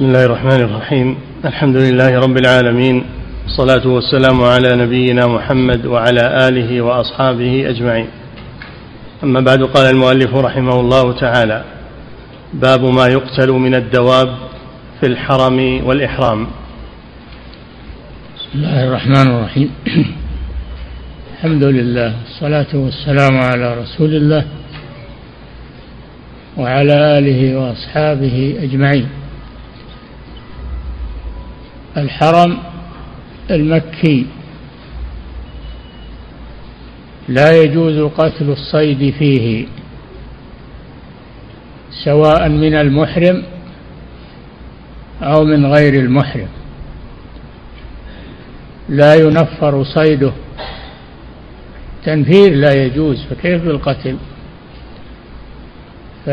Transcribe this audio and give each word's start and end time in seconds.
بسم 0.00 0.08
الله 0.08 0.24
الرحمن 0.24 0.60
الرحيم. 0.60 1.16
الحمد 1.44 1.76
لله 1.76 2.18
رب 2.18 2.36
العالمين. 2.36 3.04
والصلاة 3.44 3.86
والسلام 3.86 4.44
على 4.44 4.76
نبينا 4.76 5.26
محمد 5.26 5.86
وعلى 5.86 6.48
آله 6.48 6.80
وأصحابه 6.80 7.68
أجمعين. 7.68 8.06
أما 9.24 9.40
بعد 9.40 9.62
قال 9.62 9.86
المؤلف 9.94 10.34
رحمه 10.34 10.80
الله 10.80 11.12
تعالى 11.12 11.64
باب 12.54 12.84
ما 12.84 13.06
يقتل 13.06 13.50
من 13.52 13.74
الدواب 13.74 14.28
في 15.00 15.06
الحرم 15.06 15.86
والإحرام. 15.86 16.46
بسم 18.36 18.50
الله 18.54 18.84
الرحمن 18.88 19.26
الرحيم. 19.34 19.70
الحمد 21.34 21.64
لله 21.64 22.14
والصلاة 22.24 22.72
والسلام 22.74 23.34
على 23.38 23.74
رسول 23.82 24.14
الله 24.16 24.44
وعلى 26.56 27.18
آله 27.18 27.56
وأصحابه 27.56 28.56
أجمعين. 28.62 29.08
الحرم 31.96 32.58
المكي. 33.50 34.26
لا 37.28 37.62
يجوز 37.62 38.10
قتل 38.12 38.50
الصيد 38.50 39.14
فيه 39.18 39.66
سواء 42.04 42.48
من 42.48 42.74
المحرم 42.74 43.42
أو 45.22 45.44
من 45.44 45.66
غير 45.66 45.94
المحرم. 45.94 46.48
لا 48.88 49.14
ينفر 49.14 49.84
صيده. 49.84 50.32
تنفير 52.04 52.54
لا 52.54 52.72
يجوز 52.72 53.24
فكيف 53.30 53.64
بالقتل؟ 53.64 54.16
ف 56.26 56.30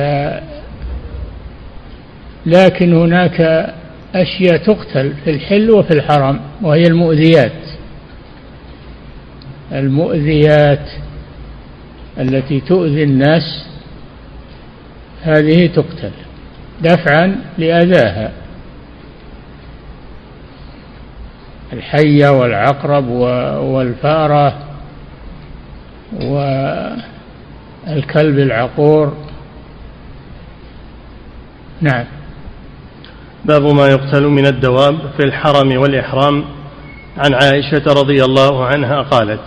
لكن 2.46 2.94
هناك 2.94 3.70
أشياء 4.16 4.58
تقتل 4.58 5.14
في 5.24 5.30
الحل 5.30 5.72
وفي 5.72 5.92
الحرم 5.92 6.40
وهي 6.62 6.82
المؤذيات. 6.82 7.62
المؤذيات 9.72 10.90
التي 12.20 12.60
تؤذي 12.60 13.04
الناس 13.04 13.66
هذه 15.24 15.68
تقتل 15.68 16.12
دفعا 16.82 17.36
لأذاها. 17.58 18.32
الحية 21.74 22.30
والعقرب 22.30 23.08
والفأرة 23.60 24.60
والكلب 27.88 28.40
العقور. 28.40 29.18
نعم. 31.82 32.05
باب 33.46 33.63
ما 33.63 33.88
يقتل 33.88 34.24
من 34.24 34.46
الدواب 34.46 34.96
في 35.18 35.24
الحرم 35.24 35.77
والإحرام. 35.77 36.43
عن 37.18 37.34
عائشة 37.34 37.84
رضي 37.88 38.24
الله 38.24 38.66
عنها 38.66 39.02
قالت 39.02 39.41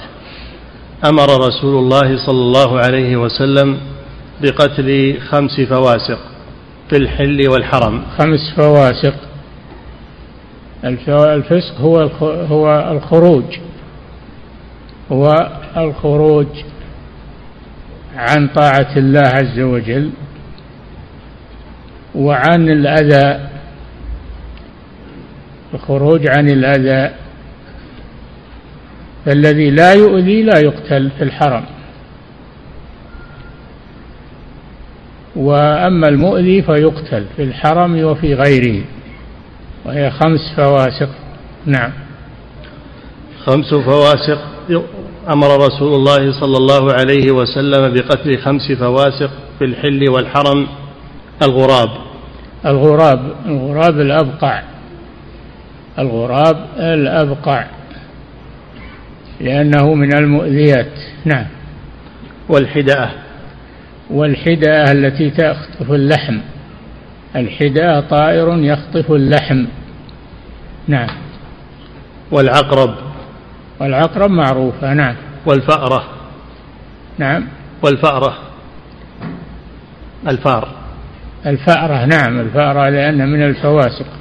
أمر 1.04 1.46
رسول 1.46 1.78
الله 1.78 2.26
صلى 2.26 2.40
الله 2.40 2.78
عليه 2.78 3.16
وسلم 3.16 3.78
بقتل 4.42 5.18
خمس 5.30 5.60
فواسق 5.60 6.18
في 6.90 6.96
الحل 6.96 7.48
والحرم. 7.48 8.02
خمس 8.18 8.54
فواسق. 8.56 9.14
الفسق 11.08 11.80
هو 11.80 12.00
هو 12.26 12.90
الخروج. 12.92 13.44
هو 15.12 15.50
الخروج 15.76 16.46
عن 18.16 18.48
طاعة 18.48 18.96
الله 18.96 19.22
عز 19.26 19.60
وجل 19.60 20.10
وعن 22.14 22.68
الأذى 22.68 23.49
الخروج 25.74 26.28
عن 26.28 26.48
الأذى 26.48 27.14
فالذي 29.26 29.70
لا 29.70 29.92
يؤذي 29.92 30.42
لا 30.42 30.58
يقتل 30.58 31.10
في 31.18 31.24
الحرم. 31.24 31.64
وأما 35.36 36.08
المؤذي 36.08 36.62
فيقتل 36.62 37.24
في 37.36 37.42
الحرم 37.42 38.04
وفي 38.04 38.34
غيره 38.34 38.84
وهي 39.84 40.10
خمس 40.10 40.40
فواسق. 40.56 41.08
نعم. 41.66 41.92
خمس 43.46 43.74
فواسق. 43.74 44.38
أمر 45.28 45.56
رسول 45.66 45.94
الله 45.94 46.40
صلى 46.40 46.56
الله 46.56 46.92
عليه 46.92 47.30
وسلم 47.30 47.94
بقتل 47.94 48.38
خمس 48.38 48.72
فواسق 48.72 49.30
في 49.58 49.64
الحل 49.64 50.10
والحرم 50.10 50.66
الغراب. 51.42 51.90
الغراب 52.66 53.34
الغراب 53.46 54.00
الأبقع. 54.00 54.69
الغراب 55.98 56.66
الأبقع 56.78 57.64
لأنه 59.40 59.94
من 59.94 60.14
المؤذيات. 60.14 60.92
نعم. 61.24 61.46
والحدأة 62.48 63.10
والحدأة 64.10 64.92
التي 64.92 65.30
تخطف 65.30 65.90
اللحم. 65.90 66.38
الحدأة 67.36 68.00
طائر 68.00 68.58
يخطف 68.58 69.12
اللحم. 69.12 69.64
نعم. 70.88 71.08
والعقرب. 72.30 72.94
والعقرب 73.80 74.30
معروفة. 74.30 74.94
نعم. 74.94 75.16
والفأرة. 75.46 76.04
نعم. 77.18 77.48
والفأرة. 77.82 78.38
الفار. 80.28 80.68
الفأرة. 81.46 82.04
نعم. 82.04 82.40
الفأرة 82.40 82.88
لأن 82.88 83.28
من 83.28 83.42
الفواسق. 83.42 84.19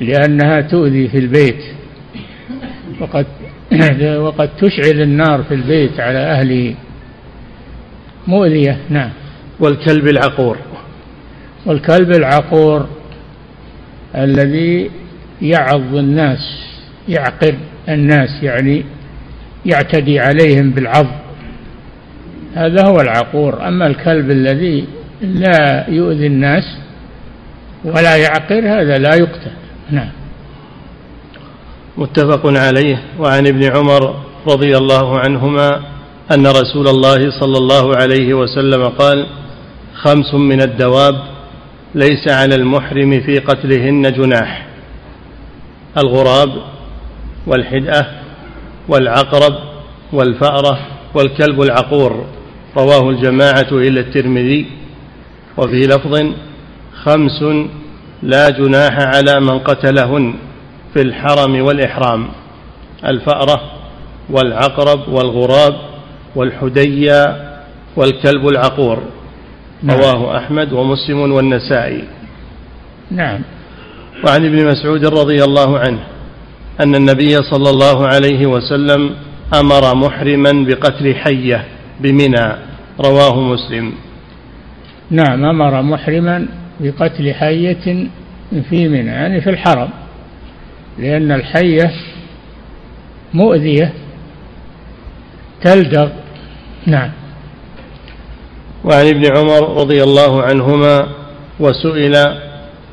لأنها 0.00 0.60
تؤذي 0.60 1.08
في 1.08 1.18
البيت. 1.18 1.64
وقد 3.00 3.26
وقد 4.26 4.50
تشعل 4.56 5.02
النار 5.02 5.42
في 5.42 5.54
البيت 5.54 6.00
على 6.00 6.18
أهله. 6.18 6.74
مؤذية 8.26 8.78
نعم. 8.90 9.10
والكلب 9.60 10.08
العقور. 10.08 10.56
والكلب 11.66 12.10
العقور 12.10 12.86
الذي 14.16 14.90
يعظ 15.42 15.94
الناس 15.96 16.38
يعقر 17.08 17.54
الناس 17.88 18.42
يعني 18.42 18.84
يعتدي 19.66 20.20
عليهم 20.20 20.70
بالعض 20.70 21.06
هذا 22.54 22.86
هو 22.86 23.00
العقور. 23.00 23.68
أما 23.68 23.86
الكلب 23.86 24.30
الذي 24.30 24.84
لا 25.22 25.86
يؤذي 25.88 26.26
الناس 26.26 26.78
ولا 27.84 28.16
يعقر 28.16 28.58
هذا 28.58 28.98
لا 28.98 29.14
يقتل. 29.14 29.65
نعم. 29.90 30.08
متفق 31.98 32.46
عليه. 32.46 33.02
وعن 33.18 33.46
ابن 33.46 33.64
عمر 33.76 34.14
رضي 34.48 34.76
الله 34.76 35.18
عنهما 35.18 35.82
أن 36.34 36.46
رسول 36.46 36.88
الله 36.88 37.40
صلى 37.40 37.58
الله 37.58 37.96
عليه 37.96 38.34
وسلم 38.34 38.88
قال 38.88 39.26
خمس 39.94 40.34
من 40.34 40.62
الدواب 40.62 41.14
ليس 41.94 42.28
على 42.28 42.54
المحرم 42.54 43.20
في 43.20 43.38
قتلهن 43.38 44.12
جناح. 44.12 44.66
الغراب 45.98 46.50
والحدأة 47.46 48.06
والعقرب 48.88 49.54
والفأرة 50.12 50.78
والكلب 51.14 51.62
العقور. 51.62 52.26
رواه 52.76 53.10
الجماعة 53.10 53.68
إلا 53.72 54.00
الترمذي. 54.00 54.66
وفي 55.56 55.80
لفظ 55.86 56.26
خمس 57.04 57.44
لا 58.26 58.50
جناح 58.50 58.94
على 58.98 59.40
من 59.40 59.58
قتلهن 59.58 60.34
في 60.94 61.00
الحرم 61.02 61.54
والإحرام. 61.66 62.28
الفأرة 63.04 63.60
والعقرب 64.30 65.08
والغراب 65.08 65.76
والحديا 66.36 67.20
والكلب 67.96 68.48
العقور. 68.48 68.98
نعم. 69.82 69.98
رواه 69.98 70.38
أحمد 70.38 70.72
ومسلم 70.72 71.32
والنسائي. 71.32 72.04
نعم. 73.10 73.40
وعن 74.26 74.44
ابن 74.46 74.66
مسعود 74.66 75.06
رضي 75.06 75.44
الله 75.44 75.78
عنه 75.78 76.00
أن 76.80 76.94
النبي 76.94 77.34
صلى 77.42 77.70
الله 77.70 78.06
عليه 78.06 78.46
وسلم 78.46 79.10
أمر 79.54 79.94
محرما 79.94 80.52
بقتل 80.66 81.14
حية 81.14 81.64
بمنى. 82.00 82.46
رواه 83.00 83.40
مسلم. 83.40 83.92
نعم 85.10 85.44
أمر 85.44 85.82
محرما 85.82 86.65
بقتل 86.80 87.34
حية 87.34 88.08
في 88.70 88.88
منى 88.88 89.10
يعني 89.10 89.40
في 89.40 89.50
الحرم 89.50 89.88
لأن 90.98 91.32
الحية 91.32 91.92
مؤذية 93.34 93.92
تلدغ. 95.64 96.08
نعم. 96.86 97.10
وعن 98.84 99.06
ابن 99.06 99.36
عمر 99.36 99.80
رضي 99.80 100.02
الله 100.02 100.42
عنهما 100.42 101.08
وسئل 101.60 102.12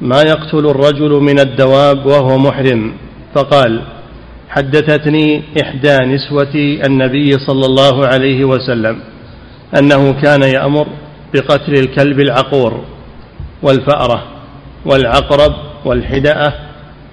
ما 0.02 0.22
يقتل 0.22 0.66
الرجل 0.68 1.12
من 1.12 1.40
الدواب 1.40 2.06
وهو 2.06 2.38
محرم؟ 2.38 2.94
فقال 3.36 3.82
حدثتني 4.50 5.42
إحدى 5.62 5.98
نسوة 5.98 6.56
النبي 6.86 7.32
صلى 7.32 7.66
الله 7.66 8.08
عليه 8.08 8.46
وسلم 8.46 9.00
أنه 9.80 10.22
كان 10.22 10.42
يأمر 10.42 10.88
بقتل 11.34 11.74
الكلب 11.74 12.20
العقور. 12.20 12.84
والفأرة 13.64 14.24
والعقرب 14.86 15.54
والحدأة 15.86 16.54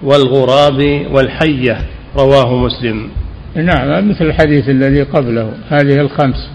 والغراب 0.03 1.07
والحية 1.11 1.79
رواه 2.17 2.57
مسلم. 2.57 3.09
نعم 3.55 4.11
مثل 4.11 4.25
الحديث 4.25 4.69
الذي 4.69 5.03
قبله 5.03 5.53
هذه 5.69 6.01
الخمس. 6.01 6.51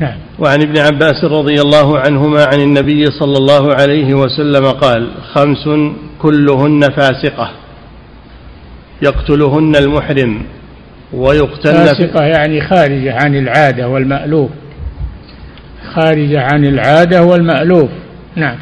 نعم. 0.00 0.18
وعن 0.38 0.62
ابن 0.62 0.78
عباس 0.78 1.24
رضي 1.24 1.54
الله 1.54 1.98
عنهما 1.98 2.44
عن 2.44 2.60
النبي 2.60 3.04
صلى 3.04 3.36
الله 3.38 3.74
عليه 3.74 4.14
وسلم 4.14 4.66
قال 4.66 5.08
خمس 5.34 5.68
كلهن 6.18 6.80
فاسقة 6.80 7.50
يقتلهن 9.02 9.76
المحرم 9.76 10.42
ويقتلن 11.12 11.84
فاسقة 11.84 12.24
يعني 12.24 12.60
خارجة 12.60 13.14
عن 13.14 13.36
العادة 13.36 13.88
والمألوف. 13.88 14.50
خارجة 15.94 16.40
عن 16.40 16.64
العادة 16.64 17.22
والمألوف. 17.22 17.90
نعم. 18.36 18.56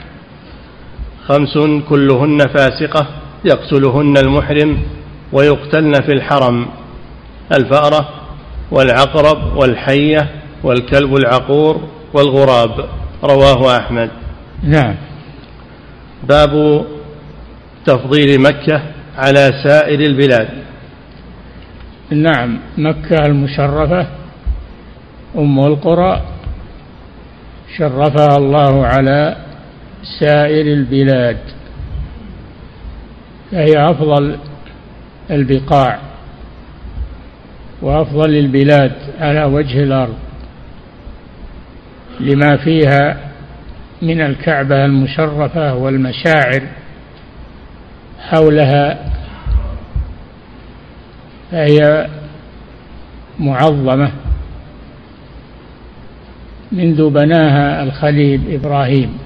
خمس 1.29 1.59
كلهن 1.89 2.39
فاسقة 2.39 3.07
يقتلهن 3.45 4.17
المحرم 4.17 4.79
ويقتلن 5.33 5.93
في 5.93 6.13
الحرم. 6.13 6.67
الفأرة 7.57 8.09
والعقرب 8.71 9.57
والحية 9.57 10.29
والكلب 10.63 11.15
العقور 11.15 11.89
والغراب. 12.15 12.85
رواه 13.25 13.77
أحمد. 13.77 14.11
نعم. 14.63 14.95
باب 16.29 16.85
تفضيل 17.87 18.41
مكة 18.41 18.83
على 19.17 19.51
سائر 19.65 20.01
البلاد. 20.01 20.49
نعم. 22.11 22.59
مكة 22.79 23.27
المشرفة 23.27 24.07
أم 25.39 25.67
القرى 25.67 26.23
شرفها 27.79 28.37
الله 28.37 28.87
على 28.87 29.37
سائر 30.03 30.67
البلاد 30.67 31.39
فهي 33.53 33.73
أفضل 33.77 34.39
البقاع 35.31 35.99
وأفضل 37.83 38.31
البلاد 38.31 38.93
على 39.21 39.45
وجه 39.45 39.83
الأرض 39.83 40.17
لما 42.21 42.57
فيها 42.57 43.19
من 44.03 44.21
الكعبة 44.21 44.85
المشرفة 44.85 45.75
والمشاعر 45.75 46.63
حولها 48.21 48.99
فهي 51.51 52.09
معظمة 53.39 54.11
منذ 56.73 57.11
بناها 57.11 57.83
الخليل 57.83 58.41
إبراهيم. 58.55 59.19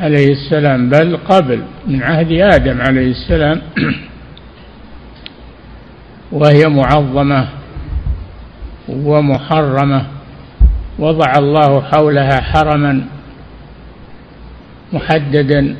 عليه 0.00 0.32
السلام 0.32 0.88
بل 0.88 1.16
قبل 1.16 1.62
من 1.86 2.02
عهد 2.02 2.32
آدم 2.32 2.80
عليه 2.80 3.10
السلام 3.10 3.62
وهي 6.32 6.64
معظمة 6.68 7.48
ومحرمة 8.88 10.06
وضع 10.98 11.32
الله 11.38 11.82
حولها 11.82 12.40
حرما 12.40 13.04
محددا 14.92 15.76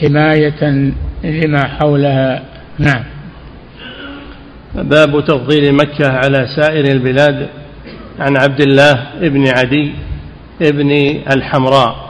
حماية 0.00 0.92
لما 1.24 1.68
حولها. 1.68 2.42
نعم. 2.78 3.04
باب 4.74 5.24
تفضيل 5.24 5.74
مكة 5.74 6.12
على 6.12 6.46
سائر 6.56 6.84
البلاد. 6.84 7.48
عن 8.18 8.36
عبد 8.36 8.60
الله 8.60 9.06
بن 9.20 9.48
عدي 9.48 9.92
بن 10.60 10.90
الحمراء. 11.36 12.01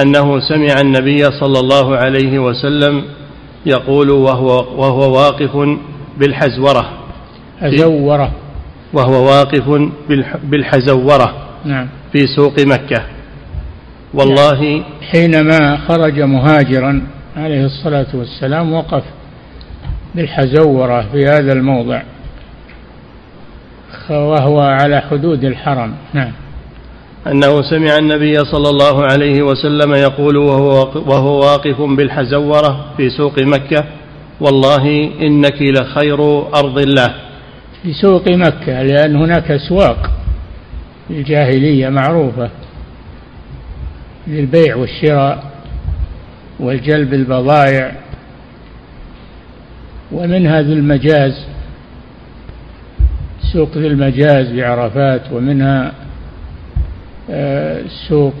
أنه 0.00 0.40
سمع 0.40 0.80
النبي 0.80 1.18
صلى 1.18 1.60
الله 1.60 1.96
عليه 1.96 2.38
وسلم 2.38 3.04
يقول 3.66 4.10
وهو, 4.10 4.46
وهو 4.76 5.12
واقف 5.12 5.78
بالحزورة. 6.18 6.90
حزورة. 7.60 8.32
وهو 8.92 9.24
واقف 9.24 9.90
بالحزورة 10.44 11.34
نعم. 11.64 11.88
في 12.12 12.26
سوق 12.36 12.60
مكة. 12.60 13.02
والله 14.14 14.84
حينما 15.12 15.78
خرج 15.88 16.20
مهاجرا 16.20 17.02
عليه 17.36 17.64
الصلاة 17.64 18.06
والسلام 18.14 18.72
وقف 18.72 19.02
بالحزورة 20.14 21.06
في 21.12 21.24
هذا 21.24 21.52
الموضع 21.52 22.02
وهو 24.10 24.60
على 24.60 25.00
حدود 25.00 25.44
الحرم. 25.44 25.94
نعم. 26.14 26.32
أنه 27.26 27.62
سمع 27.62 27.96
النبي 27.98 28.34
صلى 28.38 28.70
الله 28.70 29.04
عليه 29.04 29.42
وسلم 29.42 29.94
يقول 29.94 30.36
وهو, 30.36 30.92
وهو 31.06 31.40
واقف 31.40 31.80
بالحزورة 31.80 32.86
في 32.96 33.10
سوق 33.10 33.38
مكة 33.38 33.84
والله 34.40 35.10
إنك 35.20 35.62
لخير 35.62 36.20
أرض 36.54 36.78
الله. 36.78 37.14
في 37.82 37.92
سوق 37.92 38.28
مكة 38.28 38.82
لأن 38.82 39.16
هناك 39.16 39.50
أسواق 39.50 40.10
الجاهلية 41.10 41.88
معروفة 41.88 42.50
للبيع 44.26 44.76
والشراء 44.76 45.44
والجلب 46.60 47.14
البضائع 47.14 47.92
ومنها 50.12 50.62
ذو 50.62 50.72
المجاز 50.72 51.46
سوق 53.52 53.78
ذي 53.78 53.86
المجاز 53.86 54.52
بعرفات 54.52 55.22
ومنها 55.32 55.92
سوق 58.08 58.34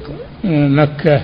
مكة 0.44 1.22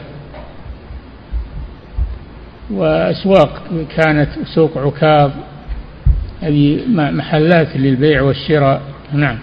وأسواق 2.71 3.63
كانت 3.97 4.29
سوق 4.55 4.79
عكاظ 4.79 5.31
هذه 6.43 6.81
محلات 6.89 7.77
للبيع 7.77 8.23
والشراء. 8.23 8.83
نعم. 9.13 9.39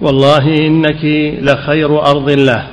والله 0.00 0.66
إنك 0.66 1.04
لخير 1.42 2.02
أرض 2.02 2.30
الله 2.30 2.66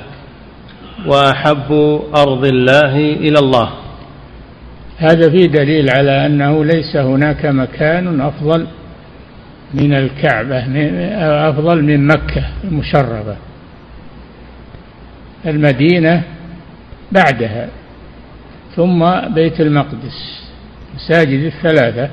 وأحب 1.06 2.00
أرض 2.16 2.44
الله 2.44 2.96
إلى 2.98 3.38
الله. 3.38 3.68
هذا 4.98 5.30
فيه 5.30 5.46
دليل 5.46 5.90
على 5.90 6.26
أنه 6.26 6.64
ليس 6.64 6.96
هناك 6.96 7.46
مكان 7.46 8.20
أفضل 8.20 8.66
من 9.74 9.92
الكعبة 9.92 10.58
أفضل 11.48 11.82
من 11.82 12.06
مكة 12.06 12.44
المشرفة. 12.64 13.36
المدينة 15.46 16.22
بعدها 17.12 17.68
ثم 18.76 19.20
بيت 19.34 19.60
المقدس 19.60 20.42
مساجد 20.94 21.44
الثلاثة 21.44 22.10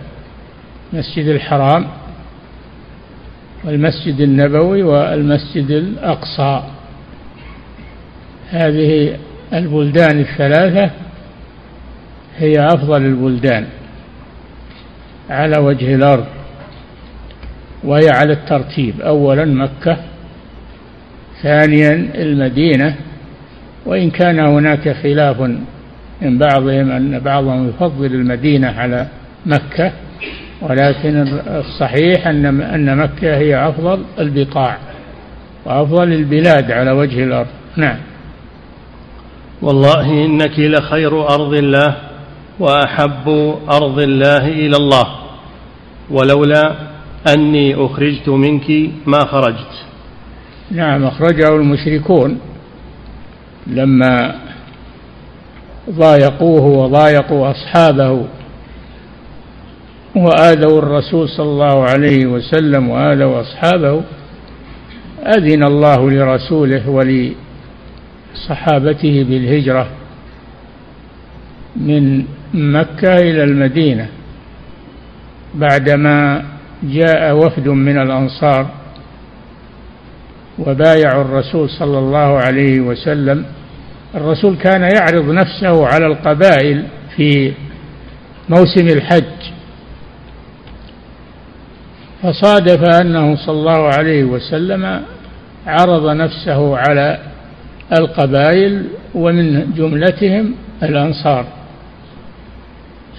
مسجد 0.93 1.27
الحرام 1.27 1.87
والمسجد 3.63 4.19
النبوي 4.19 4.83
والمسجد 4.83 5.71
الأقصى. 5.71 6.63
هذه 8.49 9.17
البلدان 9.53 10.19
الثلاثة 10.19 10.91
هي 12.37 12.53
أفضل 12.59 13.05
البلدان 13.05 13.67
على 15.29 15.59
وجه 15.59 15.95
الأرض. 15.95 16.25
وهي 17.85 18.09
على 18.09 18.33
الترتيب. 18.33 19.01
أولا 19.01 19.45
مكة 19.45 19.97
ثانيا 21.43 22.09
المدينة 22.15 22.95
وإن 23.85 24.09
كان 24.09 24.39
هناك 24.39 24.95
خلاف 25.03 25.41
من 26.21 26.37
بعضهم 26.37 26.91
أن 26.91 27.19
بعضهم 27.19 27.69
يفضل 27.69 28.05
المدينة 28.05 28.67
على 28.67 29.07
مكة 29.45 29.91
ولكن 30.61 31.27
الصحيح 31.47 32.27
أن 32.27 32.61
أن 32.61 32.97
مكة 32.97 33.37
هي 33.37 33.67
أفضل 33.69 34.03
البقاع 34.19 34.77
وأفضل 35.65 36.13
البلاد 36.13 36.71
على 36.71 36.91
وجه 36.91 37.23
الأرض. 37.23 37.47
نعم. 37.75 37.97
والله 39.61 40.25
إنك 40.25 40.59
لخير 40.59 41.27
أرض 41.27 41.53
الله 41.53 41.95
وأحب 42.59 43.55
أرض 43.69 43.99
الله 43.99 44.47
إلى 44.47 44.77
الله 44.77 45.07
ولولا 46.09 46.94
أني 47.27 47.75
أخرجت 47.75 48.29
منك 48.29 48.71
ما 49.05 49.19
خرجت. 49.19 49.85
نعم 50.71 51.03
أخرجه 51.03 51.55
المشركون 51.55 52.39
لما 53.67 54.35
ضايقوه 55.89 56.63
وضايقوا 56.63 57.51
أصحابه 57.51 58.25
وآذوا 60.15 60.79
الرسول 60.79 61.29
صلى 61.29 61.45
الله 61.45 61.83
عليه 61.83 62.25
وسلم 62.25 62.89
وآذوا 62.89 63.41
أصحابه 63.41 64.01
أذن 65.37 65.63
الله 65.63 66.11
لرسوله 66.11 66.89
ولصحابته 68.39 69.25
بالهجرة 69.29 69.87
من 71.75 72.25
مكة 72.53 73.17
إلى 73.17 73.43
المدينة 73.43 74.09
بعدما 75.55 76.45
جاء 76.85 77.35
وفد 77.35 77.67
من 77.67 78.01
الأنصار 78.01 78.67
وبايعوا 80.59 81.21
الرسول 81.21 81.69
صلى 81.69 81.99
الله 81.99 82.37
عليه 82.37 82.79
وسلم. 82.79 83.45
الرسول 84.15 84.55
كان 84.57 84.81
يعرض 84.81 85.29
نفسه 85.29 85.87
على 85.87 86.05
القبائل 86.05 86.83
في 87.15 87.53
موسم 88.49 88.87
الحج 88.87 89.23
فصادف 92.23 93.01
أنه 93.01 93.35
صلى 93.35 93.55
الله 93.55 93.87
عليه 93.97 94.23
وسلم 94.23 95.01
عرض 95.67 96.09
نفسه 96.09 96.77
على 96.77 97.19
القبائل 97.99 98.85
ومن 99.15 99.73
جملتهم 99.73 100.53
الأنصار 100.83 101.45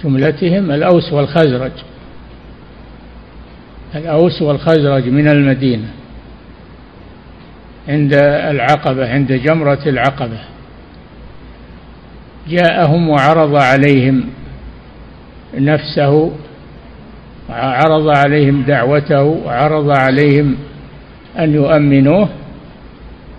جملتهم 0.03 0.71
الأوس 0.71 1.13
والخزرج. 1.13 1.71
الأوس 3.95 4.41
والخزرج 4.41 5.07
من 5.09 5.27
المدينة 5.27 5.87
عند 7.87 8.13
العقبة 8.23 9.09
عند 9.13 9.31
جمرة 9.33 9.79
العقبة. 9.85 10.39
جاءهم 12.47 13.09
وعرض 13.09 13.55
عليهم 13.55 14.23
نفسه 15.57 16.31
عرض 17.49 18.17
عليهم 18.17 18.63
دعوته 18.63 19.23
وعرض 19.23 19.89
عليهم 19.89 20.55
أن 21.39 21.53
يؤمنوه 21.53 22.29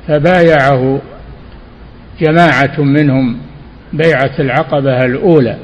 فبايعه 0.08 1.00
جماعة 2.20 2.80
منهم 2.80 3.36
بيعة 3.92 4.32
العقبة 4.38 5.04
الأولى. 5.04 5.56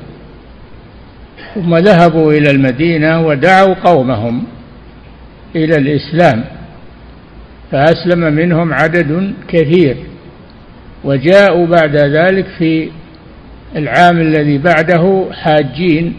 ثم 1.55 1.77
ذهبوا 1.77 2.33
إلى 2.33 2.51
المدينة 2.51 3.27
ودعوا 3.27 3.75
قومهم. 3.75 4.45
إلى 5.57 5.77
الإسلام 5.77 6.45
فأسلم 7.73 8.33
منهم 8.33 8.73
عدد 8.75 9.35
كثير 9.49 9.97
وجاءوا 11.05 11.67
بعد 11.67 11.97
ذلك 11.97 12.47
في 12.59 12.91
العام 13.77 14.21
الذي 14.21 14.59
بعده 14.59 15.27
حاجين 15.33 16.15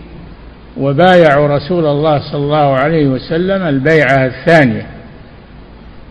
وبايعوا 0.78 1.48
رسول 1.48 1.86
الله 1.86 2.32
صلى 2.32 2.44
الله 2.44 2.76
عليه 2.78 3.08
وسلم 3.08 3.62
البيعة 3.62 4.26
الثانية 4.26 4.86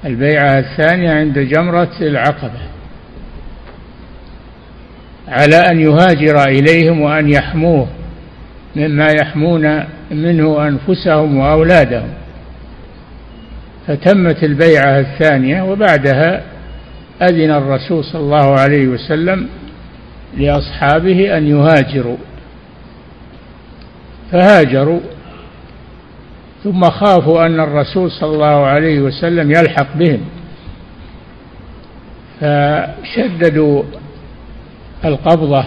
البيعة 0.05 0.59
الثانية 0.59 1.11
عند 1.11 1.39
جمرة 1.39 1.91
العقبة 2.01 2.61
على 5.29 5.57
أن 5.57 5.81
يهاجر 5.81 6.45
إليهم 6.45 7.01
وأن 7.01 7.29
يحموه 7.33 7.87
مما 8.77 9.09
يحمون 9.21 9.85
منه 10.11 10.69
أنفسهم 10.69 11.37
وأولادهم. 11.37 12.09
فتمت 13.87 14.45
البيعة 14.45 15.01
الثانية 15.01 15.63
وبعدها 15.63 16.43
أذن 17.23 17.51
الرسول 17.51 18.05
صلى 18.05 18.21
الله 18.21 18.61
عليه 18.61 18.87
وسلم 18.87 19.49
لأصحابه 20.37 21.37
أن 21.37 21.47
يهاجروا. 21.47 22.17
فهاجروا 24.33 25.01
ثم 26.65 26.81
خافوا 26.81 27.47
أن 27.47 27.61
الرسول 27.61 28.11
صلى 28.11 28.35
الله 28.35 28.67
عليه 28.67 29.01
وسلم 29.01 29.51
يلحق 29.51 29.97
بهم. 29.97 30.21
فشددوا 32.41 33.83
القبضة 35.05 35.65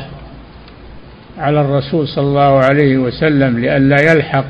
على 1.38 1.62
الرسول 1.62 2.08
صلى 2.08 2.26
الله 2.26 2.60
عليه 2.60 2.98
وسلم 2.98 3.60
لئلا 3.60 4.12
يلحق 4.12 4.46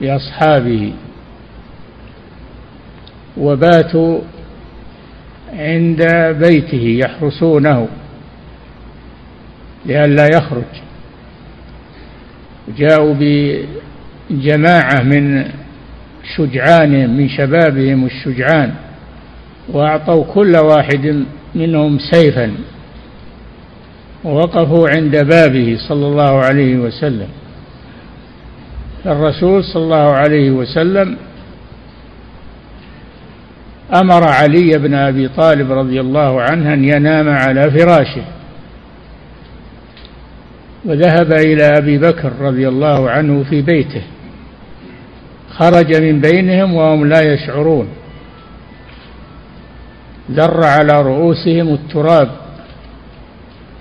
بأصحابه. 0.00 0.92
وباتوا 3.36 4.20
عند 5.52 6.02
بيته 6.40 7.00
يحرسونه 7.04 7.88
لئلا 9.86 10.26
يخرج. 10.36 10.72
جاءوا 12.78 13.14
بجماعة 14.30 15.02
من 15.02 15.44
شجعانهم 16.36 17.16
من 17.16 17.28
شبابهم 17.28 18.06
الشجعان 18.06 18.74
وأعطوا 19.68 20.24
كل 20.34 20.56
واحد 20.56 21.24
منهم 21.54 21.98
سيفا 21.98 22.52
ووقفوا 24.24 24.88
عند 24.88 25.24
بابه 25.24 25.76
صلى 25.88 26.06
الله 26.06 26.38
عليه 26.44 26.76
وسلم. 26.76 27.28
الرسول 29.06 29.64
صلى 29.64 29.82
الله 29.82 30.12
عليه 30.12 30.50
وسلم 30.50 31.16
أمر 33.94 34.28
علي 34.28 34.78
بن 34.78 34.94
أبي 34.94 35.28
طالب 35.28 35.72
رضي 35.72 36.00
الله 36.00 36.42
عنه 36.42 36.74
أن 36.74 36.84
ينام 36.84 37.28
على 37.28 37.70
فراشه. 37.70 38.24
وذهب 40.84 41.32
إلى 41.32 41.78
أبي 41.78 41.98
بكر 41.98 42.32
رضي 42.40 42.68
الله 42.68 43.10
عنه 43.10 43.44
في 43.44 43.62
بيته. 43.62 44.02
خرج 45.50 46.02
من 46.02 46.20
بينهم 46.20 46.74
وهم 46.74 47.06
لا 47.06 47.34
يشعرون. 47.34 47.88
ذر 50.30 50.64
على 50.64 51.02
رؤوسهم 51.02 51.74
التراب 51.74 52.30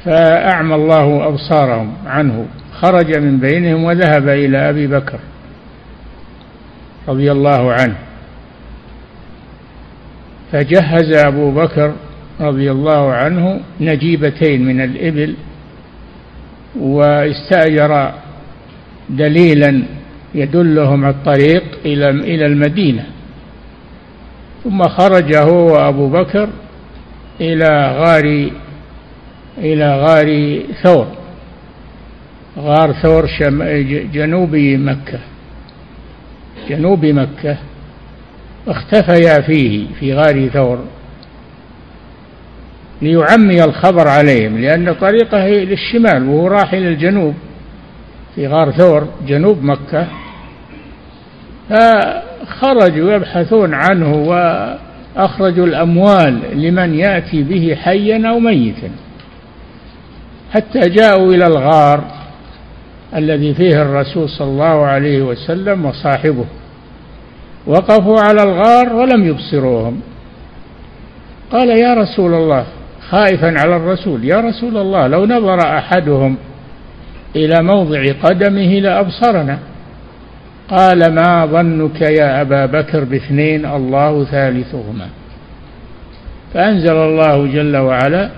فأعمى 0.05 0.75
الله 0.75 1.27
أبصارهم 1.27 1.93
عنه. 2.05 2.45
خرج 2.81 3.17
من 3.17 3.37
بينهم 3.37 3.83
وذهب 3.83 4.29
إلى 4.29 4.69
أبي 4.69 4.87
بكر 4.87 5.19
رضي 7.07 7.31
الله 7.31 7.73
عنه. 7.73 7.95
فجهز 10.55 11.13
أبو 11.13 11.51
بكر 11.51 11.93
رضي 12.39 12.71
الله 12.71 13.11
عنه 13.13 13.59
نجيبتين 13.81 14.65
من 14.65 14.81
الإبل 14.81 15.35
واستأجر 16.79 18.11
دليلا 19.09 19.83
يدلهم 20.35 21.05
الطريق 21.05 21.63
إلى 21.85 22.09
إلى 22.09 22.45
المدينة. 22.45 23.05
ثم 24.63 24.83
خرج 24.83 25.35
هو 25.35 25.73
وأبو 25.73 26.09
بكر 26.09 26.49
إلى 27.41 27.95
غار 27.97 28.49
إلى 29.57 29.97
غار 29.99 30.59
ثور. 30.83 31.07
غار 32.57 32.93
ثور 32.93 33.25
جنوب 34.13 34.55
مكة. 34.55 35.19
جنوب 36.69 37.05
مكة. 37.05 37.57
اختفيا 38.67 39.41
فيه 39.41 39.87
في 39.99 40.13
غار 40.13 40.47
ثور 40.47 40.79
ليعمي 43.01 43.63
الخبر 43.63 44.07
عليهم 44.07 44.57
لأن 44.57 44.93
طريقه 44.93 45.47
للشمال 45.47 46.29
وهو 46.29 46.47
راح 46.47 46.73
إلى 46.73 46.87
الجنوب 46.87 47.33
في 48.35 48.47
غار 48.47 48.71
ثور 48.71 49.07
جنوب 49.27 49.63
مكة. 49.63 50.07
فخرجوا 51.69 53.13
يبحثون 53.13 53.73
عنه 53.73 54.15
وأخرجوا 54.15 55.65
الأموال 55.65 56.39
لمن 56.53 56.99
يأتي 56.99 57.43
به 57.43 57.75
حيا 57.75 58.29
أو 58.29 58.39
ميتا. 58.39 58.89
حتى 60.53 60.79
جاءوا 60.79 61.33
إلى 61.33 61.47
الغار 61.47 62.03
الذي 63.15 63.53
فيه 63.53 63.81
الرسول 63.81 64.29
صلى 64.29 64.47
الله 64.47 64.85
عليه 64.85 65.21
وسلم 65.21 65.85
وصاحبه. 65.85 66.45
وقفوا 67.67 68.19
على 68.19 68.43
الغار 68.43 68.93
ولم 68.93 69.25
يبصروهم. 69.25 69.99
قال 71.51 71.69
يا 71.69 71.93
رسول 71.93 72.33
الله 72.33 72.65
خائفا 73.09 73.47
على 73.59 73.75
الرسول 73.75 74.25
يا 74.25 74.39
رسول 74.39 74.77
الله 74.77 75.07
لو 75.07 75.25
نظر 75.25 75.59
أحدهم 75.77 76.37
إلى 77.35 77.63
موضع 77.63 78.11
قدمه 78.23 78.79
لأبصرنا. 78.79 79.59
قال 80.69 81.13
ما 81.15 81.45
ظنك 81.45 82.01
يا 82.01 82.41
أبا 82.41 82.65
بكر 82.65 83.03
باثنين 83.03 83.65
الله 83.65 84.23
ثالثهما. 84.23 85.09
فأنزل 86.53 86.95
الله 86.95 87.47
جل 87.47 87.77
وعلا 87.77 88.29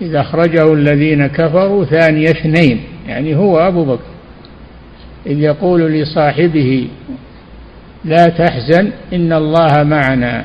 اذا 0.00 0.20
أخرجه 0.20 0.72
الذين 0.72 1.26
كفروا 1.26 1.84
ثاني 1.84 2.24
اثنين 2.24 2.80
يعني 3.08 3.36
هو 3.36 3.58
أبو 3.58 3.84
بكر 3.84 4.10
إذ 5.26 5.38
يقول 5.38 5.92
لصاحبه 5.92 6.88
لا 8.04 8.26
تحزن 8.26 8.90
إن 9.12 9.32
الله 9.32 9.82
معنا. 9.82 10.44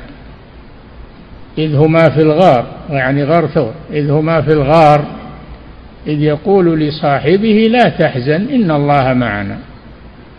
إذ 1.57 1.75
هما 1.75 2.10
في 2.10 2.22
الغار 2.22 2.65
يعني 2.89 3.24
غار 3.24 3.48
ثور. 3.48 3.74
إذ 3.91 4.12
هما 4.12 4.41
في 4.41 4.53
الغار 4.53 5.05
إذ 6.07 6.22
يقول 6.22 6.79
لصاحبه 6.79 7.67
لا 7.72 7.89
تحزن 7.89 8.50
إن 8.50 8.72
الله 8.72 9.13
معنا. 9.13 9.57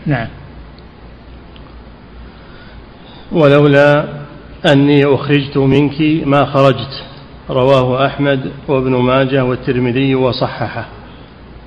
نعم. 0.05 0.27
ولولا 3.31 4.05
أني 4.71 5.05
أخرجت 5.05 5.57
منك 5.57 6.01
ما 6.25 6.45
خرجت 6.45 7.03
رواه 7.49 8.05
أحمد 8.05 8.51
وابن 8.67 8.95
ماجه 8.95 9.43
والترمذي 9.43 10.15
وصححه. 10.15 10.85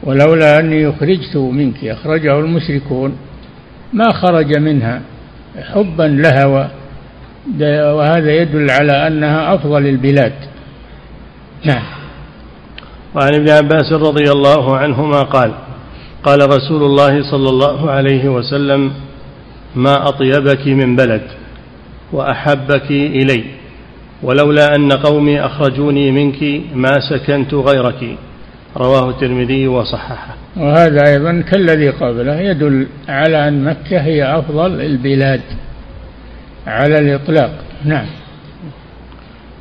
ولولا 0.02 0.58
أني 0.58 0.88
أخرجت 0.88 1.36
منك 1.36 1.84
أخرجه 1.84 2.38
المشركون 2.38 3.16
ما 3.92 4.12
خرج 4.12 4.58
منها. 4.58 5.00
حبا 5.62 6.02
لها 6.02 6.70
وهذا 7.92 8.32
يدل 8.32 8.70
على 8.70 9.06
أنها 9.06 9.54
أفضل 9.54 9.86
البلاد. 9.86 10.32
نعم. 11.64 11.82
وعن 13.14 13.34
ابن 13.34 13.50
عباس 13.50 13.92
رضي 13.92 14.30
الله 14.32 14.76
عنهما 14.76 15.22
قال 15.22 15.52
قال 16.22 16.48
رسول 16.48 16.82
الله 16.82 17.30
صلى 17.30 17.48
الله 17.48 17.90
عليه 17.90 18.28
وسلم 18.28 18.92
ما 19.76 20.08
أطيبك 20.08 20.66
من 20.66 20.96
بلد 20.96 21.22
وأحبك 22.12 22.90
إلي 22.90 23.44
ولولا 24.22 24.74
أن 24.76 24.92
قومي 24.92 25.40
أخرجوني 25.40 26.10
منك 26.10 26.62
ما 26.74 26.92
سكنت 27.10 27.54
غيرك. 27.54 28.16
رواه 28.78 29.10
الترمذي 29.10 29.66
وصححه. 29.66 30.34
وهذا 30.56 31.06
أيضا 31.06 31.40
كالذي 31.50 31.90
قبله 31.90 32.40
يدل 32.40 32.86
على 33.08 33.48
أن 33.48 33.64
مكة 33.64 34.00
هي 34.00 34.38
أفضل 34.38 34.80
البلاد 34.80 35.40
على 36.66 36.98
الإطلاق. 36.98 37.50
نعم. 37.84 38.06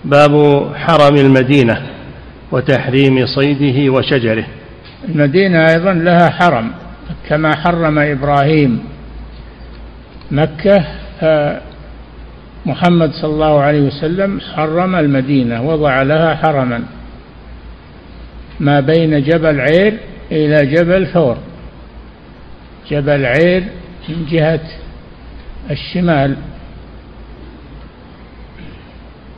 باب 0.06 0.66
حرم 0.76 1.16
المدينة 1.16 1.82
وتحريم 2.52 3.26
صيده 3.26 3.94
وشجره. 3.94 4.46
المدينة 5.10 5.70
أيضا 5.70 5.94
لها 5.94 6.30
حرم 6.30 6.72
كما 7.30 7.56
حرم 7.56 8.00
إبراهيم. 8.00 8.80
مكة 10.32 10.84
محمد 12.66 13.12
صلى 13.12 13.34
الله 13.34 13.62
عليه 13.62 13.82
وسلم 13.82 14.40
حرم 14.56 14.96
المدينة 14.96 15.62
وضع 15.62 16.02
لها 16.02 16.36
حرما. 16.36 16.84
ما 18.60 18.80
بين 18.80 19.24
جبل 19.24 19.60
عير 19.60 19.98
إلى 20.32 20.66
جبل 20.66 21.08
ثور. 21.08 21.38
جبل 22.90 23.26
عير 23.26 23.64
من 24.10 24.26
جهة 24.32 24.62
الشمال 25.72 26.36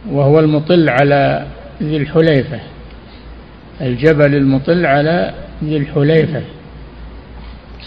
وهو 0.09 0.39
المطل 0.39 0.89
على 0.89 1.47
ذي 1.83 1.97
الحليفة. 1.97 2.59
الجبل 3.81 4.35
المطل 4.35 4.85
على 4.85 5.33
ذي 5.63 5.77
الحليفة. 5.77 6.41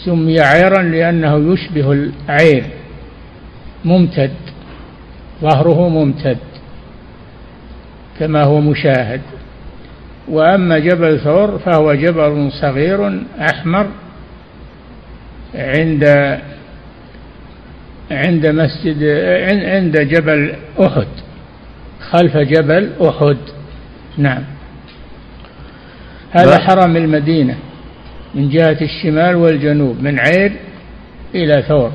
سمي 0.05 0.41
عيرا 0.41 0.83
لأنه 0.83 1.53
يشبه 1.53 1.93
العير. 1.93 2.65
ممتد 3.85 4.35
ظهره 5.41 5.89
ممتد 5.89 6.39
كما 8.19 8.45
هو 8.45 8.61
مشاهد. 8.61 9.21
وأما 10.29 10.79
جبل 10.79 11.21
ثور 11.21 11.59
فهو 11.59 11.95
جبل 11.95 12.53
صغير 12.53 13.23
أحمر 13.41 13.87
عند 15.55 16.05
عند 18.11 18.47
مسجد 18.47 19.03
عند 19.65 19.99
جبل 20.01 20.55
أحد 20.81 21.07
خلف 22.11 22.37
جبل 22.37 22.91
أحد. 23.01 23.37
نعم. 24.19 24.43
هذا 26.31 26.59
حرم 26.59 26.97
المدينة 26.97 27.57
من 28.35 28.49
جهة 28.49 28.79
الشمال 28.83 29.37
والجنوب 29.37 30.03
من 30.03 30.19
عير 30.19 30.53
إلى 31.35 31.63
ثور. 31.69 31.93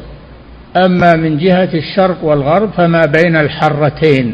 أما 0.76 1.16
من 1.16 1.38
جهة 1.38 1.70
الشرق 1.74 2.24
والغرب 2.24 2.72
فما 2.72 3.06
بين 3.06 3.36
الحرتين 3.36 4.34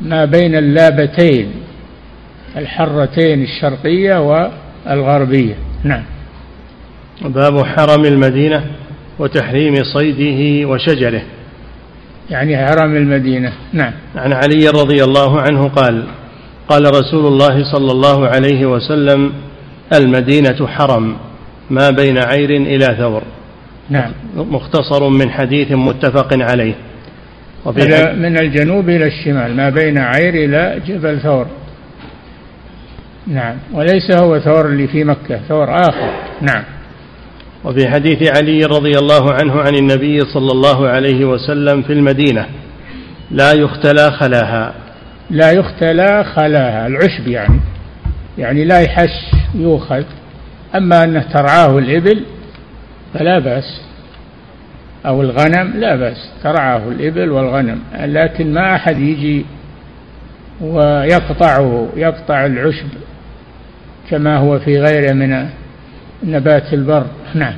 ما 0.00 0.24
بين 0.24 0.54
اللابتين. 0.54 1.63
الحرتين 2.56 3.42
الشرقية 3.42 4.20
والغربية. 4.86 5.54
نعم. 5.84 6.02
باب 7.24 7.64
حرم 7.64 8.04
المدينة 8.04 8.64
وتحريم 9.18 9.74
صيده 9.74 10.68
وشجره. 10.68 11.22
يعني 12.30 12.66
حرم 12.66 12.96
المدينة. 12.96 13.52
نعم. 13.72 13.92
عن 14.16 14.32
علي 14.32 14.68
رضي 14.68 15.04
الله 15.04 15.40
عنه 15.40 15.68
قال 15.68 16.04
قال 16.68 16.84
رسول 16.86 17.26
الله 17.26 17.72
صلى 17.72 17.92
الله 17.92 18.28
عليه 18.28 18.66
وسلم 18.66 19.32
المدينة 19.92 20.66
حرم 20.66 21.16
ما 21.70 21.90
بين 21.90 22.18
عير 22.18 22.50
إلى 22.50 22.96
ثور. 22.98 23.22
نعم. 23.90 24.12
مختصر 24.36 25.08
من 25.08 25.30
حديث 25.30 25.72
متفق 25.72 26.28
عليه. 26.32 26.74
وفي 27.64 28.14
من 28.16 28.38
الجنوب 28.38 28.88
إلى 28.88 29.06
الشمال 29.06 29.56
ما 29.56 29.70
بين 29.70 29.98
عير 29.98 30.34
إلى 30.34 30.80
جبل 30.86 31.20
ثور. 31.20 31.46
نعم. 33.26 33.56
وليس 33.72 34.10
هو 34.20 34.38
ثور 34.38 34.66
اللي 34.66 34.88
في 34.88 35.04
مكة 35.04 35.40
ثور 35.48 35.80
آخر. 35.80 36.10
نعم. 36.42 36.64
وفي 37.64 37.90
حديث 37.90 38.36
علي 38.36 38.60
رضي 38.60 38.92
الله 38.98 39.32
عنه 39.32 39.60
عن 39.60 39.74
النبي 39.74 40.20
صلى 40.20 40.52
الله 40.52 40.88
عليه 40.88 41.24
وسلم 41.24 41.82
في 41.82 41.92
المدينة 41.92 42.46
لا 43.30 43.52
يختلى 43.52 44.10
خلاها. 44.10 44.74
لا 45.30 45.52
يختلى 45.52 46.24
خلاها 46.24 46.86
العشب 46.86 47.28
يعني. 47.28 47.60
يعني 48.38 48.64
لا 48.64 48.80
يحش 48.80 49.34
يؤخذ. 49.54 50.04
أما 50.74 51.04
أنه 51.04 51.22
ترعاه 51.32 51.78
الإبل 51.78 52.24
فلا 53.14 53.38
بأس. 53.38 53.80
أو 55.06 55.22
الغنم 55.22 55.72
لا 55.76 55.96
بأس 55.96 56.30
ترعاه 56.42 56.88
الإبل 56.88 57.30
والغنم. 57.30 57.78
لكن 57.94 58.54
ما 58.54 58.76
أحد 58.76 58.98
يجي 58.98 59.44
ويقطعه 60.60 61.88
يقطع 61.96 62.46
العشب 62.46 62.86
كما 64.10 64.36
هو 64.36 64.58
في 64.58 64.78
غيره 64.78 65.12
من 65.12 65.48
نبات 66.24 66.72
البر. 66.72 67.06
نعم. 67.34 67.54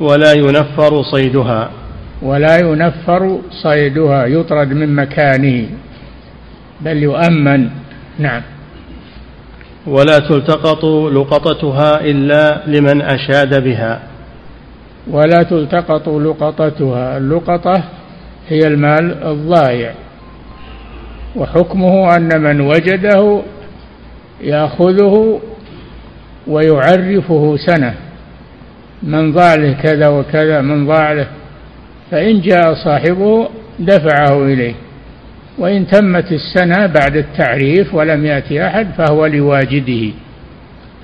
ولا 0.00 0.32
ينفر 0.32 1.02
صيدها. 1.02 1.70
ولا 2.22 2.58
ينفر 2.58 3.40
صيدها 3.62 4.26
يطرد 4.26 4.68
من 4.68 4.94
مكانه 4.94 5.66
بل 6.80 6.96
يؤمن. 7.02 7.68
نعم. 8.18 8.42
ولا 9.86 10.18
تلتقط 10.18 10.84
لقطتها 10.84 12.00
إلا 12.00 12.62
لمن 12.66 13.02
أشاد 13.02 13.64
بها. 13.64 14.00
ولا 15.10 15.42
تلتقط 15.42 16.08
لقطتها 16.08 17.18
اللقطة 17.18 17.82
هي 18.48 18.58
المال 18.66 19.24
الضائع. 19.24 19.94
وحكمه 21.36 22.16
أن 22.16 22.42
من 22.42 22.60
وجده 22.60 23.42
يأخذه 24.40 25.40
ويعرفه 26.46 27.56
سنة. 27.56 27.94
من 29.02 29.32
ضاع 29.32 29.54
له 29.54 29.72
كذا 29.72 30.08
وكذا 30.08 30.60
من 30.60 30.86
ضاع 30.86 31.12
له. 31.12 31.26
فإن 32.10 32.40
جاء 32.40 32.74
صاحبه 32.74 33.48
دفعه 33.78 34.44
إليه. 34.44 34.74
وإن 35.58 35.86
تمت 35.86 36.32
السنة 36.32 36.86
بعد 36.86 37.16
التعريف 37.16 37.94
ولم 37.94 38.26
يأتي 38.26 38.66
أحد 38.66 38.86
فهو 38.98 39.26
لواجده. 39.26 40.12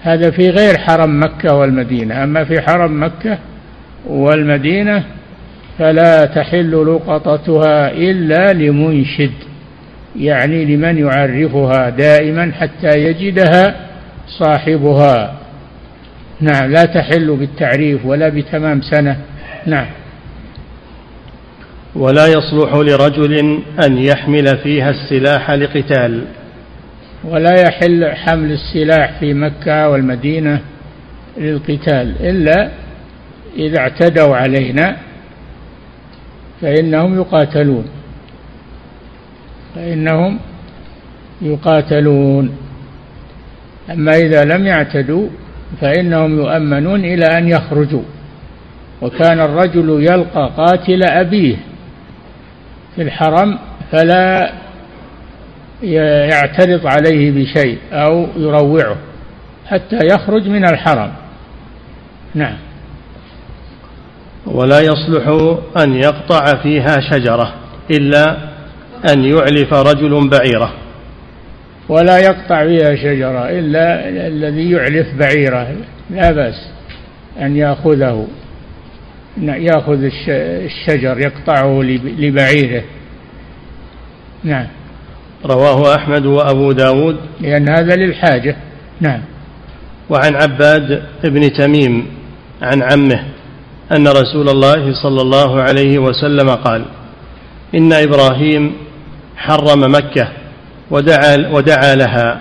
هذا 0.02 0.30
في 0.30 0.50
غير 0.50 0.78
حرم 0.78 1.20
مكة 1.20 1.54
والمدينة. 1.54 2.24
أما 2.24 2.44
في 2.44 2.60
حرم 2.60 3.02
مكة 3.02 3.38
والمدينة 4.06 5.04
فلا 5.78 6.24
تحل 6.24 6.86
لقطتها 6.86 7.90
إلا 7.90 8.52
لمنشد 8.52 9.32
يعني 10.16 10.64
لمن 10.64 10.98
يعرفها 10.98 11.90
دائما 11.90 12.52
حتى 12.52 12.98
يجدها 12.98 13.74
صاحبها. 14.38 15.34
نعم 16.40 16.72
لا 16.72 16.84
تحل 16.84 17.36
بالتعريف 17.36 18.06
ولا 18.06 18.28
بتمام 18.28 18.80
سنة. 18.82 19.16
نعم. 19.66 19.86
ولا 21.94 22.26
يصلح 22.26 22.74
لرجل 22.74 23.62
أن 23.86 23.98
يحمل 23.98 24.46
فيها 24.62 24.90
السلاح 24.90 25.50
لقتال. 25.50 26.24
ولا 27.24 27.54
يحل 27.60 28.12
حمل 28.16 28.52
السلاح 28.52 29.18
في 29.20 29.34
مكة 29.34 29.88
والمدينة 29.88 30.60
للقتال 31.38 32.14
إلا 32.20 32.70
إذا 33.56 33.78
اعتدوا 33.78 34.36
علينا 34.36 34.96
فإنهم 36.60 37.14
يقاتلون. 37.14 37.84
فإنهم 39.74 40.38
يقاتلون. 41.42 42.56
أما 43.90 44.12
إذا 44.12 44.44
لم 44.44 44.66
يعتدوا 44.66 45.28
فإنهم 45.80 46.38
يؤمنون 46.38 47.04
إلى 47.04 47.26
أن 47.38 47.48
يخرجوا. 47.48 48.02
وكان 49.02 49.40
الرجل 49.40 50.06
يلقى 50.10 50.50
قاتل 50.56 51.00
أبيه 51.04 51.56
في 52.96 53.02
الحرم 53.02 53.58
فلا 53.92 54.52
يعترض 56.32 56.86
عليه 56.86 57.30
بشيء 57.30 57.78
أو 57.92 58.26
يروعه 58.36 58.96
حتى 59.66 59.98
يخرج 60.12 60.48
من 60.48 60.64
الحرم. 60.64 61.12
نعم. 62.34 62.56
ولا 64.46 64.80
يصلح 64.80 65.28
أن 65.82 65.94
يقطع 65.94 66.62
فيها 66.62 66.96
شجرة 67.10 67.54
إلا 67.90 68.36
أن 69.12 69.24
يعلف 69.24 69.74
رجل 69.74 70.28
بعيره. 70.28 70.81
ولا 71.88 72.18
يقطع 72.18 72.66
فيها 72.66 72.96
شجرة 72.96 73.48
إلا 73.48 74.08
الذي 74.08 74.70
يعلف 74.70 75.06
بعيره 75.14 75.76
لا 76.10 76.32
بأس 76.32 76.68
أن 77.40 77.56
يأخذه. 77.56 78.26
يأخذ 79.42 80.10
الشجر 80.28 81.18
يقطعه 81.18 81.82
لبعيره. 82.18 82.82
نعم. 84.44 84.66
رواه 85.46 85.96
أحمد 85.96 86.26
وأبو 86.26 86.72
داود. 86.72 87.16
لأن 87.40 87.68
هذا 87.68 87.96
للحاجة. 87.96 88.56
نعم. 89.00 89.20
وعن 90.10 90.34
عباد 90.34 91.02
بن 91.24 91.52
تميم 91.52 92.06
عن 92.62 92.82
عمه 92.82 93.24
أن 93.92 94.08
رسول 94.08 94.48
الله 94.48 95.02
صلى 95.02 95.22
الله 95.22 95.60
عليه 95.62 95.98
وسلم 95.98 96.50
قال 96.50 96.84
إن 97.74 97.92
إبراهيم 97.92 98.72
حرم 99.36 99.92
مكة 99.92 100.28
ودعا, 100.92 101.48
ودعا 101.50 101.94
لها. 101.94 102.40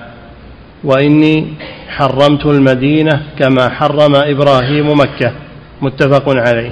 وإني 0.83 1.53
حرمت 1.89 2.45
المدينة 2.45 3.21
كما 3.39 3.69
حرم 3.69 4.15
إبراهيم 4.15 4.99
مكة. 4.99 5.31
متفق 5.81 6.29
عليه. 6.29 6.71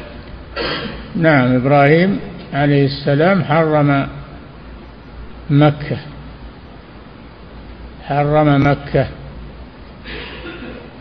نعم 1.15 1.55
إبراهيم 1.55 2.19
عليه 2.53 2.85
السلام 2.85 3.43
حرم 3.43 4.07
مكة. 5.49 5.97
حرم 8.07 8.67
مكة. 8.67 9.07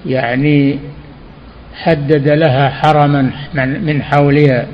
يعني 0.06 0.78
حدد 1.74 2.28
لها 2.28 2.68
حرما 2.68 3.30
من 3.54 4.02
حولها. 4.02 4.66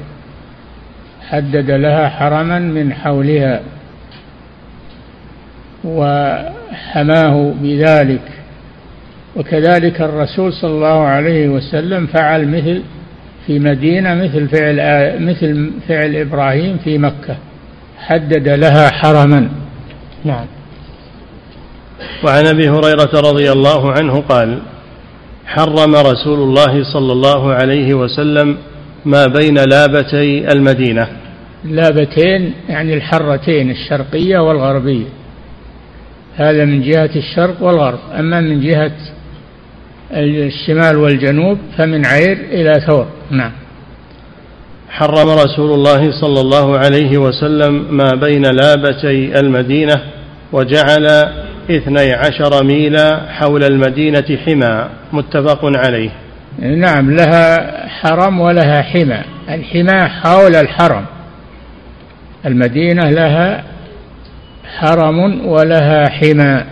حدد 1.31 1.71
لها 1.71 2.09
حرما 2.09 2.59
من 2.59 2.95
حولها. 2.95 3.61
وحماه 5.85 7.55
بذلك. 7.63 8.29
وكذلك 9.37 10.01
الرسول 10.01 10.53
صلى 10.53 10.71
الله 10.71 11.01
عليه 11.07 11.49
وسلم 11.49 12.07
فعل 12.07 12.49
مثل 12.49 12.83
في 13.47 13.59
مدينة 13.59 14.15
مثل 14.15 14.49
فعل 14.49 14.77
مثل 15.23 15.71
فعل 15.89 16.17
إبراهيم 16.17 16.79
في 16.85 16.99
مكة. 16.99 17.37
حدد 17.99 18.49
لها 18.49 18.91
حرما. 18.91 19.49
نعم. 20.25 20.47
وعن 22.25 22.47
أبي 22.47 22.69
هريرة 22.69 23.11
رضي 23.15 23.53
الله 23.53 23.93
عنه 23.93 24.21
قال 24.21 24.59
حرم 25.47 25.95
رسول 25.95 26.39
الله 26.39 26.93
صلى 26.93 27.13
الله 27.13 27.53
عليه 27.53 27.95
وسلم 27.95 28.57
ما 29.05 29.27
بين 29.27 29.55
لابتي 29.55 30.53
المدينة. 30.53 31.09
لابتين 31.65 32.53
يعني 32.69 32.95
الحرتين 32.95 33.71
الشرقية 33.71 34.39
والغربية. 34.39 35.24
هذا 36.37 36.65
من 36.65 36.83
جهة 36.83 37.11
الشرق 37.17 37.63
والغرب. 37.63 37.99
أما 38.19 38.41
من 38.41 38.61
جهة 38.61 38.93
الشمال 40.13 40.97
والجنوب 40.97 41.59
فمن 41.79 42.07
عير 42.07 42.33
إلى 42.33 42.81
ثور. 42.87 43.07
نعم. 43.31 43.53
حرم 44.89 45.29
رسول 45.29 45.71
الله 45.73 46.21
صلى 46.21 46.41
الله 46.41 46.79
عليه 46.79 47.19
وسلم 47.19 47.97
ما 47.97 48.11
بين 48.21 48.43
لابتي 48.43 49.41
المدينة 49.41 50.01
وجعل 50.53 51.07
اثني 51.71 52.13
عشر 52.13 52.65
ميلا 52.65 53.21
حول 53.29 53.65
المدينة 53.65 54.39
حمى. 54.47 54.89
متفق 55.13 55.61
عليه. 55.65 56.11
نعم 56.59 57.11
لها 57.11 57.89
حرم 57.89 58.41
ولها 58.41 58.83
حمى. 58.83 59.21
الحمى 59.49 60.09
حول 60.09 60.57
الحرم. 60.57 61.05
المدينة 62.47 63.11
لها 63.11 63.65
حرم 64.79 65.47
ولها 65.47 66.09
حمى 66.09 66.65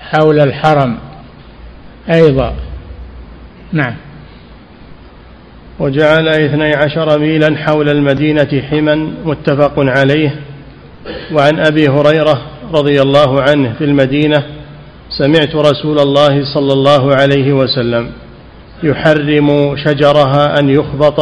حول 0.00 0.40
الحرم 0.40 0.98
أيضا. 2.14 2.54
نعم. 3.72 3.94
وجعل 5.78 6.28
اثني 6.28 6.72
عشر 6.76 7.18
ميلا 7.18 7.56
حول 7.56 7.88
المدينة 7.88 8.62
حما 8.70 8.94
متفق 9.24 9.74
عليه. 9.78 10.40
وعن 11.32 11.60
أبي 11.66 11.88
هريرة 11.88 12.42
رضي 12.72 13.02
الله 13.02 13.42
عنه 13.42 13.72
في 13.78 13.84
المدينة 13.84 14.42
سمعت 15.18 15.54
رسول 15.54 15.98
الله 15.98 16.54
صلى 16.54 16.72
الله 16.72 17.14
عليه 17.14 17.52
وسلم 17.52 18.10
يحرم 18.82 19.76
شجرها 19.76 20.58
أن 20.60 20.70
يخبط 20.70 21.20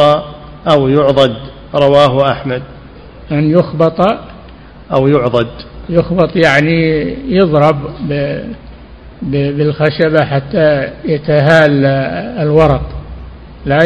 أو 0.71 0.87
يعضد. 0.87 1.35
رواه 1.75 2.31
أحمد. 2.31 2.61
أن 3.31 3.51
يخبط 3.51 4.01
أو 4.93 5.07
يعضد. 5.07 5.47
يخبط 5.89 6.35
يعني 6.35 7.07
يضرب 7.27 7.75
بالخشبة 9.31 10.25
حتى 10.25 10.89
يتهال 11.05 11.85
الورق. 12.39 12.89
لا 13.65 13.79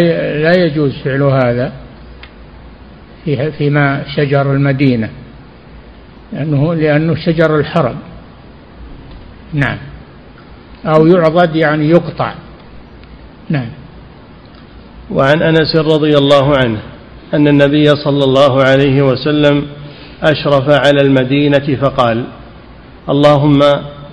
لا 0.44 0.66
يجوز 0.66 0.94
فعل 1.04 1.24
هذا 1.24 1.72
في 3.26 3.52
فيما 3.52 4.04
شجر 4.16 4.54
المدينة 4.54 5.10
لأنه 6.34 6.74
لأنه 6.76 7.16
شجر 7.16 7.60
الحرم. 7.60 7.96
نعم. 9.54 9.78
أو 10.86 11.08
يعضد 11.08 11.56
يعني 11.56 11.90
يقطع. 11.90 12.34
نعم. 13.50 13.70
وعن 15.12 15.42
أنس 15.42 15.76
رضي 15.76 16.18
الله 16.18 16.58
عنه 16.58 16.80
أن 17.34 17.48
النبي 17.48 17.86
صلى 17.86 18.24
الله 18.24 18.64
عليه 18.64 19.02
وسلم 19.02 19.66
أشرف 20.24 20.70
على 20.70 21.02
المدينة 21.02 21.76
فقال 21.82 22.26
اللهم 23.10 23.60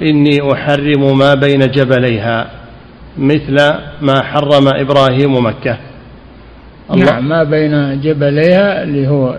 إني 0.03 0.53
أحرم 0.53 1.19
ما 1.19 1.35
بين 1.35 1.61
جبليها 1.61 2.47
مثل 3.19 3.57
ما 4.01 4.23
حرم 4.23 4.69
إبراهيم 4.69 5.47
مكة. 5.47 5.79
الله 6.91 7.05
نعم 7.05 7.29
ما 7.29 7.45
بين 7.45 8.01
جبليها 8.01 8.83
اللي 8.83 9.09
هو 9.09 9.39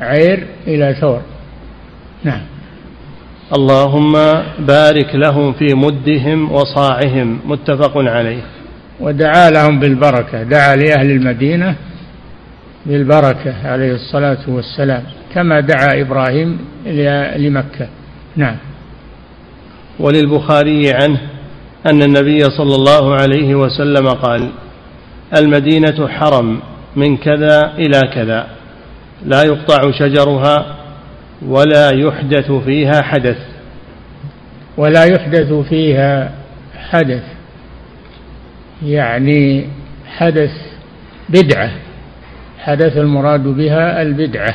عير 0.00 0.46
إلى 0.66 0.96
ثور. 1.00 1.20
نعم. 2.24 2.42
اللهم 3.56 4.12
بارك 4.58 5.14
لهم 5.14 5.52
في 5.52 5.74
مدهم 5.74 6.52
وصاعهم 6.52 7.40
متفق 7.46 7.92
عليه. 7.96 8.42
ودعا 9.00 9.50
لهم 9.50 9.80
بالبركة 9.80 10.42
دعا 10.42 10.76
لأهل 10.76 11.10
المدينة 11.10 11.74
بالبركة 12.86 13.54
عليه 13.64 13.94
الصلاة 13.94 14.38
والسلام. 14.48 15.02
كما 15.34 15.60
دعا 15.60 16.00
إبراهيم 16.00 16.58
لمكة. 17.36 17.88
نعم. 18.36 18.56
وللبخاري 20.00 20.92
عنه 20.92 21.20
أن 21.86 22.02
النبي 22.02 22.38
صلى 22.40 22.74
الله 22.74 23.14
عليه 23.14 23.54
وسلم 23.54 24.08
قال 24.08 24.50
المدينة 25.38 26.08
حرم 26.08 26.60
من 26.96 27.16
كذا 27.16 27.60
إلى 27.78 28.00
كذا 28.14 28.46
لا 29.26 29.42
يقطع 29.42 29.90
شجرها 29.90 30.76
ولا 31.46 31.90
يحدث 31.94 32.52
فيها 32.52 33.02
حدث. 33.02 33.38
ولا 34.76 35.04
يحدث 35.04 35.52
فيها 35.52 36.32
حدث. 36.90 37.22
يعني 38.82 39.66
حدث 40.06 40.52
بدعة. 41.28 41.70
حدث 42.58 42.96
المراد 42.96 43.42
بها 43.42 44.02
البدعة. 44.02 44.54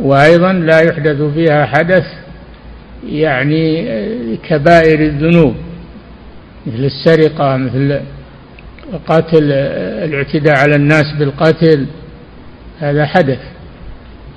وأيضا 0.00 0.52
لا 0.52 0.80
يحدث 0.80 1.22
فيها 1.22 1.66
حدث 1.66 2.04
يعني 3.08 3.86
كبائر 4.48 5.00
الذنوب 5.00 5.54
مثل 6.66 6.84
السرقة 6.84 7.56
مثل 7.56 8.00
قتل 9.06 9.52
الاعتداء 9.52 10.58
على 10.58 10.76
الناس 10.76 11.04
بالقتل 11.18 11.86
هذا 12.80 13.06
حدث. 13.06 13.38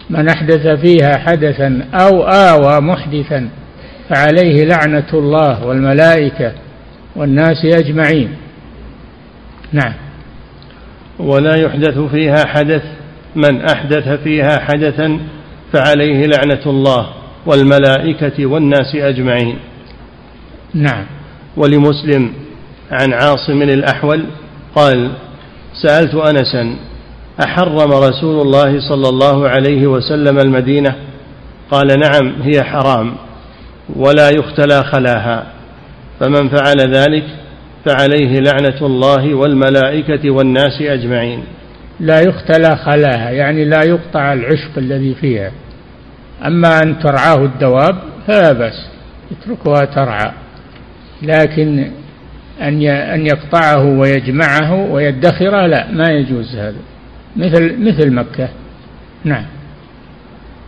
من 0.10 0.30
أحدث 0.30 0.68
فيها 0.68 1.18
حدثا 1.18 1.86
أو 1.94 2.24
آوى 2.24 2.82
محدثا 2.82 3.50
فعليه 4.10 4.66
لعنة 4.66 5.10
الله 5.14 5.66
والملائكة 5.66 6.52
والناس 7.16 7.66
أجمعين. 7.66 8.36
نعم. 9.74 9.94
ولا 11.20 11.56
يحدث 11.56 12.00
فيها 12.00 12.46
حدث 12.48 12.84
من 13.36 13.62
أحدث 13.62 14.10
فيها 14.10 14.60
حدثا 14.60 15.20
فعليه 15.74 16.26
لعنة 16.26 16.66
الله 16.66 17.08
والملائكة 17.46 18.46
والناس 18.46 18.96
أجمعين. 18.96 19.60
نعم. 20.74 21.06
ولمسلم 21.58 22.34
عن 22.92 23.14
عاصم 23.14 23.62
الأحول 23.62 24.26
قال 24.76 25.12
سألت 25.82 26.16
أنسا 26.16 26.76
أحرم 27.44 27.92
رسول 27.92 28.42
الله 28.42 28.90
صلى 28.90 29.10
الله 29.10 29.50
عليه 29.50 29.88
وسلم 29.88 30.38
المدينة؟ 30.40 30.96
قال 31.72 31.88
نعم 31.88 32.42
هي 32.42 32.64
حرام 32.64 33.16
ولا 33.96 34.30
يختلى 34.30 34.84
خلاها. 34.84 35.48
فمن 36.20 36.50
فعل 36.50 36.94
ذلك 36.94 37.24
فعليه 37.86 38.40
لعنة 38.40 38.82
الله 38.82 39.34
والملائكة 39.34 40.30
والناس 40.30 40.82
أجمعين. 40.82 41.44
لا 42.00 42.20
يختلى 42.20 42.78
خلاها 42.78 43.30
يعني 43.30 43.66
لا 43.66 43.80
يقطع 43.86 44.34
العشب 44.34 44.78
الذي 44.78 45.16
فيها. 45.16 45.52
أما 46.46 46.84
أن 46.84 47.00
ترعاه 47.00 47.46
الدواب 47.46 47.96
فلا 48.28 48.52
بأس 48.52 48.88
يتركها 49.32 49.86
ترعى. 49.86 50.32
لكن 51.22 51.92
أن 52.62 52.84
أن 52.88 53.26
يقطعه 53.26 53.86
ويجمعه 53.86 54.92
ويدخره 54.92 55.66
لا 55.66 55.92
ما 55.92 56.10
يجوز 56.12 56.56
هذا. 56.56 56.80
مثل 57.36 57.76
مثل 57.80 58.14
مكة. 58.14 58.50
نعم. 59.24 59.46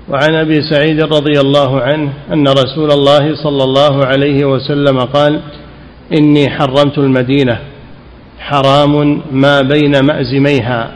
وعن 0.10 0.36
أبي 0.36 0.62
سعيد 0.62 1.04
رضي 1.04 1.40
الله 1.40 1.82
عنه 1.82 2.14
أن 2.34 2.48
رسول 2.48 2.92
الله 2.92 3.36
صلى 3.44 3.64
الله 3.64 4.06
عليه 4.06 4.46
وسلم 4.46 5.00
قال 5.00 5.42
إني 6.18 6.50
حرمت 6.50 6.98
المدينة 6.98 7.60
حرام 8.40 9.22
ما 9.32 9.62
بين 9.62 10.06
مأزميها. 10.06 10.92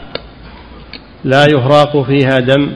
لا 1.24 1.46
يهراق 1.46 2.02
فيها 2.02 2.38
دم 2.38 2.72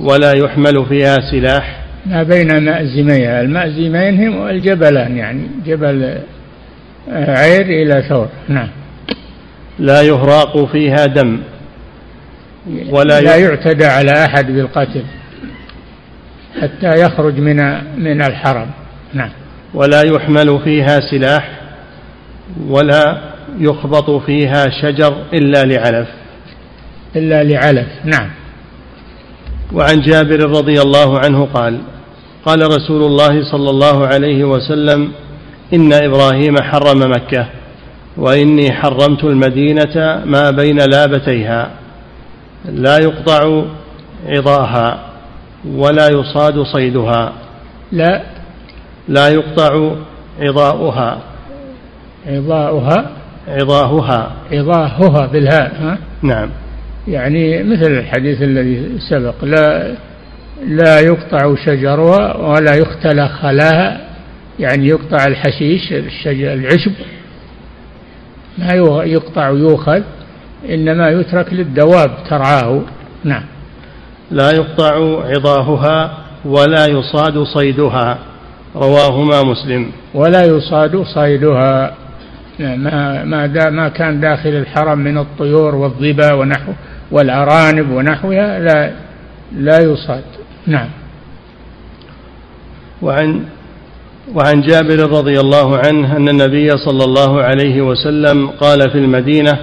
ولا 0.00 0.32
يحمل 0.32 0.86
فيها 0.88 1.16
سلاح. 1.30 1.80
ما 2.06 2.22
بين 2.22 2.64
مأزميها 2.64 3.40
المأزمين 3.40 4.28
هم 4.28 4.48
الجبلان 4.48 5.16
يعني 5.16 5.42
جبل 5.66 6.18
عير 7.12 7.66
إلى 7.66 8.04
ثور. 8.08 8.28
نعم. 8.48 8.68
لا 9.78 10.02
يهراق 10.02 10.64
فيها 10.72 11.06
دم 11.06 11.40
ولا 12.90 13.20
لا 13.20 13.36
يعتدى 13.36 13.86
على 13.86 14.12
أحد 14.24 14.46
بالقتل 14.46 15.02
حتى 16.62 17.02
يخرج 17.02 17.38
من 17.38 17.56
من 17.98 18.22
الحرم. 18.22 18.66
نعم. 19.14 19.30
ولا 19.74 20.02
يحمل 20.02 20.60
فيها 20.64 21.00
سلاح 21.00 21.50
ولا 22.68 23.20
يخبط 23.58 24.10
فيها 24.10 24.66
شجر 24.82 25.16
إلا 25.32 25.64
لعلف. 25.64 26.08
إلا 27.16 27.44
لعلف. 27.44 27.88
نعم. 28.04 28.30
وعن 29.72 30.00
جابر 30.00 30.50
رضي 30.50 30.80
الله 30.80 31.18
عنه 31.18 31.48
قال 31.54 31.80
قال 32.46 32.66
رسول 32.66 33.02
الله 33.02 33.50
صلى 33.52 33.70
الله 33.70 34.06
عليه 34.06 34.44
وسلم 34.44 35.12
إن 35.74 35.92
إبراهيم 35.92 36.54
حرم 36.62 37.10
مكة 37.10 37.46
وإني 38.16 38.72
حرمت 38.72 39.24
المدينة 39.24 40.22
ما 40.24 40.50
بين 40.50 40.78
لابتيها. 40.78 41.70
لا 42.64 42.98
يقطع 42.98 43.62
عضاها 44.26 44.98
ولا 45.66 46.08
يصاد 46.08 46.62
صيدها. 46.62 47.32
لا. 47.92 48.22
لا 49.08 49.28
يقطع 49.28 49.92
عضاؤها. 50.40 51.18
عضاؤها. 52.26 53.10
عضاهها. 53.48 54.30
عضاهها 54.52 55.26
بالهاء 55.26 55.72
ها؟ 55.80 55.98
نعم. 56.22 56.50
يعني 57.10 57.62
مثل 57.62 57.92
الحديث 57.92 58.42
الذي 58.42 58.98
سبق 59.10 59.44
لا 59.44 59.94
لا 60.66 61.00
يقطع 61.00 61.54
شجرها 61.66 62.36
ولا 62.36 62.74
يختلى 62.74 63.28
خلاها 63.28 64.00
يعني 64.58 64.86
يقطع 64.86 65.24
الحشيش 65.26 65.92
الشجر 65.92 66.52
العشب. 66.52 66.92
ما 68.58 68.72
يقطع 69.04 69.48
يؤخذ 69.48 70.02
إنما 70.70 71.08
يترك 71.08 71.52
للدواب 71.52 72.10
ترعاه. 72.30 72.82
نعم. 73.24 73.42
لا 74.30 74.50
يقطع 74.50 74.94
عضاهها 75.24 76.18
ولا 76.44 76.86
يصاد 76.86 77.42
صيدها. 77.42 78.18
رواهما 78.76 79.42
مسلم. 79.42 79.90
ولا 80.14 80.42
يصاد 80.42 81.02
صيدها. 81.02 81.94
ما 82.60 83.24
ما 83.24 83.46
دا 83.46 83.70
ما 83.70 83.88
كان 83.88 84.20
داخل 84.20 84.48
الحرم 84.48 84.98
من 84.98 85.18
الطيور 85.18 85.74
والظبا 85.74 86.32
ونحو 86.32 86.72
والأرانب 87.10 87.90
ونحوها 87.90 88.58
لا 88.58 88.92
لا 89.52 89.80
يصاد. 89.80 90.24
نعم. 90.66 90.88
وعن 93.02 93.44
وعن 94.34 94.60
جابر 94.60 95.10
رضي 95.10 95.40
الله 95.40 95.78
عنه 95.78 96.16
أن 96.16 96.28
النبي 96.28 96.70
صلى 96.70 97.04
الله 97.04 97.42
عليه 97.42 97.80
وسلم 97.80 98.46
قال 98.46 98.90
في 98.90 98.98
المدينة 98.98 99.58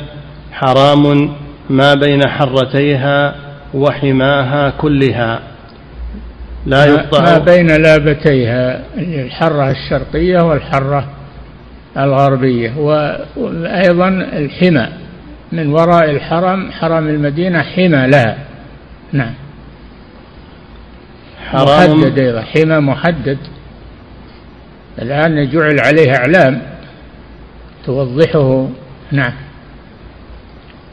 حرام 0.51 1.31
ما 1.69 1.93
بين 1.93 2.27
حرتيها 2.27 3.35
وحماها 3.73 4.69
كلها. 4.69 5.39
لا 6.65 6.85
يقطع 6.85 7.21
ما 7.21 7.37
بين 7.37 7.67
لابتيها 7.67 8.81
الحرة 8.97 9.71
الشرقية 9.71 10.41
والحرة 10.41 11.07
الغربية 11.97 12.73
وأيضا 13.37 14.07
الحمى. 14.33 14.87
من 15.51 15.73
وراء 15.73 16.11
الحرم 16.11 16.71
حرم 16.71 17.07
المدينة 17.07 17.61
حمى 17.61 18.07
لها 18.07 18.37
نعم. 19.13 19.33
حرام. 21.49 21.99
محدد 21.99 22.19
أيضا 22.19 22.41
حمى 22.41 22.79
محدد. 22.79 23.37
الآن 25.01 25.49
جعل 25.49 25.79
عليه 25.79 26.15
أعلام. 26.15 26.61
توضحه. 27.85 28.67
نعم. 29.11 29.33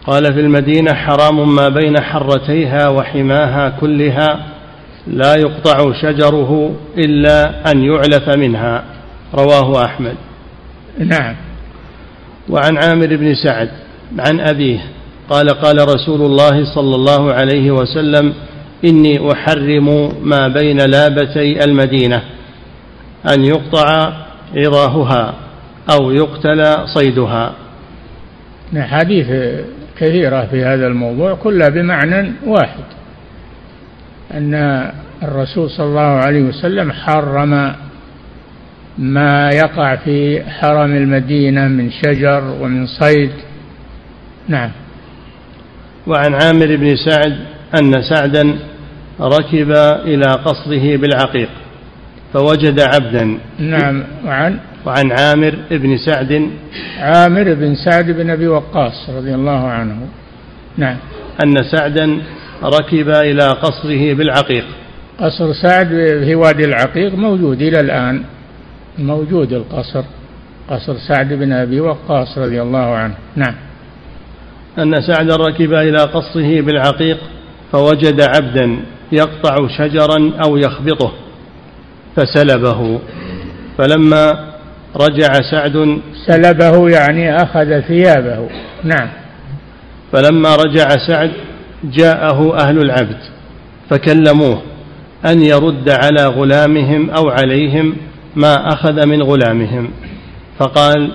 قال 0.07 0.35
في 0.35 0.41
المدينة 0.41 0.95
حرام 0.95 1.55
ما 1.55 1.69
بين 1.69 2.01
حرتيها 2.01 2.89
وحماها 2.89 3.69
كلها 3.81 4.47
لا 5.07 5.35
يقطع 5.35 5.93
شجره 6.03 6.75
إلا 6.99 7.71
أن 7.73 7.85
يعلف 7.85 8.37
منها. 8.37 8.85
رواه 9.35 9.85
أحمد. 9.85 10.17
نعم. 10.99 11.37
وعن 12.49 12.77
عامر 12.77 13.17
بن 13.17 13.35
سعد. 13.35 13.84
عن 14.19 14.41
أبيه 14.41 14.79
قال 15.31 15.49
قال 15.49 15.77
رسول 15.89 16.23
الله 16.23 16.75
صلى 16.75 16.95
الله 16.95 17.33
عليه 17.33 17.71
وسلم 17.71 18.35
إني 18.85 19.33
أحرم 19.33 20.13
ما 20.23 20.49
بين 20.49 20.77
لابتي 20.77 21.65
المدينة 21.65 22.23
أن 23.35 23.45
يقطع 23.45 24.13
عظاهها 24.57 25.35
أو 25.91 26.11
يقتل 26.11 26.89
صيدها. 26.95 27.53
حديث 28.77 29.27
كثيرة 29.99 30.47
في 30.51 30.65
هذا 30.65 30.87
الموضوع 30.87 31.35
كلها 31.35 31.69
بمعنى 31.69 32.33
واحد 32.47 32.85
أن 34.35 34.55
الرسول 35.23 35.71
صلى 35.71 35.87
الله 35.87 36.01
عليه 36.01 36.43
وسلم 36.43 36.93
حرم 36.93 37.75
ما 38.99 39.51
يقع 39.55 39.97
في 39.97 40.43
حرم 40.51 40.97
المدينة 40.97 41.69
من 41.69 41.91
شجر 41.91 42.45
ومن 42.61 42.87
صيد. 42.87 43.31
نعم. 44.49 44.71
وعن 46.07 46.35
عامر 46.35 46.77
بن 46.77 46.97
سعد 46.97 47.37
أن 47.81 48.03
سعدا 48.03 48.59
ركب 49.21 49.71
إلى 50.05 50.27
قصره 50.27 50.97
بالعقيق 50.97 51.49
فوجد 52.35 52.81
عبدا. 52.81 53.39
نعم. 53.59 54.05
وعن؟ 54.25 54.59
وعن 54.87 55.13
عامر 55.13 55.55
بن 55.71 55.97
سعد. 55.97 56.51
عامر 56.99 57.55
بن 57.55 57.75
سعد 57.75 58.11
بن 58.11 58.31
أبي 58.31 58.47
وقاص 58.47 59.11
رضي 59.11 59.35
الله 59.35 59.69
عنه. 59.69 60.09
نعم. 60.77 60.97
أن 61.45 61.55
سعدا 61.71 62.23
ركب 62.63 63.09
إلى 63.09 63.47
قصره 63.47 64.15
بالعقيق. 64.15 64.65
قصر 65.19 65.53
سعد 65.53 65.89
في 66.25 66.35
وادي 66.35 66.65
العقيق 66.65 67.15
موجود 67.15 67.63
إلى 67.63 67.81
الآن. 67.81 68.23
موجود 68.99 69.53
القصر. 69.53 70.03
قصر 70.71 70.97
سعد 71.09 71.33
بن 71.33 71.53
أبي 71.53 71.81
وقاص 71.81 72.39
رضي 72.39 72.63
الله 72.63 72.95
عنه. 72.97 73.15
نعم. 73.37 73.55
أن 74.79 75.03
سعد 75.03 75.33
ركب 75.33 75.73
إلى 75.73 75.99
قصره 75.99 76.61
بالعقيق 76.61 77.19
فوجد 77.73 78.21
عبدا 78.21 78.77
يقطع 79.13 79.69
شجرا 79.79 80.33
أو 80.45 80.57
يخبطه 80.57 81.13
فسلبه. 82.17 83.01
فلما 83.79 84.55
رجع 84.97 85.33
سعد 85.51 86.01
سلبه 86.27 86.89
يعني 86.89 87.37
أخذ 87.37 87.81
ثيابه. 87.81 88.49
نعم. 88.85 89.09
فلما 90.13 90.57
رجع 90.57 90.89
سعد 91.09 91.31
جاءه 91.85 92.57
أهل 92.57 92.79
العبد 92.79 93.19
فكلموه 93.91 94.63
أن 95.27 95.43
يرد 95.43 95.91
على 95.91 96.27
غلامهم 96.27 97.11
أو 97.11 97.31
عليهم 97.31 97.97
ما 98.37 98.69
أخذ 98.69 99.07
من 99.07 99.23
غلامهم. 99.23 99.91
فقال 100.59 101.11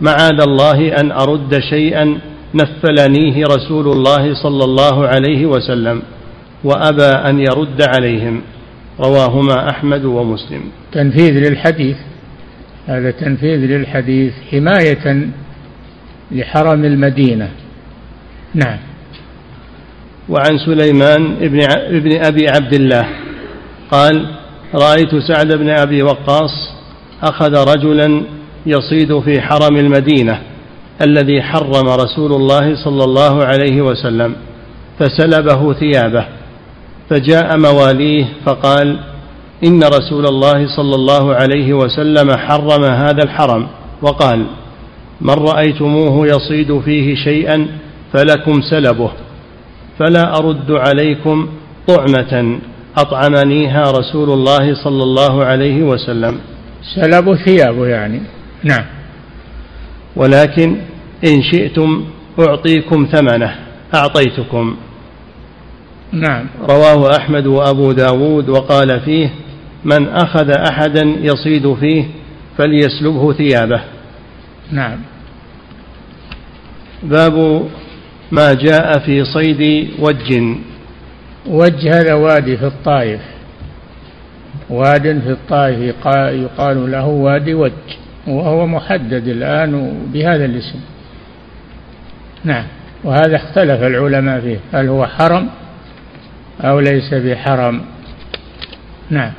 معاذ 0.00 0.40
الله 0.40 1.00
أن 1.00 1.12
أرد 1.12 1.58
شيئا 1.70 2.18
نفلنيه 2.54 3.44
رسول 3.44 3.88
الله 3.88 4.34
صلى 4.34 4.64
الله 4.64 5.06
عليه 5.06 5.46
وسلم 5.46 6.02
وأبى 6.64 7.02
أن 7.02 7.38
يرد 7.38 7.82
عليهم. 7.96 8.42
رواهما 9.00 9.70
أحمد 9.70 10.04
ومسلم. 10.04 10.62
تنفيذ 10.92 11.32
للحديث. 11.32 11.96
هذا 12.86 13.10
تنفيذ 13.10 13.58
للحديث 13.58 14.32
حماية 14.50 15.28
لحرم 16.30 16.84
المدينة. 16.84 17.48
نعم. 18.54 18.78
وعن 20.28 20.58
سليمان 20.58 21.36
ابن 21.40 21.60
ابن 21.70 22.24
أبي 22.24 22.48
عبد 22.48 22.74
الله 22.74 23.08
قال 23.90 24.26
رأيت 24.74 25.14
سعد 25.28 25.52
بن 25.58 25.70
أبي 25.70 26.02
وقاص 26.02 26.72
أخذ 27.22 27.74
رجلا 27.74 28.22
يصيد 28.66 29.20
في 29.20 29.40
حرم 29.40 29.76
المدينة 29.76 30.40
الذي 31.00 31.42
حرم 31.42 31.88
رسول 31.88 32.32
الله 32.32 32.84
صلى 32.84 33.04
الله 33.04 33.44
عليه 33.44 33.82
وسلم 33.82 34.34
فسلبه 34.98 35.72
ثيابه 35.72 36.26
فجاء 37.10 37.58
مواليه 37.58 38.24
فقال 38.46 38.98
إن 39.64 39.82
رسول 39.82 40.26
الله 40.26 40.76
صلى 40.76 40.94
الله 40.94 41.34
عليه 41.34 41.72
وسلم 41.72 42.36
حرم 42.36 42.84
هذا 42.84 43.22
الحرم. 43.24 43.66
وقال 44.02 44.46
من 45.20 45.34
رأيتموه 45.34 46.26
يصيد 46.26 46.80
فيه 46.80 47.14
شيئا 47.14 47.66
فلكم 48.12 48.60
سلبه 48.70 49.10
فلا 49.98 50.36
أرد 50.38 50.70
عليكم 50.70 51.48
طعمة 51.88 52.58
أطعمنيها 52.98 53.82
رسول 53.82 54.30
الله 54.30 54.74
صلى 54.84 55.02
الله 55.02 55.44
عليه 55.44 55.82
وسلم. 55.82 56.38
سلب 56.94 57.34
ثيابه 57.34 57.86
يعني. 57.86 58.20
نعم. 58.64 58.84
ولكن 60.16 60.76
إن 61.26 61.42
شئتم 61.42 62.04
أعطيكم 62.38 63.08
ثمنه 63.12 63.54
أعطيتكم. 63.94 64.76
نعم. 66.12 66.46
رواه 66.70 67.16
أحمد 67.16 67.46
وأبو 67.46 67.92
داود 67.92 68.48
وقال 68.48 69.00
فيه 69.00 69.30
من 69.84 70.08
أخذ 70.08 70.50
أحدا 70.50 71.02
يصيد 71.20 71.74
فيه 71.74 72.04
فليسلبه 72.58 73.32
ثيابه. 73.32 73.80
نعم. 74.72 74.98
باب 77.02 77.68
ما 78.32 78.54
جاء 78.54 78.98
في 78.98 79.24
صيد 79.24 79.90
وج. 79.98 80.56
وج 81.46 81.86
هذا 81.86 82.14
وادي 82.14 82.56
في 82.56 82.66
الطائف. 82.66 83.20
واد 84.70 85.02
في 85.02 85.30
الطائف 85.30 85.78
يقال 86.42 86.90
له 86.90 87.06
وادي 87.06 87.54
وج. 87.54 87.72
وهو 88.26 88.66
محدد 88.66 89.28
الآن 89.28 89.94
بهذا 90.12 90.44
الاسم. 90.44 90.78
نعم. 92.44 92.64
وهذا 93.04 93.36
اختلف 93.36 93.82
العلماء 93.82 94.40
فيه. 94.40 94.58
هل 94.72 94.88
هو 94.88 95.06
حرم 95.06 95.48
أو 96.60 96.80
ليس 96.80 97.14
بحرم؟ 97.14 97.80
نعم. 99.10 99.32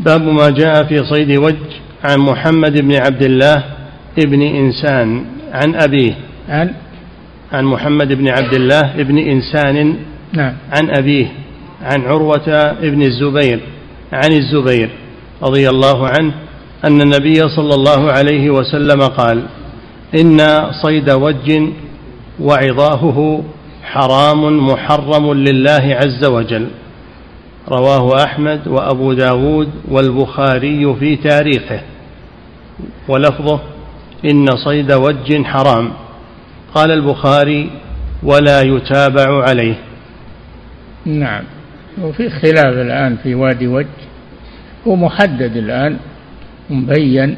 باب 0.00 0.22
ما 0.22 0.50
جاء 0.50 0.84
في 0.84 1.04
صيد 1.04 1.38
وج 1.38 1.56
عن 2.04 2.18
محمد 2.18 2.80
بن 2.80 2.94
عبد 2.94 3.22
الله 3.22 3.64
ابن 4.18 4.42
إنسان 4.42 5.24
عن 5.52 5.74
أبيه. 5.74 6.14
عن؟ 6.48 6.74
عن 7.52 7.64
محمد 7.64 8.12
بن 8.12 8.28
عبد 8.28 8.54
الله 8.54 9.00
ابن 9.00 9.18
إنسان 9.18 9.96
نعم. 10.32 10.54
عن 10.76 10.90
أبيه. 10.98 11.26
عن 11.82 12.02
عروة 12.02 12.48
ابن 12.82 13.02
الزبير. 13.02 13.60
عن 14.12 14.32
الزبير 14.32 14.90
رضي 15.42 15.68
الله 15.68 16.08
عنه 16.08 16.47
أن 16.84 17.00
النبي 17.00 17.34
صلى 17.34 17.74
الله 17.74 18.12
عليه 18.12 18.50
وسلم 18.50 19.00
قال 19.02 19.42
إن 20.20 20.38
صيد 20.82 21.10
وج 21.10 21.62
وعظاهه 22.40 23.44
حرام 23.82 24.66
محرم 24.66 25.32
لله 25.34 25.98
عز 26.02 26.24
وجل. 26.24 26.68
رواه 27.68 28.24
أحمد 28.24 28.68
وأبو 28.68 29.12
داود 29.12 29.68
والبخاري 29.88 30.94
في 31.00 31.16
تاريخه. 31.16 31.80
ولفظه 33.08 33.60
إن 34.24 34.46
صيد 34.64 34.92
وج 34.92 35.44
حرام. 35.44 35.92
قال 36.74 36.90
البخاري 36.90 37.70
ولا 38.22 38.60
يتابع 38.60 39.42
عليه. 39.48 39.74
نعم. 41.06 41.44
وفي 42.02 42.30
خلاف 42.30 42.74
الآن 42.74 43.16
في 43.22 43.34
وادي 43.34 43.66
وج 43.66 43.86
هو 44.86 44.96
محدد 44.96 45.56
الآن 45.56 45.96
مبين. 46.70 47.36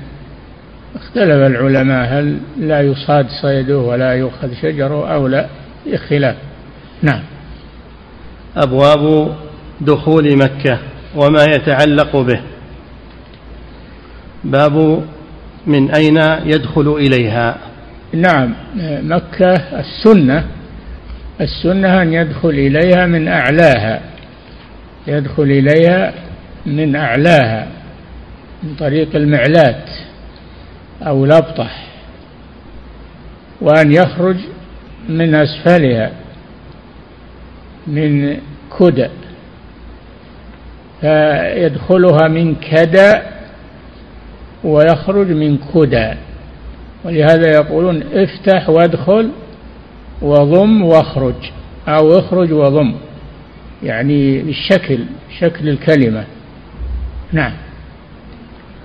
اختلف 0.94 1.46
العلماء 1.46 2.18
هل 2.18 2.38
لا 2.58 2.80
يصاد 2.80 3.26
صيده 3.42 3.78
ولا 3.78 4.12
يؤخذ 4.12 4.54
شجره 4.62 5.14
أو 5.14 5.26
لا 5.26 5.46
في 5.84 5.96
خلاف 5.96 6.36
نعم. 7.02 7.22
أبواب 8.56 9.34
دخول 9.80 10.36
مكة 10.36 10.78
وما 11.16 11.44
يتعلق 11.44 12.16
به. 12.16 12.40
باب 14.44 15.04
من 15.66 15.90
أين 15.90 16.18
يدخل 16.44 16.96
إليها. 16.96 17.58
نعم. 18.12 18.54
مكة 19.02 19.54
السنة 19.54 20.44
السنة 21.40 22.02
أن 22.02 22.12
يدخل 22.12 22.48
إليها 22.48 23.06
من 23.06 23.28
أعلاها. 23.28 24.00
يدخل 25.06 25.42
إليها 25.42 26.12
من 26.66 26.96
أعلاها. 26.96 27.66
من 28.62 28.74
طريق 28.78 29.16
المعلات 29.16 29.90
أو 31.02 31.24
الأبطح 31.24 31.86
وأن 33.60 33.92
يخرج 33.92 34.36
من 35.08 35.34
أسفلها 35.34 36.12
من 37.86 38.36
كدى 38.78 39.08
فيدخلها 41.00 42.28
من 42.28 42.54
كدى 42.54 43.12
ويخرج 44.64 45.26
من 45.30 45.58
كدى 45.74 46.12
ولهذا 47.04 47.50
يقولون 47.54 48.02
افتح 48.12 48.68
وادخل 48.68 49.30
وضم 50.22 50.82
واخرج 50.82 51.34
أو 51.88 52.18
اخرج 52.18 52.52
وضم 52.52 52.94
يعني 53.82 54.42
بالشكل 54.42 54.98
شكل 55.40 55.68
الكلمة. 55.68 56.24
نعم. 57.32 57.52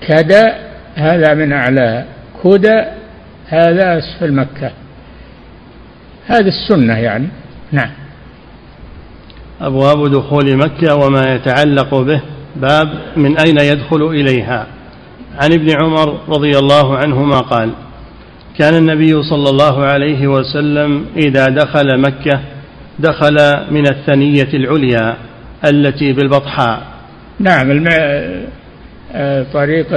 كدى 0.08 0.44
هذا 0.96 1.34
من 1.34 1.54
أعلاها 1.54 2.06
كدى 2.44 2.84
هذا 3.48 3.98
أسفل 3.98 4.34
مكة. 4.34 4.72
هذه 6.28 6.48
السنة 6.48 6.98
يعني. 6.98 7.28
نعم. 7.72 7.92
أبواب 9.62 10.12
دخول 10.12 10.58
مكة 10.58 10.96
وما 10.96 11.34
يتعلق 11.36 11.96
به. 11.96 12.22
باب 12.56 12.88
من 13.18 13.38
أين 13.38 13.58
يدخل 13.60 14.02
إليها. 14.02 14.68
عن 15.42 15.54
ابن 15.54 15.68
عمر 15.82 16.20
رضي 16.30 16.52
الله 16.52 16.98
عنهما 16.98 17.40
قال 17.40 17.72
كان 18.58 18.74
النبي 18.74 19.24
صلى 19.24 19.50
الله 19.50 19.84
عليه 19.84 20.28
وسلم 20.28 21.06
إذا 21.18 21.46
دخل 21.46 22.02
مكة 22.02 22.42
دخل 23.00 23.38
من 23.72 23.88
الثنية 23.88 24.54
العليا 24.54 25.18
التي 25.66 26.14
بالبطحاء. 26.14 26.82
نعم 27.40 27.72
طريق 29.54 29.88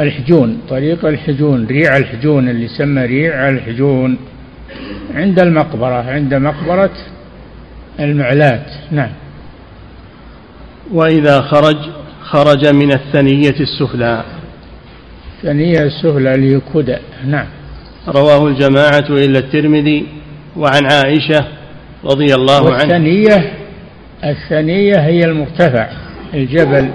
الحجون 0.00 0.60
طريق 0.68 1.04
الحجون 1.04 1.66
ريع 1.66 1.96
الحجون 1.96 2.48
اللي 2.48 2.64
يسمى 2.64 3.06
ريع 3.06 3.48
الحجون. 3.48 4.18
عند 5.14 5.40
المقبرة 5.40 6.10
عند 6.10 6.34
مقبرة 6.34 6.90
المعلات 8.00 8.66
نعم. 8.90 9.10
وإذا 10.92 11.40
خرج 11.40 11.76
خرج 12.22 12.66
من 12.66 12.92
الثنية 12.92 13.60
السفلى. 13.60 14.24
الثنية 15.36 15.82
السفلى 15.82 16.34
اللي 16.34 16.60
كدى 16.74 16.96
نعم. 17.26 17.46
رواه 18.08 18.46
الجماعة 18.46 19.06
إلا 19.10 19.38
الترمذي 19.38 20.06
وعن 20.56 20.82
عائشة 20.92 21.44
رضي 22.04 22.34
الله 22.34 22.74
عنها. 22.74 22.84
الثنية 22.84 23.52
الثنية 24.24 24.96
هي 24.96 25.24
المرتفع 25.24 25.88
الجبل. 26.34 26.90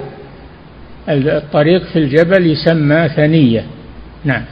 الطريق 1.08 1.82
في 1.92 1.98
الجبل 1.98 2.46
يسمى 2.46 3.08
ثنية. 3.16 3.64
نعم. 4.24 4.42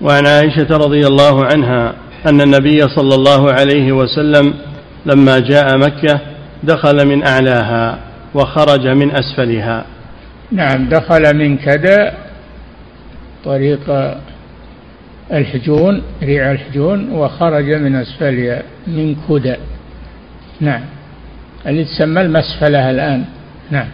وعن 0.00 0.26
عائشة 0.26 0.76
رضي 0.76 1.06
الله 1.06 1.44
عنها 1.44 1.94
أن 2.26 2.40
النبي 2.40 2.80
صلى 2.88 3.14
الله 3.14 3.52
عليه 3.52 3.92
وسلم 3.92 4.54
لما 5.06 5.38
جاء 5.38 5.78
مكة 5.78 6.20
دخل 6.62 7.06
من 7.06 7.26
أعلاها 7.26 7.98
وخرج 8.34 8.86
من 8.86 9.10
أسفلها. 9.10 9.84
نعم 10.52 10.88
دخل 10.88 11.36
من 11.36 11.58
كذا 11.58 12.14
طريق 13.44 14.14
الحجون 15.32 16.02
ريع 16.22 16.52
الحجون 16.52 17.10
وخرج 17.10 17.70
من 17.70 17.96
أسفلها 17.96 18.62
من 18.86 19.16
كدى 19.28 19.56
نعم. 20.60 20.82
اللي 21.66 21.84
تسمى 21.84 22.20
المسفلة 22.20 22.90
الآن. 22.90 23.24
نعم. 23.70 23.88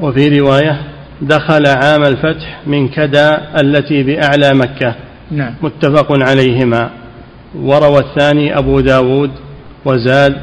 وفي 0.00 0.28
رواية 0.28 0.80
دخل 1.22 1.66
عام 1.66 2.02
الفتح 2.02 2.60
من 2.66 2.88
كدى 2.88 3.30
التي 3.60 4.02
بأعلى 4.02 4.50
مكة. 4.54 4.94
نعم. 5.30 5.54
متفق 5.62 6.06
عليهما. 6.10 6.90
وروى 7.54 7.98
الثاني 7.98 8.58
أبو 8.58 8.80
داود 8.80 9.30
وزاد 9.84 10.36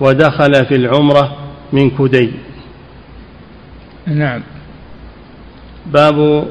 ودخل 0.00 0.66
في 0.66 0.74
العمرة 0.76 1.36
من 1.72 1.90
كدي. 1.90 2.30
نعم. 4.06 4.42
باب 5.86 6.48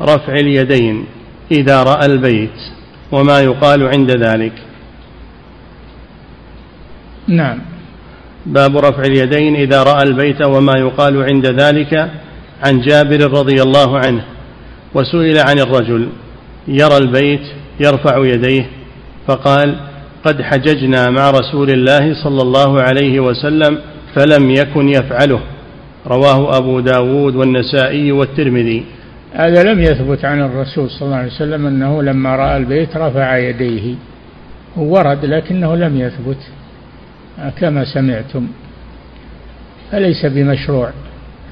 رفع 0.00 0.32
اليدين 0.32 1.06
إذا 1.50 1.82
رأى 1.82 2.06
البيت 2.06 2.58
وما 3.12 3.40
يقال 3.40 3.88
عند 3.88 4.10
ذلك. 4.10 4.52
نعم. 7.28 7.75
باب 8.46 8.76
رفع 8.76 9.02
اليدين 9.02 9.56
إذا 9.56 9.82
رأى 9.82 10.02
البيت 10.02 10.42
وما 10.42 10.72
يقال 10.78 11.22
عند 11.22 11.46
ذلك 11.46 12.10
عن 12.66 12.80
جابر 12.80 13.38
رضي 13.38 13.62
الله 13.62 13.98
عنه 13.98 14.24
وسئل 14.94 15.38
عن 15.38 15.58
الرجل 15.58 16.08
يرى 16.68 16.96
البيت 16.96 17.40
يرفع 17.80 18.24
يديه 18.24 18.66
فقال 19.28 19.76
قد 20.24 20.42
حججنا 20.42 21.10
مع 21.10 21.30
رسول 21.30 21.70
الله 21.70 22.24
صلى 22.24 22.42
الله 22.42 22.82
عليه 22.82 23.20
وسلم 23.20 23.78
فلم 24.14 24.50
يكن 24.50 24.88
يفعله 24.88 25.40
رواه 26.06 26.58
أبو 26.58 26.80
داود 26.80 27.36
والنسائي 27.36 28.12
والترمذي. 28.12 28.84
هذا 29.32 29.62
لم 29.62 29.80
يثبت 29.80 30.24
عن 30.24 30.42
الرسول 30.42 30.90
صلى 30.90 31.06
الله 31.06 31.16
عليه 31.16 31.32
وسلم 31.32 31.66
أنه 31.66 32.02
لما 32.02 32.36
رأى 32.36 32.56
البيت 32.56 32.96
رفع 32.96 33.36
يديه. 33.36 33.94
ورد 34.76 35.24
لكنه 35.24 35.76
لم 35.76 36.00
يثبت. 36.00 36.38
كما 37.58 37.84
سمعتم. 37.84 38.46
فليس 39.90 40.26
بمشروع؟ 40.26 40.90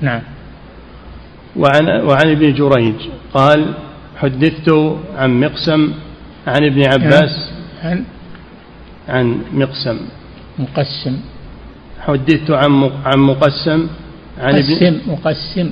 نعم. 0.01 0.23
وعن, 1.57 1.89
وعن 1.89 2.31
ابن 2.31 2.55
جريج 2.55 2.95
قال 3.35 3.75
حدثت 4.17 4.69
عن 5.17 5.41
مقسم 5.41 5.93
عن 6.47 6.65
ابن 6.65 6.83
عباس 6.93 7.51
عن؟ 7.83 8.05
عن 9.09 9.39
مقسم. 9.53 9.99
مقسم. 10.59 11.17
حدثت 12.01 12.51
عن 12.51 12.91
عن 13.05 13.19
مقسم 13.19 13.87
عن 14.41 14.55
ابن 14.55 15.01
مقسم. 15.07 15.71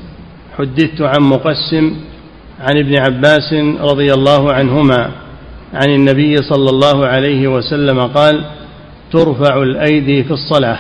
حدثت 0.59 1.01
عن 1.01 1.23
مقسم 1.23 1.97
عن 2.61 2.79
ابن 2.79 2.99
عباس 2.99 3.53
رضي 3.81 4.13
الله 4.13 4.53
عنهما 4.53 5.11
عن 5.75 5.91
النبي 5.91 6.37
صلى 6.37 6.71
الله 6.71 7.07
عليه 7.07 7.49
وسلم 7.49 8.01
قال 8.01 8.45
ترفع 9.13 9.63
الأيدي 9.63 10.25
في 10.25 10.31
الصلاة 10.31 10.79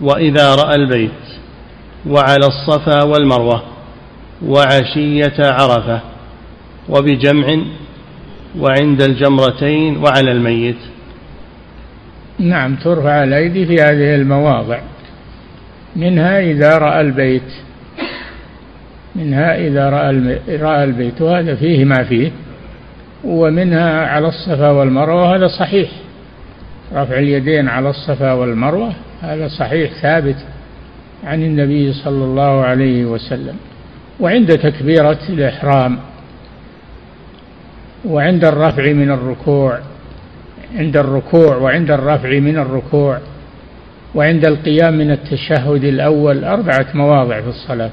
وإذا 0.00 0.54
رأى 0.54 0.74
البيت 0.74 1.10
وعلى 2.06 2.46
الصفا 2.46 3.02
والمروة 3.02 3.62
وعشية 4.46 5.34
عرفة 5.38 6.00
وبجمع 6.88 7.58
وعند 8.58 9.02
الجمرتين 9.02 9.96
وعلى 9.96 10.32
الميت. 10.32 10.76
نعم 12.38 12.76
ترفع 12.76 13.24
الأيدي 13.24 13.66
في 13.66 13.74
هذه 13.74 14.14
المواضع. 14.14 14.80
منها 15.96 16.40
إذا 16.40 16.78
رأى 16.78 17.00
البيت. 17.00 17.52
منها 19.16 19.56
إذا 19.66 19.90
رأى 19.90 20.38
رأى 20.56 20.84
البيت 20.84 21.22
وهذا 21.22 21.54
فيه 21.54 21.84
ما 21.84 22.04
فيه. 22.04 22.30
ومنها 23.24 24.06
على 24.06 24.28
الصفا 24.28 24.70
والمروة 24.70 25.36
هذا 25.36 25.48
صحيح. 25.48 25.90
رفع 26.94 27.18
اليدين 27.18 27.68
على 27.68 27.90
الصفا 27.90 28.32
والمروة 28.32 28.92
هذا 29.22 29.48
صحيح 29.48 29.92
ثابت 30.02 30.36
عن 31.24 31.42
النبي 31.42 31.92
صلى 31.92 32.24
الله 32.24 32.64
عليه 32.64 33.04
وسلم. 33.04 33.56
وعند 34.20 34.58
تكبيرة 34.58 35.18
الإحرام 35.28 35.98
وعند 38.04 38.44
الرفع 38.44 38.92
من 38.92 39.10
الركوع 39.10 39.78
عند 40.76 40.96
الركوع 40.96 41.56
وعند 41.56 41.90
الرفع 41.90 42.38
من 42.38 42.58
الركوع 42.58 43.18
وعند 44.14 44.44
القيام 44.46 44.98
من 44.98 45.10
التشهد 45.10 45.84
الأول 45.84 46.44
أربعة 46.44 46.86
مواضع 46.94 47.40
في 47.40 47.48
الصلاة 47.48 47.90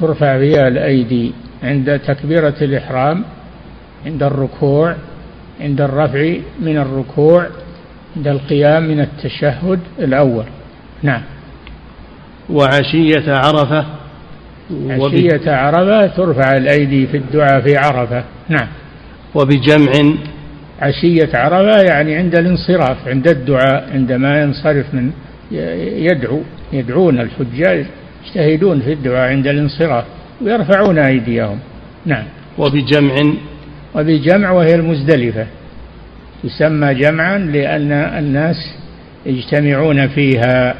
ترفع 0.00 0.38
فيها 0.38 0.68
الأيدي. 0.68 1.32
عند 1.62 1.98
تكبيرة 1.98 2.54
الإحرام 2.62 3.24
عند 4.06 4.22
الركوع 4.22 4.94
عند 5.60 5.80
الرفع 5.80 6.34
من 6.60 6.78
الركوع 6.78 7.46
عند 8.16 8.28
القيام 8.28 8.88
من 8.88 9.00
التشهد 9.00 9.80
الأول. 9.98 10.44
نعم. 11.02 11.22
وعشية 12.50 13.32
عرفة 13.32 13.84
عشية 14.88 15.52
عرفة 15.52 16.06
ترفع 16.06 16.56
الأيدي 16.56 17.06
في 17.06 17.16
الدعاء 17.16 17.60
في 17.60 17.76
عرفة. 17.76 18.24
نعم. 18.48 18.68
وبجمع 19.34 19.92
عشية 20.80 21.30
عرفة 21.34 21.82
يعني 21.82 22.14
عند 22.14 22.38
الانصراف 22.38 23.08
عند 23.08 23.28
الدعاء 23.28 23.90
عندما 23.92 24.42
ينصرف 24.42 24.94
من 24.94 25.10
يدعو 25.52 26.40
يدعون 26.72 27.20
الحجاج 27.20 27.86
يجتهدون 28.26 28.80
في 28.80 28.92
الدعاء 28.92 29.28
عند 29.28 29.46
الانصراف 29.46 30.04
ويرفعون 30.42 30.98
أيديهم. 30.98 31.58
نعم. 32.06 32.24
وبجمع 32.58 33.14
وبجمع 33.94 34.50
وهي 34.50 34.74
المزدلفة. 34.74 35.46
تسمى 36.42 36.94
جمعا 36.94 37.38
لأن 37.38 37.92
الناس 37.92 38.56
يجتمعون 39.26 40.08
فيها 40.08 40.74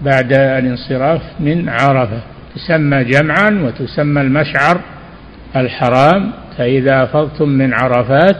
بعد 0.00 0.32
الانصراف 0.32 1.22
من 1.40 1.68
عرفة. 1.68 2.20
تسمى 2.54 3.04
جمعا 3.04 3.50
وتسمى 3.64 4.20
المشعر 4.20 4.80
الحرام 5.56 6.32
فإذا 6.58 7.02
أفضتم 7.02 7.48
من 7.48 7.74
عرفات 7.74 8.36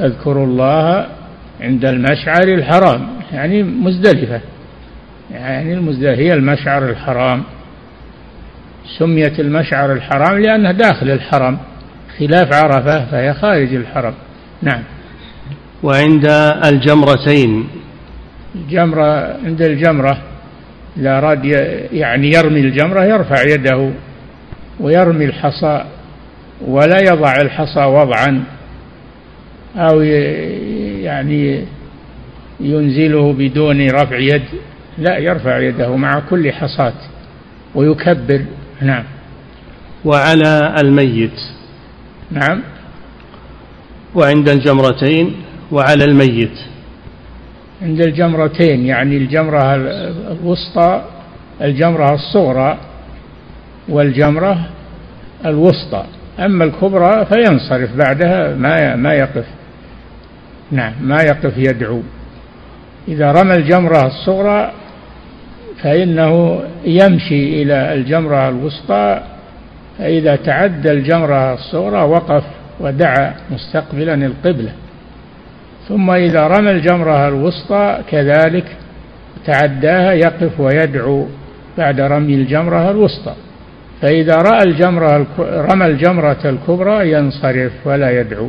اذكروا 0.00 0.46
الله 0.46 1.06
عند 1.60 1.84
المشعر 1.84 2.44
الحرام 2.48 3.08
يعني 3.32 3.62
مزدلفة 3.62 4.40
يعني 5.32 5.74
المزدلفة 5.74 6.22
هي 6.22 6.32
المشعر 6.32 6.90
الحرام. 6.90 7.42
سميت 8.98 9.40
المشعر 9.40 9.92
الحرام 9.92 10.38
لأنها 10.38 10.72
داخل 10.72 11.10
الحرم 11.10 11.58
خلاف 12.18 12.52
عرفة 12.52 13.04
فهي 13.04 13.34
خارج 13.34 13.74
الحرم. 13.74 14.14
نعم. 14.62 14.82
وعند 15.82 16.26
الجمرتين. 16.64 17.68
الجمرة 18.54 19.36
عند 19.44 19.62
الجمرة 19.62 20.18
إذا 20.96 21.18
أراد 21.18 21.44
يعني 21.92 22.30
يرمي 22.30 22.60
الجمرة 22.60 23.04
يرفع 23.04 23.42
يده 23.42 23.90
ويرمي 24.80 25.24
الحصى 25.24 25.84
ولا 26.66 27.00
يضع 27.00 27.32
الحصى 27.40 27.84
وضعا 27.84 28.44
أو 29.76 30.00
يعني 31.00 31.64
ينزله 32.60 33.32
بدون 33.32 33.90
رفع 33.90 34.18
يد 34.18 34.42
لا 34.98 35.18
يرفع 35.18 35.58
يده 35.58 35.96
مع 35.96 36.20
كل 36.30 36.52
حصاة 36.52 36.94
ويكبر. 37.74 38.44
نعم. 38.82 39.04
وعلى 40.04 40.74
الميت. 40.82 41.40
نعم. 42.30 42.62
وعند 44.14 44.48
الجمرتين 44.48 45.47
وعلى 45.72 46.04
الميت. 46.04 46.58
عند 47.82 48.00
الجمرتين 48.00 48.86
يعني 48.86 49.16
الجمرة 49.16 49.74
الوسطى 50.32 51.02
الجمرة 51.62 52.14
الصغرى 52.14 52.78
والجمرة 53.88 54.68
الوسطى. 55.46 56.04
أما 56.38 56.64
الكبرى 56.64 57.26
فينصرف 57.26 57.96
بعدها 57.96 58.54
ما 58.54 58.96
ما 58.96 59.14
يقف. 59.14 59.44
نعم 60.70 60.92
ما 61.00 61.22
يقف 61.22 61.58
يدعو. 61.58 62.02
إذا 63.08 63.32
رمى 63.32 63.54
الجمرة 63.54 64.06
الصغرى 64.06 64.72
فإنه 65.82 66.62
يمشي 66.84 67.62
إلى 67.62 67.94
الجمرة 67.94 68.48
الوسطى. 68.48 69.20
فإذا 69.98 70.36
تعدى 70.36 70.92
الجمرة 70.92 71.54
الصغرى 71.54 72.02
وقف 72.02 72.44
ودعا 72.80 73.34
مستقبلا 73.50 74.14
القبلة. 74.14 74.72
ثم 75.88 76.10
إذا 76.10 76.46
رمى 76.46 76.70
الجمرة 76.70 77.28
الوسطى 77.28 77.98
كذلك 78.10 78.64
تعداها 79.46 80.12
يقف 80.12 80.60
ويدعو 80.60 81.26
بعد 81.78 82.00
رمي 82.00 82.34
الجمرة 82.34 82.90
الوسطى. 82.90 83.34
فإذا 84.02 84.36
رأى 84.36 84.62
الجمرة 84.62 85.26
رمى 85.38 85.86
الجمرة 85.86 86.38
الكبرى 86.44 87.12
ينصرف 87.12 87.72
ولا 87.84 88.20
يدعو. 88.20 88.48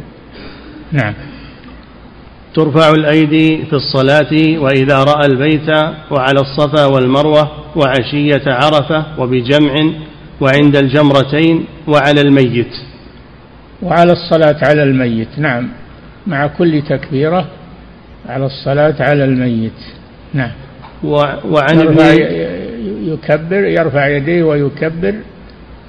نعم. 0.91 1.13
ترفع 2.55 2.89
الأيدي 2.89 3.65
في 3.65 3.73
الصلاة 3.73 4.59
وإذا 4.59 5.03
رأى 5.03 5.25
البيت 5.25 5.69
وعلى 6.11 6.39
الصفا 6.41 6.85
والمروة 6.85 7.51
وعشية 7.75 8.43
عرفة 8.47 9.05
وبجمع 9.19 9.73
وعند 10.41 10.75
الجمرتين 10.75 11.65
وعلى 11.87 12.21
الميت. 12.21 12.73
وعلى 13.81 14.11
الصلاة 14.11 14.57
على 14.63 14.83
الميت. 14.83 15.27
نعم. 15.37 15.69
مع 16.28 16.47
كل 16.47 16.82
تكبيرة 16.89 17.47
على 18.30 18.45
الصلاة 18.45 18.95
على 18.99 19.24
الميت. 19.24 19.80
نعم. 20.34 20.51
وعن 21.03 21.80
يرفع 21.80 22.11
يكبر 23.03 23.65
يرفع 23.65 24.07
يديه 24.07 24.43
ويكبر 24.43 25.15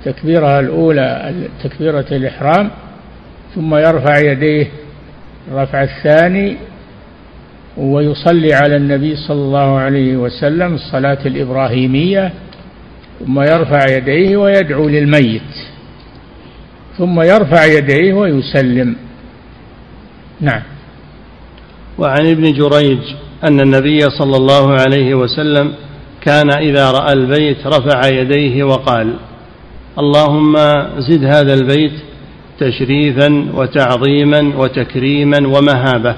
تكبيرها 0.04 0.60
الأولى 0.60 1.32
تكبيرة 1.64 2.06
الإحرام 2.12 2.70
ثم 3.54 3.74
يرفع 3.74 4.18
يديه 4.18 4.66
الرفع 5.50 5.82
الثاني 5.82 6.56
ويصلي 7.76 8.54
على 8.54 8.76
النبي 8.76 9.16
صلى 9.16 9.42
الله 9.42 9.78
عليه 9.78 10.16
وسلم 10.16 10.74
الصلاة 10.74 11.18
الإبراهيمية 11.26 12.32
ثم 13.20 13.40
يرفع 13.40 13.80
يديه 13.96 14.36
ويدعو 14.36 14.88
للميت 14.88 15.52
ثم 16.98 17.20
يرفع 17.20 17.64
يديه 17.64 18.12
ويسلم. 18.12 18.96
نعم. 20.40 20.62
وعن 21.98 22.26
ابن 22.26 22.52
جريج 22.52 22.98
أن 23.44 23.60
النبي 23.60 24.00
صلى 24.00 24.36
الله 24.36 24.72
عليه 24.72 25.14
وسلم 25.14 25.72
كان 26.20 26.50
إذا 26.50 26.90
رأى 26.90 27.12
البيت 27.12 27.66
رفع 27.66 28.08
يديه 28.08 28.64
وقال 28.64 29.14
اللهم 29.98 30.56
زد 30.98 31.24
هذا 31.24 31.54
البيت 31.54 31.92
تشريفا 32.58 33.46
وتعظيما 33.54 34.52
وتكريما 34.56 35.38
ومهابة 35.48 36.16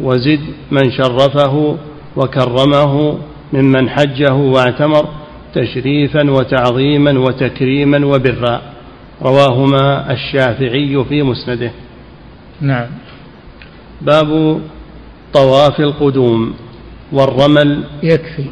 وزد 0.00 0.40
من 0.70 0.90
شرفه 0.90 1.76
وكرمه 2.16 3.18
ممن 3.52 3.90
حجه 3.90 4.34
واعتمر 4.34 5.08
تشريفا 5.54 6.30
وتعظيما 6.30 7.18
وتكريما 7.18 8.06
وبرا 8.06 8.62
رواهما 9.22 10.12
الشافعي 10.12 11.04
في 11.08 11.22
مسنده. 11.22 11.72
نعم. 12.60 12.86
باب 14.06 14.60
طواف 15.34 15.80
القدوم 15.80 16.54
والرمل. 17.12 17.84
يكفي. 18.02 18.44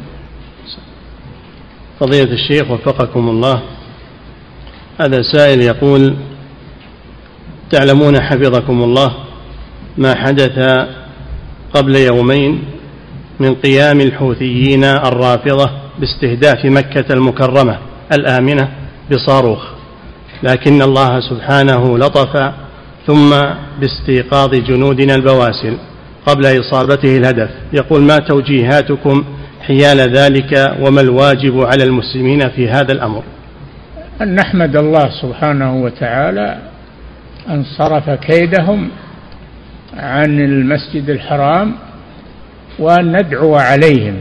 فضيلة 1.99 2.33
الشيخ 2.33 2.71
وفقكم 2.71 3.29
الله 3.29 3.61
هذا 5.01 5.21
سائل 5.21 5.61
يقول 5.61 6.15
تعلمون 7.71 8.21
حفظكم 8.21 8.83
الله 8.83 9.15
ما 9.97 10.15
حدث 10.15 10.59
قبل 11.73 11.95
يومين 11.95 12.63
من 13.39 13.55
قيام 13.55 14.01
الحوثيين 14.01 14.83
الرافضة 14.83 15.69
باستهداف 15.99 16.65
مكة 16.65 17.13
المكرمة 17.13 17.77
الآمنة 18.13 18.71
بصاروخ 19.11 19.67
لكن 20.43 20.81
الله 20.81 21.19
سبحانه 21.29 21.97
لطف 21.97 22.53
ثم 23.07 23.29
باستيقاظ 23.79 24.55
جنودنا 24.55 25.15
البواسل 25.15 25.77
قبل 26.25 26.59
إصابته 26.59 27.17
الهدف. 27.17 27.49
يقول 27.73 28.01
ما 28.01 28.17
توجيهاتكم 28.17 29.23
حيال 29.61 29.99
ذلك 29.99 30.75
وما 30.81 31.01
الواجب 31.01 31.61
على 31.61 31.83
المسلمين 31.83 32.49
في 32.49 32.69
هذا 32.69 32.91
الأمر؟ 32.91 33.23
أن 34.21 34.35
نحمد 34.35 34.75
الله 34.75 35.09
سبحانه 35.21 35.83
وتعالى 35.83 36.57
أن 37.49 37.63
صرف 37.77 38.09
كيدهم 38.09 38.89
عن 39.97 40.39
المسجد 40.39 41.09
الحرام 41.09 41.75
وأن 42.79 43.17
ندعو 43.17 43.55
عليهم. 43.55 44.15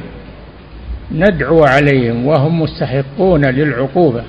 ندعو 1.13 1.65
عليهم 1.65 2.27
وهم 2.27 2.63
مستحقون 2.63 3.45
للعقوبة. 3.45 4.23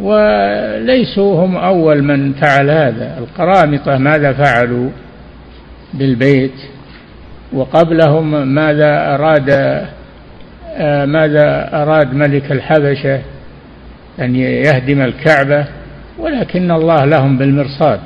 وليسوا 0.00 1.44
هم 1.44 1.56
أول 1.56 2.02
من 2.02 2.32
فعل 2.32 2.70
هذا. 2.70 3.18
القرامطة 3.18 3.98
ماذا 3.98 4.32
فعلوا 4.32 4.90
بالبيت؟ 5.94 6.54
وقبلهم 7.52 8.48
ماذا 8.48 9.14
أراد 9.14 9.50
ماذا 11.08 11.70
أراد 11.82 12.14
ملك 12.14 12.52
الحبشة 12.52 13.20
أن 14.20 14.36
يهدم 14.36 15.00
الكعبة؟ 15.00 15.64
ولكن 16.18 16.70
الله 16.70 17.04
لهم 17.04 17.38
بالمرصاد. 17.38 18.00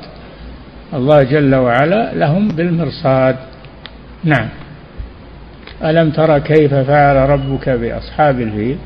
الله 0.94 1.22
جل 1.22 1.54
وعلا 1.54 2.14
لهم 2.14 2.48
بالمرصاد. 2.48 3.36
نعم. 4.24 4.48
ألم 5.84 6.10
ترى 6.10 6.40
كيف 6.40 6.74
فعل 6.74 7.16
ربك 7.16 7.68
بأصحاب 7.68 8.40
الفيل؟ 8.40 8.76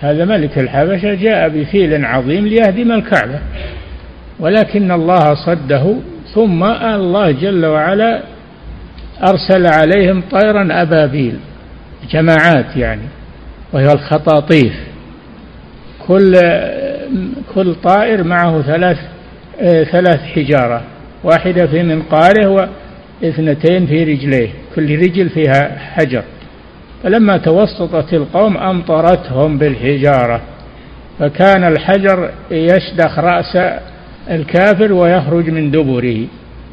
هذا 0.00 0.24
ملك 0.24 0.58
الحبشة 0.58 1.14
جاء 1.14 1.48
بفيل 1.48 2.04
عظيم 2.04 2.46
ليهدم 2.46 2.92
الكعبة 2.92 3.38
ولكن 4.40 4.90
الله 4.92 5.34
صده 5.34 5.94
ثم 6.34 6.64
الله 6.64 7.30
جل 7.30 7.66
وعلا 7.66 8.22
أرسل 9.22 9.66
عليهم 9.66 10.22
طيرا 10.30 10.82
أبابيل 10.82 11.38
جماعات 12.10 12.76
يعني 12.76 13.02
وهي 13.72 13.92
الخطاطيف. 13.92 14.72
كل 16.06 16.32
كل 17.54 17.74
طائر 17.74 18.24
معه 18.24 18.62
ثلاث 18.62 18.98
ثلاث 19.92 20.20
حجارة 20.20 20.82
واحدة 21.24 21.66
في 21.66 21.82
منقاره 21.82 22.68
واثنتين 23.22 23.86
في 23.86 24.04
رجليه 24.04 24.48
كل 24.74 24.98
رجل 24.98 25.28
فيها 25.28 25.78
حجر. 25.78 26.22
فلما 27.02 27.36
توسطت 27.36 28.14
القوم 28.14 28.56
أمطرتهم 28.56 29.58
بالحجارة 29.58 30.40
فكان 31.18 31.64
الحجر 31.64 32.30
يشدخ 32.50 33.18
رأس 33.18 33.58
الكافر 34.30 34.92
ويخرج 34.92 35.50
من 35.50 35.70
دبره 35.70 36.26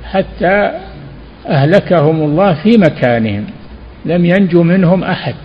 حتى 0.03 0.71
أهلكهم 1.47 2.21
الله 2.21 2.53
في 2.53 2.77
مكانهم 2.77 3.45
لم 4.05 4.25
ينجو 4.25 4.63
منهم 4.63 5.03
أحد. 5.03 5.35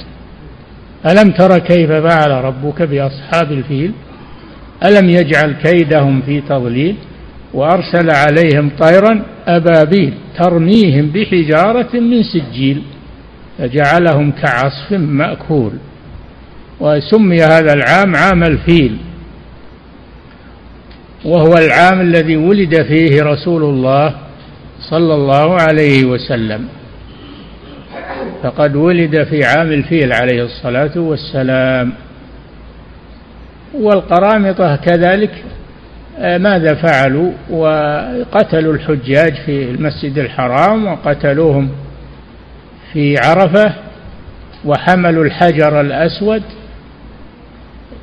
ألم 1.07 1.31
تر 1.31 1.59
كيف 1.59 1.93
فعل 1.93 2.31
ربك 2.31 2.83
بأصحاب 2.83 3.53
الفيل؟ 3.53 3.93
ألم 4.85 5.11
يجعل 5.11 5.53
كيدهم 5.53 6.23
في 6.23 6.41
تضليل؟ 6.41 6.97
وأرسل 7.55 8.11
عليهم 8.11 8.71
طيرا 8.79 9.23
أبابيل 9.47 10.15
ترميهم 10.39 11.07
بحجارة 11.07 12.01
من 12.01 12.23
سجيل. 12.23 12.83
فجعلهم 13.59 14.33
كعصف 14.33 14.93
مأكول. 14.93 15.73
وسمي 16.81 17.37
هذا 17.37 17.73
العام 17.73 18.17
عام 18.17 18.43
الفيل. 18.43 18.97
وهو 21.25 21.55
العام 21.55 22.01
الذي 22.01 22.37
ولد 22.37 22.83
فيه 22.83 23.23
رسول 23.23 23.63
الله 23.63 24.15
صلى 24.91 25.15
الله 25.15 25.61
عليه 25.61 26.05
وسلم. 26.05 26.69
فقد 28.43 28.77
ولد 28.77 29.25
في 29.25 29.45
عام 29.45 29.73
الفيل 29.73 30.13
عليه 30.13 30.43
الصلاة 30.43 30.99
والسلام. 30.99 31.93
والقرامطة 33.75 34.77
كذلك 34.77 35.45
آه، 36.21 36.39
ماذا 36.39 36.75
فعلوا؟ 36.75 37.33
وقتلوا 37.51 38.75
الحجاج 38.75 39.35
في 39.47 39.71
المسجد 39.71 40.19
الحرام 40.19 40.87
وقتلوهم 40.87 41.69
في 42.93 43.17
عرفة 43.25 43.75
وحملوا 44.65 45.25
الحجر 45.25 45.81
الأسود 45.81 46.43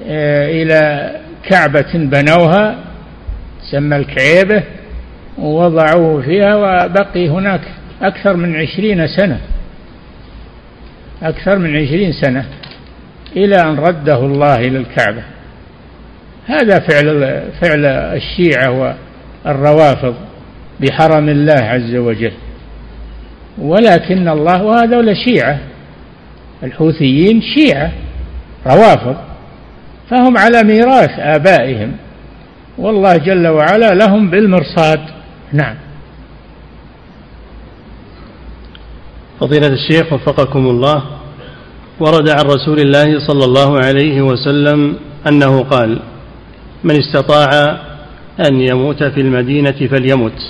آه، 0.08 0.64
إلى 0.64 1.12
كعبة 1.50 1.94
بنوها 1.94 2.76
سمى 3.72 3.96
الكعيبة 3.96 4.64
ووضعوه 5.38 6.22
فيها 6.22 6.56
وبقي 6.56 7.30
هناك 7.30 7.62
أكثر 8.02 8.36
من 8.36 8.56
عشرين 8.56 9.08
سنة 9.08 9.40
أكثر 11.24 11.60
من 11.60 11.76
عشرين 11.76 12.12
سنة 12.12 12.46
إلى 13.36 13.56
أن 13.56 13.76
رده 13.76 14.20
الله 14.20 14.56
إلى 14.56 14.78
الكعبة 14.78 15.24
هذا 16.48 16.80
فعل 16.80 17.44
فعل 17.62 17.86
الشيعة 17.86 18.96
والروافض 19.46 20.16
بحرم 20.80 21.30
الله 21.30 21.62
عز 21.64 21.96
وجل. 21.96 22.32
ولكن 23.58 24.28
الله 24.28 24.64
وهذول 24.64 25.18
شيعة. 25.18 25.60
الحوثيين 26.64 27.42
شيعة 27.42 27.92
روافض. 28.68 29.16
فهم 30.10 30.38
على 30.38 30.64
ميراث 30.64 31.20
آبائهم. 31.20 31.92
والله 32.78 33.18
جل 33.18 33.48
وعلا 33.48 33.94
لهم 33.94 34.30
بالمرصاد. 34.30 35.00
نعم. 35.54 35.76
فضيلة 39.40 39.68
الشيخ 39.68 40.14
وفقكم 40.14 40.68
الله. 40.68 41.04
ورد 42.00 42.30
عن 42.30 42.46
رسول 42.46 42.80
الله 42.80 43.28
صلى 43.28 43.46
الله 43.46 43.80
عليه 43.86 44.22
وسلم 44.22 44.96
أنه 45.28 45.64
قال 45.64 46.00
من 46.84 46.96
استطاع 47.00 47.50
أن 48.48 48.62
يموت 48.62 49.04
في 49.04 49.22
المدينة 49.22 49.88
فليمت. 49.92 50.42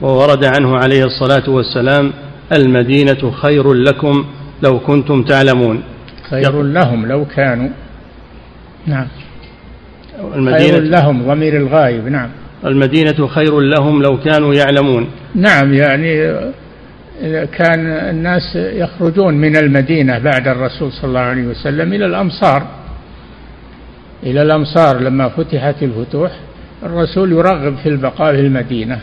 وورد 0.00 0.44
عنه 0.44 0.76
عليه 0.76 1.04
الصلاة 1.04 1.50
والسلام 1.50 2.12
المدينة 2.52 3.30
خير 3.30 3.72
لكم 3.72 4.24
لو 4.62 4.78
كنتم 4.78 5.22
تعلمون. 5.22 5.82
خير 6.30 6.62
لهم 6.62 7.06
لو 7.06 7.24
كانوا. 7.24 7.68
نعم. 8.86 9.06
المدينة 10.34 10.72
خير 10.72 10.80
لهم 10.80 11.22
ضمير 11.26 11.56
الغايب 11.56 12.08
نعم. 12.08 12.28
المدينة 12.64 13.26
خير 13.26 13.60
لهم 13.60 14.02
لو 14.02 14.20
كانوا 14.20 14.54
يعلمون. 14.54 15.06
نعم 15.34 15.74
يعني 15.74 16.34
كان 17.46 17.86
الناس 17.86 18.56
يخرجون 18.56 19.34
من 19.34 19.56
المدينة 19.56 20.18
بعد 20.18 20.48
الرسول 20.48 20.92
صلى 20.92 21.08
الله 21.08 21.20
عليه 21.20 21.42
وسلم 21.42 21.92
إلى 21.92 22.06
الأمصار. 22.06 22.66
إلى 24.22 24.42
الأمصار 24.42 25.00
لما 25.00 25.28
فتحت 25.28 25.82
الفتوح 25.82 26.30
الرسول 26.82 27.32
يرغب 27.32 27.76
في 27.76 27.88
البقاء 27.88 28.34
في 28.34 28.40
المدينة. 28.40 29.00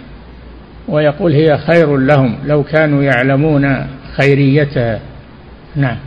ويقول 0.88 1.32
هي 1.32 1.58
خير 1.58 1.98
لهم 1.98 2.38
لو 2.46 2.64
كانوا 2.64 3.04
يعلمون 3.04 3.88
خيريتها. 4.22 5.00
نعم. 5.76 5.98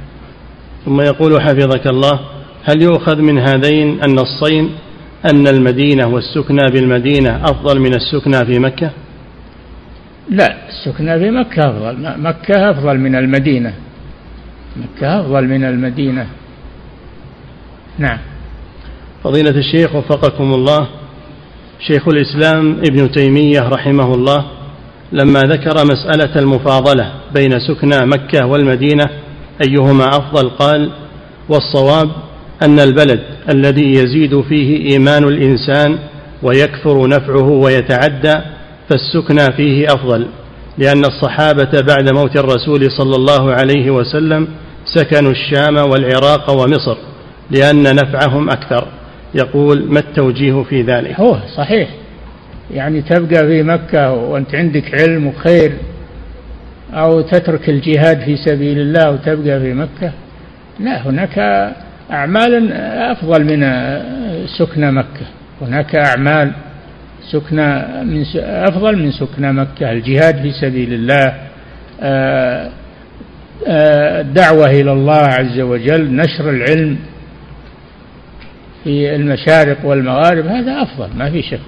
ثم 0.85 1.01
يقول 1.01 1.43
حفظك 1.43 1.87
الله 1.87 2.21
هل 2.65 2.83
يؤخذ 2.83 3.23
من 3.23 3.39
هذين 3.39 4.01
النصين 4.05 4.71
أن 5.33 5.47
المدينة 5.49 6.09
والسكنى 6.09 6.67
بالمدينة 6.73 7.37
أفضل 7.45 7.81
من 7.81 7.95
السكنى 7.95 8.45
في 8.47 8.59
مكة؟ 8.59 8.91
لا 10.31 10.69
السكنى 10.69 11.19
في 11.19 11.31
مكة 11.31 11.71
أفضل. 11.71 12.21
مكة 12.23 12.71
أفضل 12.71 12.99
من 12.99 13.15
المدينة. 13.15 13.75
مكة 14.77 15.21
أفضل 15.21 15.49
من 15.49 15.65
المدينة. 15.65 16.27
نعم. 17.99 18.19
فضيلة 19.25 19.51
الشيخ 19.51 19.95
وفقكم 19.95 20.55
الله 20.55 20.89
شيخ 21.81 22.09
الإسلام 22.09 22.81
ابن 22.89 23.11
تيمية 23.11 23.61
رحمه 23.61 24.15
الله 24.15 24.60
لما 25.13 25.41
ذكر 25.41 25.75
مسألة 25.85 26.41
المفاضلة 26.41 27.13
بين 27.35 27.51
سكنى 27.61 28.07
مكة 28.07 28.47
والمدينة 28.47 29.11
أيهما 29.69 30.09
أفضل؟ 30.09 30.51
قال 30.51 30.91
والصواب 31.49 32.11
أن 32.63 32.81
البلد 32.81 33.21
الذي 33.53 33.93
يزيد 33.93 34.41
فيه 34.41 34.93
إيمان 34.93 35.25
الإنسان 35.25 35.99
ويكثر 36.43 37.09
نفعه 37.09 37.49
ويتعدى 37.49 38.35
فالسكنى 38.89 39.57
فيه 39.57 39.87
أفضل 39.87 40.27
لأن 40.79 41.05
الصحابة 41.05 41.81
بعد 41.81 42.13
موت 42.15 42.37
الرسول 42.37 42.91
صلى 42.91 43.17
الله 43.17 43.53
عليه 43.53 43.91
وسلم 43.91 44.49
سكنوا 44.95 45.31
الشام 45.33 45.77
والعراق 45.77 46.51
ومصر 46.51 46.97
لأن 47.51 47.83
نفعهم 47.83 48.51
أكثر. 48.51 48.87
يقول 49.35 49.85
ما 49.89 49.99
التوجيه 49.99 50.63
في 50.69 50.83
ذلك؟ 50.83 51.21
هو 51.21 51.39
صحيح. 51.57 51.89
يعني 52.75 53.03
تبقى 53.03 53.47
في 53.47 53.63
مكة 53.63 54.13
وأنت 54.13 54.55
عندك 54.55 55.01
علم 55.01 55.27
وخير 55.27 55.73
أو 56.93 57.21
تترك 57.21 57.69
الجهاد 57.69 58.21
في 58.21 58.37
سبيل 58.37 58.79
الله 58.81 59.11
وتبقى 59.11 59.61
في 59.61 59.75
مكة 59.75 60.13
لا 60.81 61.07
هناك 61.09 61.39
أعمال 62.11 62.73
أفضل 63.13 63.45
من 63.45 63.61
سكن 64.59 64.95
مكة. 64.95 65.27
هناك 65.63 65.95
أعمال 65.97 66.53
سكن 67.33 67.57
من 68.07 68.25
أفضل 68.45 68.97
من 68.97 69.13
سكن 69.13 69.53
مكة. 69.55 69.93
الجهاد 69.93 70.43
في 70.43 70.53
سبيل 70.53 70.93
الله 70.93 71.35
آه، 72.03 72.71
آه، 73.67 74.21
الدعوة 74.21 74.67
إلى 74.67 74.93
الله 74.93 75.17
عز 75.27 75.61
وجل 75.61 76.17
نشر 76.17 76.51
العلم 76.51 76.99
في 78.85 79.15
المشارق 79.15 79.85
والمغارب 79.85 80.47
هذا 80.47 80.83
أفضل 80.83 81.09
ما 81.17 81.31
في 81.31 81.43
شك. 81.43 81.61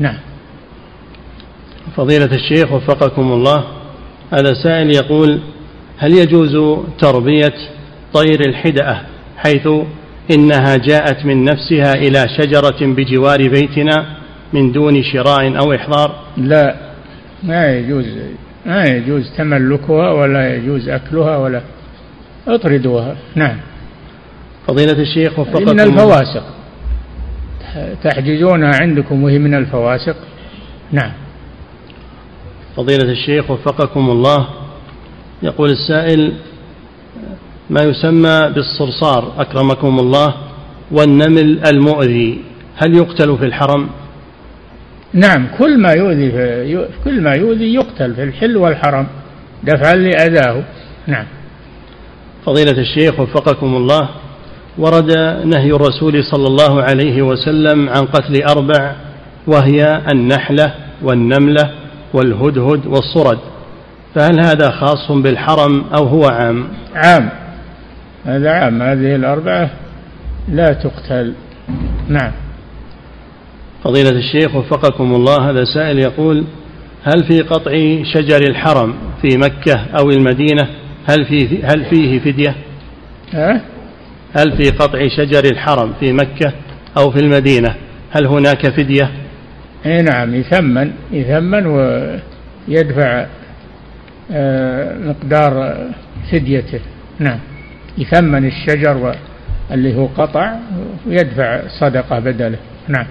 نعم. 0.00 0.16
فضيلة 1.96 2.34
الشيخ 2.34 2.72
وفقكم 2.72 3.32
الله. 3.32 3.64
هذا 4.32 4.54
سائل 4.62 4.90
يقول 4.96 5.40
هل 5.98 6.14
يجوز 6.14 6.80
تربية 6.98 7.54
طير 8.14 8.40
الحدأة 8.48 9.00
حيث 9.36 9.68
إنها 10.34 10.76
جاءت 10.76 11.24
من 11.24 11.44
نفسها 11.44 11.92
إلى 11.92 12.24
شجرة 12.38 12.94
بجوار 12.94 13.48
بيتنا 13.48 14.06
من 14.52 14.72
دون 14.72 15.02
شراء 15.02 15.58
أو 15.58 15.74
إحضار؟ 15.74 16.24
لا 16.36 16.76
ما 17.42 17.76
يجوز 17.76 18.06
ما 18.66 18.84
يجوز 18.84 19.32
تملكها 19.38 20.12
ولا 20.12 20.56
يجوز 20.56 20.88
أكلها 20.88 21.36
ولا 21.36 21.62
اطردوها 22.48 23.16
نعم. 23.34 23.56
فضيلة 24.68 25.02
الشيخ 25.02 25.38
وفقكم 25.38 25.72
من 25.72 25.80
الفواسق. 25.80 26.44
تحجزونها 28.04 28.70
عندكم 28.80 29.22
وهي 29.22 29.38
من 29.38 29.54
الفواسق. 29.54 30.16
نعم. 30.92 31.12
فضيلة 32.80 33.12
الشيخ 33.12 33.50
وفقكم 33.50 34.10
الله. 34.10 34.46
يقول 35.42 35.70
السائل 35.70 36.32
ما 37.70 37.82
يسمى 37.82 38.52
بالصرصار 38.54 39.32
أكرمكم 39.38 39.98
الله 39.98 40.34
والنمل 40.90 41.60
المؤذي 41.66 42.40
هل 42.76 42.96
يقتل 42.96 43.38
في 43.38 43.44
الحرم؟ 43.44 43.88
نعم 45.12 45.46
كل 45.58 45.78
ما 45.78 45.92
يؤذي 45.92 46.30
في 46.30 46.88
كل 47.04 47.20
ما 47.20 47.34
يؤذي 47.34 47.74
يقتل 47.74 48.14
في 48.14 48.22
الحل 48.22 48.56
والحرم 48.56 49.06
دفعا 49.62 49.94
لأذاه. 49.94 50.62
نعم. 51.06 51.26
فضيلة 52.46 52.80
الشيخ 52.80 53.20
وفقكم 53.20 53.76
الله 53.76 54.08
ورد 54.78 55.12
نهي 55.44 55.70
الرسول 55.70 56.24
صلى 56.24 56.46
الله 56.46 56.82
عليه 56.82 57.22
وسلم 57.22 57.88
عن 57.88 58.06
قتل 58.06 58.42
أربع 58.42 58.94
وهي 59.46 60.02
النحلة 60.12 60.74
والنملة. 61.02 61.79
والهدهد 62.12 62.86
والصرد 62.86 63.38
فهل 64.14 64.40
هذا 64.40 64.70
خاص 64.70 65.12
بالحرم 65.12 65.84
أو 65.96 66.04
هو 66.04 66.24
عام 66.24 66.68
عام 66.94 67.30
هذا 68.24 68.50
عام 68.50 68.82
هذه 68.82 69.14
الأربعة 69.14 69.70
لا 70.48 70.72
تقتل 70.72 71.34
نعم 72.08 72.32
فضيلة 73.84 74.10
الشيخ 74.10 74.54
وفقكم 74.54 75.14
الله 75.14 75.50
هذا 75.50 75.64
سائل 75.64 75.98
يقول 75.98 76.44
هل 77.04 77.24
في 77.24 77.40
قطع 77.40 77.72
شجر 78.14 78.50
الحرم 78.50 78.94
في 79.22 79.38
مكة 79.38 79.86
أو 80.00 80.10
المدينة 80.10 80.68
هل 81.08 81.24
في 81.24 81.62
هل 81.64 81.84
فيه 81.84 82.18
فدية؟ 82.18 82.54
أه؟ 83.34 83.60
هل 84.36 84.56
في 84.56 84.70
قطع 84.70 85.08
شجر 85.08 85.44
الحرم 85.52 85.92
في 86.00 86.12
مكة 86.12 86.52
أو 86.98 87.10
في 87.10 87.18
المدينة 87.18 87.74
هل 88.10 88.26
هناك 88.26 88.70
فدية؟ 88.70 89.10
اي 89.86 90.02
نعم 90.02 90.34
يثمن 90.34 90.92
يثمن 91.12 91.66
ويدفع 91.66 93.26
آه، 94.32 94.98
مقدار 94.98 95.76
فديته. 96.32 96.80
نعم 97.18 97.38
يثمن 97.98 98.46
الشجر 98.46 99.14
اللي 99.72 99.96
هو 99.96 100.06
قطع 100.06 100.56
ويدفع 101.06 101.60
صدقة 101.80 102.18
بدله. 102.18 102.58
نعم. 102.88 103.06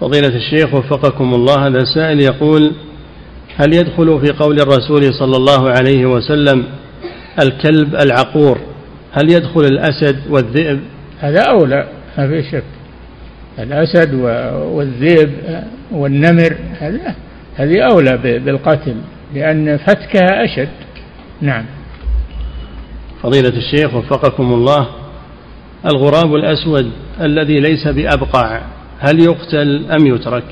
فضيلة 0.00 0.36
الشيخ 0.36 0.74
وفقكم 0.74 1.34
الله 1.34 1.66
هذا 1.66 1.84
سائل 1.94 2.20
يقول 2.20 2.72
هل 3.56 3.74
يدخل 3.74 4.20
في 4.20 4.32
قول 4.32 4.60
الرسول 4.60 5.14
صلى 5.14 5.36
الله 5.36 5.70
عليه 5.70 6.06
وسلم 6.06 6.64
الكلب 7.42 7.94
العقور؟ 7.94 8.58
هل 9.12 9.32
يدخل 9.32 9.60
الأسد 9.60 10.16
والذئب؟ 10.30 10.80
هذا 11.20 11.40
أولى 11.40 11.88
ما 12.18 12.28
في 12.28 12.42
شك. 12.42 12.79
الأسد 13.58 14.14
والذئب 14.54 15.30
والنمر 15.90 16.56
هذه 17.56 17.80
أولى 17.92 18.16
بالقتل 18.38 18.96
لأن 19.34 19.76
فتكها 19.76 20.44
أشد. 20.44 20.68
نعم. 21.40 21.64
فضيلة 23.22 23.56
الشيخ 23.56 23.94
وفقكم 23.94 24.52
الله 24.52 24.88
الغراب 25.84 26.34
الأسود 26.34 26.90
الذي 27.20 27.60
ليس 27.60 27.88
بأبقع 27.88 28.60
هل 28.98 29.20
يقتل 29.20 29.86
أم 29.90 30.06
يترك؟ 30.06 30.44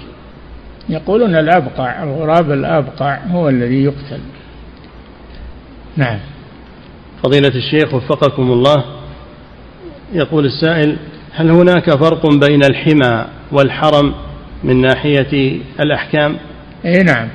يقولون 0.89 1.35
الأبقع 1.35 2.03
الغراب 2.03 2.53
الأبقع 2.53 3.19
هو 3.27 3.49
الذي 3.49 3.85
يقتل. 3.85 4.21
نعم. 5.97 6.19
فضيلة 7.23 7.49
الشيخ 7.55 7.95
وفقكم 7.95 8.53
الله 8.53 8.85
يقول 10.13 10.47
السائل 10.47 10.97
هل 11.39 11.51
هناك 11.51 11.91
فرق 11.91 12.27
بين 12.27 12.65
الحمى 12.65 13.25
والحرم 13.53 14.15
من 14.65 14.81
ناحية 14.81 15.61
الأحكام؟ 15.81 16.37
إي 16.85 17.03
نعم. 17.03 17.29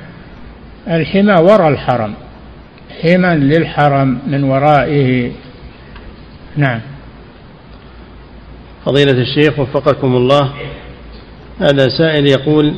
الحمى 0.87 1.33
وراء 1.33 1.69
الحرم. 1.69 2.13
حمى 3.01 3.35
للحرم 3.35 4.19
من 4.27 4.43
ورائه. 4.43 5.31
نعم. 6.57 6.79
فضيلة 8.85 9.21
الشيخ 9.21 9.59
وفقكم 9.59 10.15
الله 10.15 10.53
هذا 11.59 11.87
سائل 11.97 12.27
يقول 12.27 12.73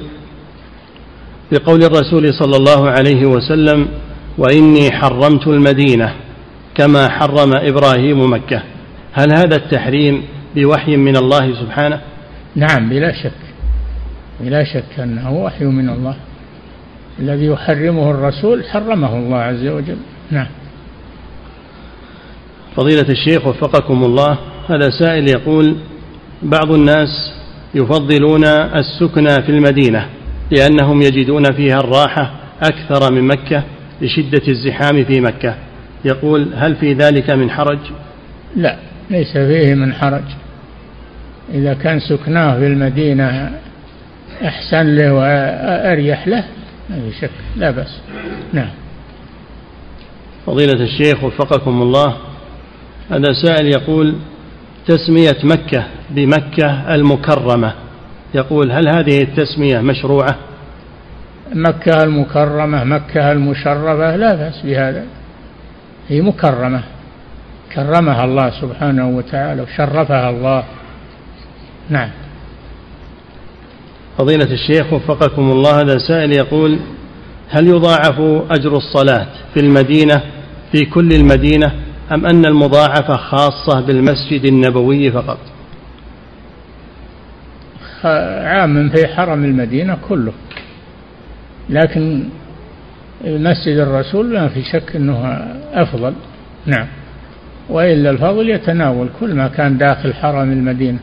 بقول 1.51 1.83
الرسول 1.83 2.33
صلى 2.33 2.57
الله 2.57 2.89
عليه 2.89 3.25
وسلم 3.25 3.87
وإني 4.37 4.91
حرمت 4.91 5.47
المدينة 5.47 6.13
كما 6.75 7.09
حرم 7.09 7.51
إبراهيم 7.55 8.33
مكة. 8.33 8.63
هل 9.13 9.31
هذا 9.31 9.55
التحريم 9.55 10.34
بوحي 10.55 10.97
من 10.97 11.17
الله 11.17 11.53
سبحانه؟ 11.53 12.01
نعم 12.55 12.89
بلا 12.89 13.23
شك. 13.23 13.31
بلا 14.39 14.63
شك 14.63 14.99
أنه 14.99 15.33
وحي 15.33 15.65
من 15.65 15.89
الله. 15.89 16.15
الذي 17.19 17.45
يحرمه 17.45 18.11
الرسول 18.11 18.63
حرمه 18.63 19.17
الله 19.17 19.37
عز 19.37 19.67
وجل. 19.67 19.97
نعم. 20.31 20.47
فضيلة 22.75 23.09
الشيخ 23.09 23.47
وفقكم 23.47 24.03
الله 24.03 24.37
هذا 24.69 24.89
سائل 24.89 25.29
يقول 25.29 25.75
بعض 26.43 26.71
الناس 26.71 27.33
يفضلون 27.75 28.45
السكن 28.75 29.27
في 29.27 29.49
المدينة 29.49 30.09
لأنهم 30.51 31.01
يجدون 31.01 31.43
فيها 31.43 31.79
الراحة 31.79 32.31
أكثر 32.61 33.11
من 33.11 33.27
مكة 33.27 33.63
لشدة 34.01 34.41
الزحام 34.47 35.03
في 35.03 35.21
مكة. 35.21 35.55
يقول 36.05 36.53
هل 36.55 36.75
في 36.75 36.93
ذلك 36.93 37.29
من 37.29 37.51
حرج؟ 37.51 37.79
لا 38.55 38.77
ليس 39.09 39.31
فيه 39.37 39.73
من 39.75 39.93
حرج. 39.93 40.23
إذا 41.53 41.73
كان 41.73 41.99
سكناه 41.99 42.59
في 42.59 42.67
المدينة 42.67 43.51
أحسن 44.45 44.95
له 44.95 45.13
وأريح 45.13 46.27
له 46.27 46.43
ما 46.89 46.95
في 46.95 47.11
شك 47.21 47.29
لا 47.55 47.71
بأس. 47.71 47.99
نعم. 48.53 48.69
فضيلة 50.45 50.83
الشيخ 50.83 51.23
وفقكم 51.23 51.81
الله 51.81 52.17
هذا 53.11 53.33
سائل 53.43 53.67
يقول 53.67 54.15
تسمية 54.87 55.37
مكة 55.43 55.83
بمكة 56.09 56.95
المكرمة 56.95 57.73
يقول 58.35 58.71
هل 58.71 58.87
هذه 58.87 59.21
التسمية 59.21 59.79
مشروعة؟ 59.79 60.35
مكة 61.53 62.03
المكرمة 62.03 62.83
مكة 62.83 63.31
المشرفة 63.31 64.15
لا 64.15 64.35
بأس 64.35 64.61
بهذا. 64.63 65.05
هي 66.09 66.21
مكرمة. 66.21 66.83
كرمها 67.75 68.25
الله 68.25 68.49
سبحانه 68.61 69.09
وتعالى 69.09 69.61
وشرفها 69.61 70.29
الله. 70.29 70.63
نعم. 71.89 72.09
فضيلة 74.17 74.51
الشيخ 74.51 74.93
وفقكم 74.93 75.51
الله 75.51 75.81
هذا 75.81 75.97
سائل 75.97 76.31
يقول 76.31 76.79
هل 77.49 77.67
يضاعف 77.67 78.19
أجر 78.49 78.77
الصلاة 78.77 79.27
في 79.53 79.59
المدينة 79.59 80.21
في 80.71 80.85
كل 80.85 81.09
المدينة 81.11 81.71
أم 82.11 82.25
أن 82.25 82.45
المضاعفة 82.45 83.17
خاصة 83.17 83.81
بالمسجد 83.81 84.45
النبوي 84.45 85.11
فقط؟ 85.11 85.37
عام 88.43 88.89
في 88.89 89.07
حرم 89.07 89.43
المدينة 89.43 89.97
كله 90.09 90.33
لكن 91.69 92.23
مسجد 93.25 93.77
الرسول 93.77 94.33
ما 94.33 94.47
في 94.47 94.63
شك 94.63 94.95
أنه 94.95 95.47
أفضل. 95.73 96.13
نعم. 96.65 96.87
وإلا 97.69 98.09
الفضل 98.09 98.49
يتناول 98.49 99.09
كل 99.19 99.33
ما 99.35 99.47
كان 99.47 99.77
داخل 99.77 100.13
حرم 100.13 100.51
المدينة. 100.51 100.99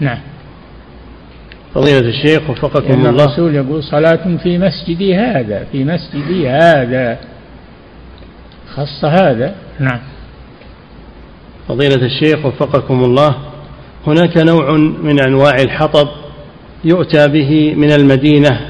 نعم. 0.00 0.18
فضيلة 1.74 2.08
الشيخ 2.08 2.50
وفقكم 2.50 3.06
الله. 3.06 3.10
الرسول 3.10 3.54
يقول 3.54 3.82
صلاة 3.82 4.36
في 4.42 4.58
مسجدي 4.58 5.16
هذا 5.16 5.64
في 5.72 5.84
مسجدي 5.84 6.48
هذا. 6.48 7.18
خص 8.74 9.04
هذا. 9.04 9.54
نعم. 9.80 10.00
فضيلة 11.68 12.06
الشيخ 12.06 12.46
وفقكم 12.46 13.04
الله 13.04 13.36
هناك 14.06 14.36
نوع 14.36 14.76
من 14.78 15.20
أنواع 15.20 15.54
الحطب 15.64 16.08
يؤتى 16.84 17.28
به 17.28 17.74
من 17.74 17.92
المدينة 17.92 18.60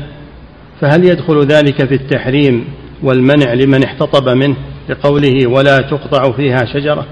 فهل 0.81 1.05
يدخل 1.05 1.41
ذلك 1.41 1.87
في 1.87 1.95
التحريم 1.95 2.65
والمنع 3.03 3.53
لمن 3.53 3.85
احتطب 3.85 4.29
منه 4.29 4.57
لقوله 4.89 5.47
ولا 5.47 5.77
تقطع 5.79 6.33
فيها 6.33 6.65
شجرة؟ 6.73 7.07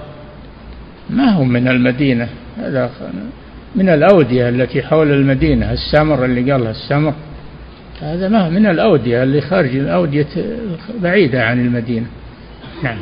ما 1.11 1.31
هو 1.31 1.45
من 1.45 1.69
المدينة؟ 1.69 2.29
هذا 2.59 2.91
من 3.77 3.89
الأودية 3.89 4.49
التي 4.49 4.83
حول 4.83 5.13
المدينة 5.13 5.73
السمر 5.73 6.25
اللي 6.25 6.53
قالها 6.53 6.71
السمر. 6.71 7.15
هذا 8.01 8.29
ما 8.29 8.49
من 8.49 8.67
الأودية 8.67 9.23
اللي 9.23 9.41
خارج 9.41 9.77
الأودية 9.77 10.27
بعيدة 11.03 11.45
عن 11.45 11.61
المدينة. 11.61 12.07
نعم. 12.83 12.99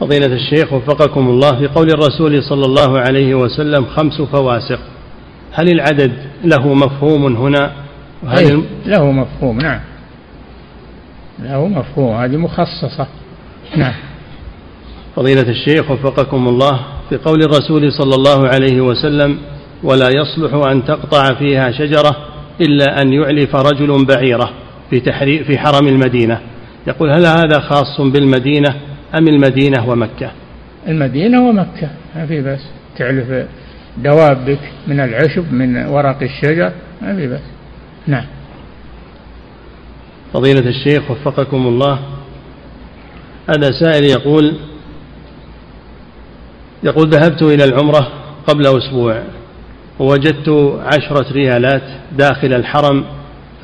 فضيلة 0.00 0.26
الشيخ 0.26 0.72
وفقكم 0.72 1.28
الله 1.28 1.58
في 1.58 1.66
قول 1.66 1.88
الرسول 1.90 2.42
صلى 2.42 2.64
الله 2.66 2.98
عليه 2.98 3.34
وسلم 3.34 3.84
خمس 3.84 4.22
فواسق. 4.22 4.80
هل 5.52 5.68
العدد 5.68 6.12
له 6.44 6.74
مفهوم 6.74 7.36
هنا؟ 7.36 7.72
أي 8.38 8.62
له 8.86 9.10
مفهوم 9.10 9.58
نعم. 9.58 9.80
له 11.42 11.68
مفهوم 11.68 12.16
هذه 12.16 12.36
مخصصة. 12.36 13.06
نعم. 13.76 13.94
فضيلة 15.16 15.48
الشيخ 15.48 15.90
وفقكم 15.90 16.48
الله 16.48 16.80
في 17.08 17.16
قول 17.16 17.42
الرسول 17.42 17.92
صلى 17.92 18.14
الله 18.14 18.48
عليه 18.48 18.80
وسلم 18.80 19.38
ولا 19.82 20.08
يصلح 20.08 20.66
أن 20.66 20.84
تقطع 20.84 21.34
فيها 21.34 21.70
شجرة 21.70 22.16
إلا 22.60 23.02
أن 23.02 23.12
يعلف 23.12 23.56
رجل 23.56 24.04
بعيرة 24.04 24.50
في, 24.90 25.00
في 25.44 25.58
حرم 25.58 25.88
المدينة. 25.88 26.40
يقول 26.86 27.10
هل 27.10 27.26
هذا 27.26 27.60
خاص 27.60 28.00
بالمدينة 28.00 28.74
أم 29.14 29.28
المدينة 29.28 29.88
ومكة؟ 29.88 30.30
المدينة 30.88 31.48
ومكة 31.48 31.90
ما 32.16 32.26
في 32.26 32.42
بس 32.42 32.60
تعلف 32.98 33.46
دوابك 33.96 34.58
من 34.86 35.00
العشب 35.00 35.52
من 35.52 35.86
ورق 35.86 36.22
الشجر 36.22 36.72
ما 37.02 37.16
في 37.16 37.26
بس 37.26 37.40
نعم. 38.06 38.24
فضيلة 40.32 40.68
الشيخ 40.68 41.10
وفقكم 41.10 41.66
الله 41.66 41.98
هذا 43.48 43.70
سائل 43.80 44.04
يقول 44.04 44.54
يقول 46.82 47.10
ذهبت 47.10 47.42
إلى 47.42 47.64
العمرة 47.64 48.08
قبل 48.46 48.66
أسبوع 48.66 49.22
ووجدت 49.98 50.78
عشرة 50.94 51.32
ريالات 51.32 51.82
داخل 52.12 52.52
الحرم 52.54 53.04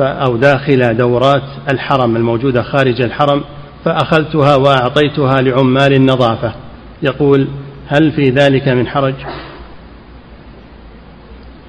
أو 0.00 0.36
داخل 0.36 0.96
دورات 0.96 1.42
الحرم 1.72 2.16
الموجودة 2.16 2.62
خارج 2.62 3.02
الحرم 3.02 3.44
فأخذتها 3.84 4.56
وأعطيتها 4.56 5.40
لعمال 5.40 5.92
النظافة. 5.92 6.54
يقول 7.02 7.48
هل 7.88 8.12
في 8.12 8.30
ذلك 8.30 8.68
من 8.68 8.86
حرج؟ 8.86 9.14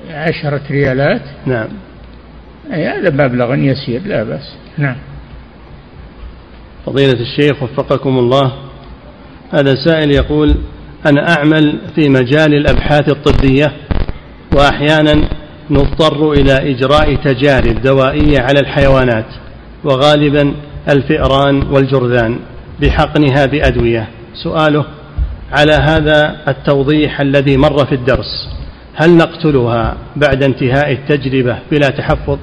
عشرة 0.10 0.62
ريالات؟ 0.72 1.22
نعم. 1.46 1.68
أي 2.74 2.88
هذا 2.88 3.10
مبلغ 3.10 3.56
يسير 3.56 4.02
لا 4.06 4.24
بأس. 4.24 4.56
نعم. 4.78 4.96
فضيلة 6.86 7.20
الشيخ 7.20 7.64
وفقكم 7.64 8.18
الله 8.18 8.54
هذا 9.52 9.76
سائل 9.86 10.12
يقول 10.12 10.56
أنا 11.06 11.38
أعمل 11.38 11.80
في 11.96 12.10
مجال 12.10 12.54
الأبحاث 12.54 13.10
الطبية 13.10 13.72
وأحيانا 14.56 15.30
نضطر 15.70 16.32
إلى 16.32 16.72
إجراء 16.72 17.16
تجارب 17.16 17.82
دوائية 17.82 18.40
على 18.40 18.60
الحيوانات 18.60 19.26
وغالبا 19.84 20.54
الفئران 20.90 21.64
والجرذان. 21.64 22.40
بحقنها 22.82 23.46
بأدوية 23.46 24.08
سؤاله 24.44 24.86
على 25.52 25.74
هذا 25.74 26.38
التوضيح 26.48 27.22
الذي 27.22 27.58
مر 27.58 27.86
في 27.86 27.96
الدرس 27.96 28.50
هل 28.96 29.18
نقتلها 29.18 29.98
بعد 30.16 30.44
انتهاء 30.44 30.92
التجربة 30.92 31.60
بلا 31.72 31.88
تحفظ؟ 31.88 32.38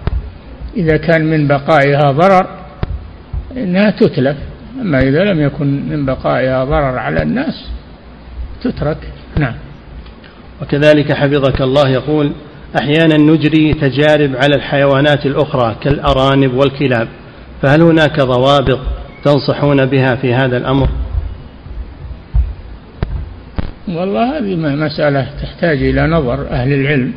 إذا 0.76 0.96
كان 0.96 1.24
من 1.24 1.48
بقائها 1.48 2.10
ضرر 2.10 2.46
إنها 3.56 3.90
تتلف. 3.90 4.36
أما 4.80 4.98
إذا 4.98 5.24
لم 5.24 5.40
يكن 5.40 5.88
من 5.88 6.06
بقائها 6.06 6.64
ضرر 6.64 6.98
على 6.98 7.22
الناس 7.22 7.70
تترك. 8.62 8.98
نعم. 9.38 9.54
وكذلك 10.62 11.12
حفظك 11.12 11.60
الله 11.60 11.88
يقول 11.88 12.32
أحيانا 12.78 13.16
نجري 13.16 13.74
تجارب 13.74 14.36
على 14.36 14.54
الحيوانات 14.54 15.26
الأخرى 15.26 15.76
كالأرانب 15.80 16.54
والكلاب 16.54 17.08
فهل 17.62 17.82
هناك 17.82 18.20
ضوابط 18.20 18.80
تنصحون 19.24 19.86
بها 19.86 20.14
في 20.16 20.34
هذا 20.34 20.56
الأمر؟ 20.56 20.88
والله 23.88 24.38
هذه 24.38 24.56
مسألة 24.56 25.30
تحتاج 25.42 25.82
إلى 25.82 26.06
نظر 26.06 26.50
أهل 26.50 26.72
العلم. 26.72 27.12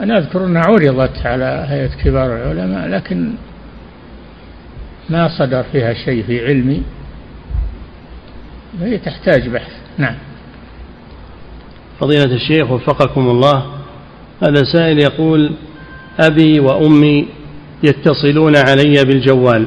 أنا 0.00 0.18
أذكر 0.18 0.46
أنها 0.46 0.62
عرضت 0.62 1.26
على 1.26 1.66
هيئة 1.68 1.90
كبار 2.04 2.36
العلماء 2.36 2.88
لكن 2.88 3.32
ما 5.10 5.28
صدر 5.38 5.62
فيها 5.72 5.94
شيء 5.94 6.22
في 6.22 6.46
علمي. 6.46 6.82
فهي 8.80 8.98
تحتاج 8.98 9.48
بحث. 9.48 9.72
نعم. 9.98 10.14
فضيلة 12.00 12.34
الشيخ 12.34 12.70
وفقكم 12.70 13.30
الله 13.30 13.66
هذا 14.42 14.64
سائل 14.72 14.98
يقول 14.98 15.52
أبي 16.20 16.60
وأمي 16.60 17.26
يتصلون 17.82 18.56
علي 18.56 19.04
بالجوال 19.04 19.66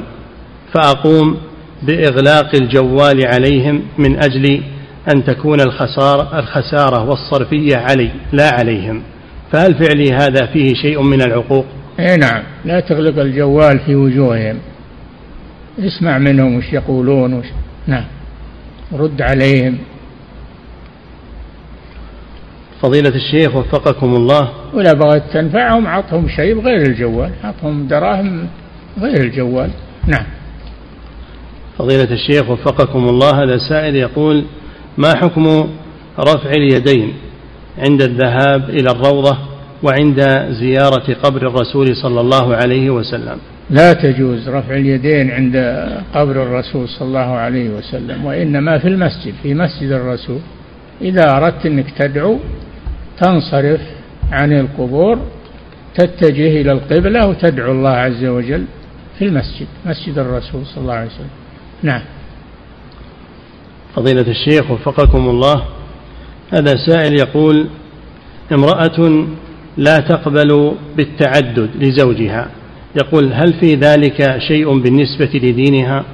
فأقوم 0.73 1.38
بإغلاق 1.84 2.55
الجوال 2.55 3.27
عليهم 3.27 3.82
من 3.97 4.23
أجل 4.23 4.61
أن 5.13 5.23
تكون 5.23 5.61
الخسارة, 5.61 6.39
الخسارة 6.39 7.09
والصرفية 7.09 7.77
علي 7.77 8.11
لا 8.32 8.49
عليهم. 8.53 9.01
فهل 9.51 9.75
فعلي 9.75 10.13
هذا 10.13 10.45
فيه 10.45 10.73
شيء 10.73 11.01
من 11.01 11.21
العقوق؟ 11.21 11.65
اي 11.99 12.17
نعم 12.17 12.43
لا 12.65 12.80
تغلق 12.80 13.19
الجوال 13.19 13.80
في 13.80 13.95
وجوههم. 13.95 14.57
اسمع 15.80 16.17
منهم 16.17 16.57
وش 16.57 16.73
يقولون 16.73 17.34
وش 17.34 17.45
نعم. 17.88 18.05
رد 18.93 19.21
عليهم. 19.21 19.77
فضيلة 22.82 23.15
الشيخ 23.15 23.55
وفقكم 23.55 24.15
الله. 24.15 24.49
ولا 24.73 24.93
بغيت 24.93 25.23
تنفعهم 25.34 25.88
عطهم 25.88 26.27
شيء 26.27 26.61
غير 26.61 26.82
الجوال 26.82 27.32
عطهم 27.43 27.88
دراهم 27.88 28.47
غير 29.01 29.23
الجوال. 29.23 29.69
نعم. 30.07 30.25
فضيلة 31.77 32.11
الشيخ 32.11 32.49
وفقكم 32.49 33.09
الله 33.09 33.43
هذا 33.43 33.57
سائل 33.69 33.95
يقول 33.95 34.43
ما 34.97 35.15
حكم 35.15 35.69
رفع 36.19 36.49
اليدين 36.49 37.13
عند 37.77 38.01
الذهاب 38.01 38.69
إلى 38.69 38.91
الروضة 38.91 39.38
وعند 39.84 40.19
زيارة 40.49 41.13
قبر 41.23 41.47
الرسول 41.47 41.95
صلى 41.95 42.21
الله 42.21 42.55
عليه 42.55 42.89
وسلم؟ 42.89 43.38
لا 43.69 43.93
تجوز 43.93 44.49
رفع 44.49 44.73
اليدين 44.75 45.32
عند 45.32 45.55
قبر 46.13 46.43
الرسول 46.43 46.89
صلى 46.89 47.07
الله 47.07 47.19
عليه 47.19 47.69
وسلم 47.69 48.25
وإنما 48.25 48.77
في 48.80 48.88
المسجد 48.88 49.34
في 49.43 49.53
مسجد 49.53 49.91
الرسول. 49.91 50.39
إذا 51.01 51.38
أردت 51.38 51.65
أنك 51.65 51.91
تدعو 51.97 52.39
تنصرف 53.22 53.82
عن 54.32 54.53
القبور 54.53 55.20
تتجه 55.95 56.61
إلى 56.61 56.72
القبلة 56.72 57.28
وتدعو 57.28 57.72
الله 57.72 57.89
عز 57.89 58.26
وجل 58.26 58.65
في 59.20 59.26
المسجد 59.26 59.67
مسجد 59.86 60.17
الرسول 60.17 60.65
صلى 60.65 60.82
الله 60.82 60.93
عليه 60.93 61.07
وسلم. 61.07 61.30
نعم. 61.84 62.01
فضيلة 63.95 64.26
الشيخ 64.28 64.72
وفقكم 64.72 65.30
الله 65.30 65.65
هذا 66.53 66.76
سائل 66.76 67.13
يقول 67.13 67.67
امرأة 68.51 69.28
لا 69.78 69.97
تقبل 69.97 70.72
بالتعدد 70.97 71.70
لزوجها 71.76 72.49
يقول 72.95 73.34
هل 73.34 73.53
في 73.53 73.76
ذلك 73.76 74.39
شيء 74.47 74.80
بالنسبة 74.80 75.30
لدينها؟ 75.34 76.05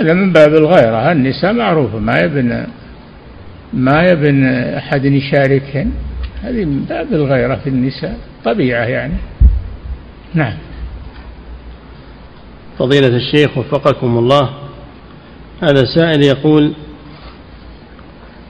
هذا 0.00 0.12
من 0.14 0.32
باب 0.32 0.54
الغيرة 0.54 1.12
النساء 1.12 1.52
معروفة 1.52 1.98
ما 1.98 2.18
يبن 2.18 2.66
ما 3.72 4.02
يبن 4.02 4.44
أحد 4.76 5.04
يشاركهن؟ 5.04 5.92
هذه 6.42 6.64
من 6.64 6.84
باب 6.84 7.12
الغيرة 7.12 7.54
في 7.54 7.68
النساء 7.68 8.18
طبيعة 8.44 8.84
يعني. 8.84 9.14
نعم. 10.34 10.56
فضيلة 12.78 13.16
الشيخ 13.16 13.58
وفقكم 13.58 14.18
الله 14.18 14.50
هذا 15.62 15.84
سائل 15.94 16.22
يقول 16.22 16.72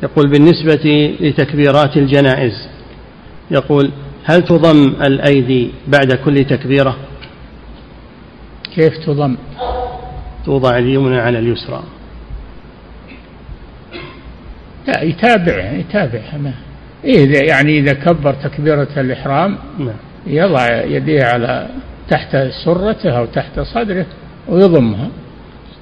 يقول 0.03 0.31
بالنسبة 0.31 1.15
لتكبيرات 1.21 1.97
الجنائز 1.97 2.69
يقول 3.51 3.91
هل 4.25 4.43
تضم 4.43 4.89
الأيدي 5.03 5.71
بعد 5.89 6.13
كل 6.25 6.45
تكبيرة؟ 6.45 6.97
كيف 8.75 8.99
تضم؟ 9.07 9.37
توضع 10.45 10.79
اليمنى 10.79 11.21
على 11.21 11.39
اليسرى. 11.39 11.83
لا 14.87 15.03
يتابع 15.03 15.73
يتابع. 15.73 16.21
ما 16.43 16.53
إيه 17.05 17.49
يعني 17.49 17.79
إذا 17.79 17.93
كبر 17.93 18.35
تكبيرة 18.35 18.89
الإحرام 18.97 19.59
نعم. 19.79 19.95
يضع 20.27 20.85
يديه 20.85 21.25
على 21.25 21.69
تحت 22.11 22.37
سرته 22.65 23.19
أو 23.19 23.27
تحت 23.27 23.61
صدره 23.61 24.07
ويضمها. 24.49 25.09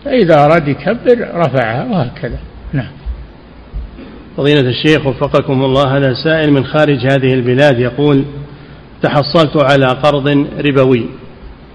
فإذا 0.04 0.44
أراد 0.44 0.68
يكبر 0.68 1.28
رفعها 1.34 1.84
وهكذا. 1.84 2.38
نعم. 2.72 2.90
فضيلة 4.36 4.60
الشيخ 4.60 5.06
وفقكم 5.06 5.64
الله 5.64 5.96
هذا 5.96 6.14
سائل 6.24 6.52
من 6.52 6.64
خارج 6.64 7.06
هذه 7.12 7.34
البلاد 7.34 7.78
يقول 7.78 8.24
تحصلت 9.02 9.64
على 9.64 9.86
قرض 9.86 10.46
ربوي 10.66 11.06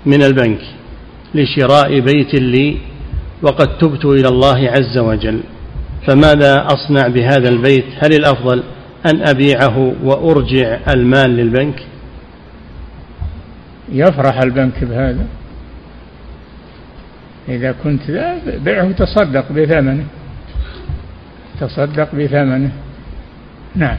من 0.05 0.23
البنك 0.23 0.59
لشراء 1.35 1.99
بيت 1.99 2.33
لي 2.33 2.77
وقد 3.41 3.77
تبت 3.77 4.05
إلى 4.05 4.27
الله 4.27 4.69
عز 4.69 4.97
وجل. 4.97 5.39
فماذا 6.07 6.65
أصنع 6.65 7.07
بهذا 7.07 7.49
البيت؟ 7.49 7.85
هل 7.99 8.13
الأفضل 8.13 8.63
أن 9.05 9.27
أبيعه 9.27 9.93
وأرجع 10.03 10.79
المال 10.95 11.29
للبنك؟ 11.29 11.85
يفرح 13.91 14.41
البنك 14.41 14.83
بهذا. 14.83 15.25
إذا 17.49 17.75
كنت 17.83 18.01
بيعه 18.63 18.91
تصدق 18.91 19.51
بثمنه. 19.51 20.05
تصدق 21.59 22.15
بثمنه. 22.15 22.71
نعم. 23.75 23.97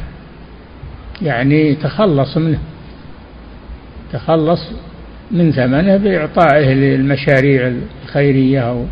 يعني 1.22 1.74
تخلص 1.74 2.36
منه. 2.36 2.58
تخلص 4.12 4.60
من 5.30 5.52
ثمنه 5.52 5.96
بإعطائه 5.96 6.74
للمشاريع 6.74 7.72
الخيرية 8.04 8.60
أو 8.60 8.84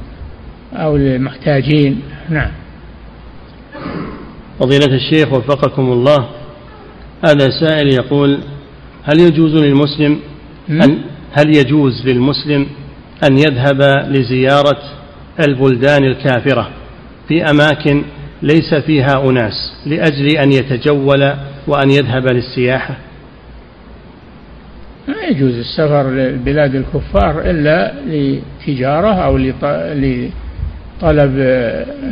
أو 0.75 0.97
للمحتاجين. 0.97 2.03
نعم. 2.29 2.51
فضيلة 4.61 4.95
الشيخ 4.97 5.33
وفقكم 5.33 5.93
الله 5.93 6.29
هذا 7.27 7.51
سائل 7.61 7.95
يقول 7.95 8.39
هل 9.05 9.21
يجوز 9.21 9.55
للمسلم 9.55 10.19
أن 10.71 10.99
هل 11.33 11.57
يجوز 11.57 12.07
للمسلم 12.07 12.67
أن 13.29 13.39
يذهب 13.39 13.83
لزيارة 14.09 14.79
البلدان 15.49 16.05
الكافرة 16.05 16.71
في 17.29 17.51
أماكن 17.51 18.03
ليس 18.43 18.75
فيها 18.75 19.31
أناس 19.31 19.73
لأجل 19.87 20.37
أن 20.37 20.53
يتجول 20.53 21.33
وأن 21.67 21.91
يذهب 21.91 22.27
للسياحة؟ 22.27 22.97
ما 25.09 25.23
يجوز 25.31 25.55
السفر 25.55 26.11
لبلاد 26.11 26.75
الكفار 26.75 27.41
إلا 27.41 27.95
لتجارة 28.07 29.13
أو 29.13 29.37
لطلب 29.39 30.31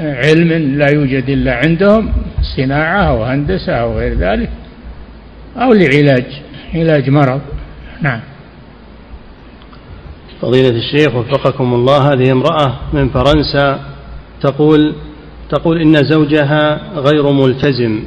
علم 0.01 0.79
لا 0.79 0.87
يوجد 0.95 1.31
إلا 1.31 1.55
عندهم. 1.55 2.13
صناعة 2.57 3.03
أو 3.03 3.25
هندسة 3.25 3.73
أو 3.73 3.99
غير 3.99 4.15
ذلك 4.19 4.51
أو 5.57 5.73
لعلاج 5.73 6.27
علاج 6.75 7.11
مرض. 7.11 7.41
نعم. 8.03 8.21
فضيلة 10.43 10.77
الشيخ 10.77 11.15
وفقكم 11.15 11.75
الله 11.75 12.13
هذه 12.13 12.33
امرأة 12.33 12.75
من 12.93 13.09
فرنسا 13.09 13.81
تقول 14.41 14.95
تقول 15.51 15.81
إن 15.81 15.95
زوجها 15.95 16.81
غير 16.95 17.33
ملتزم 17.33 18.05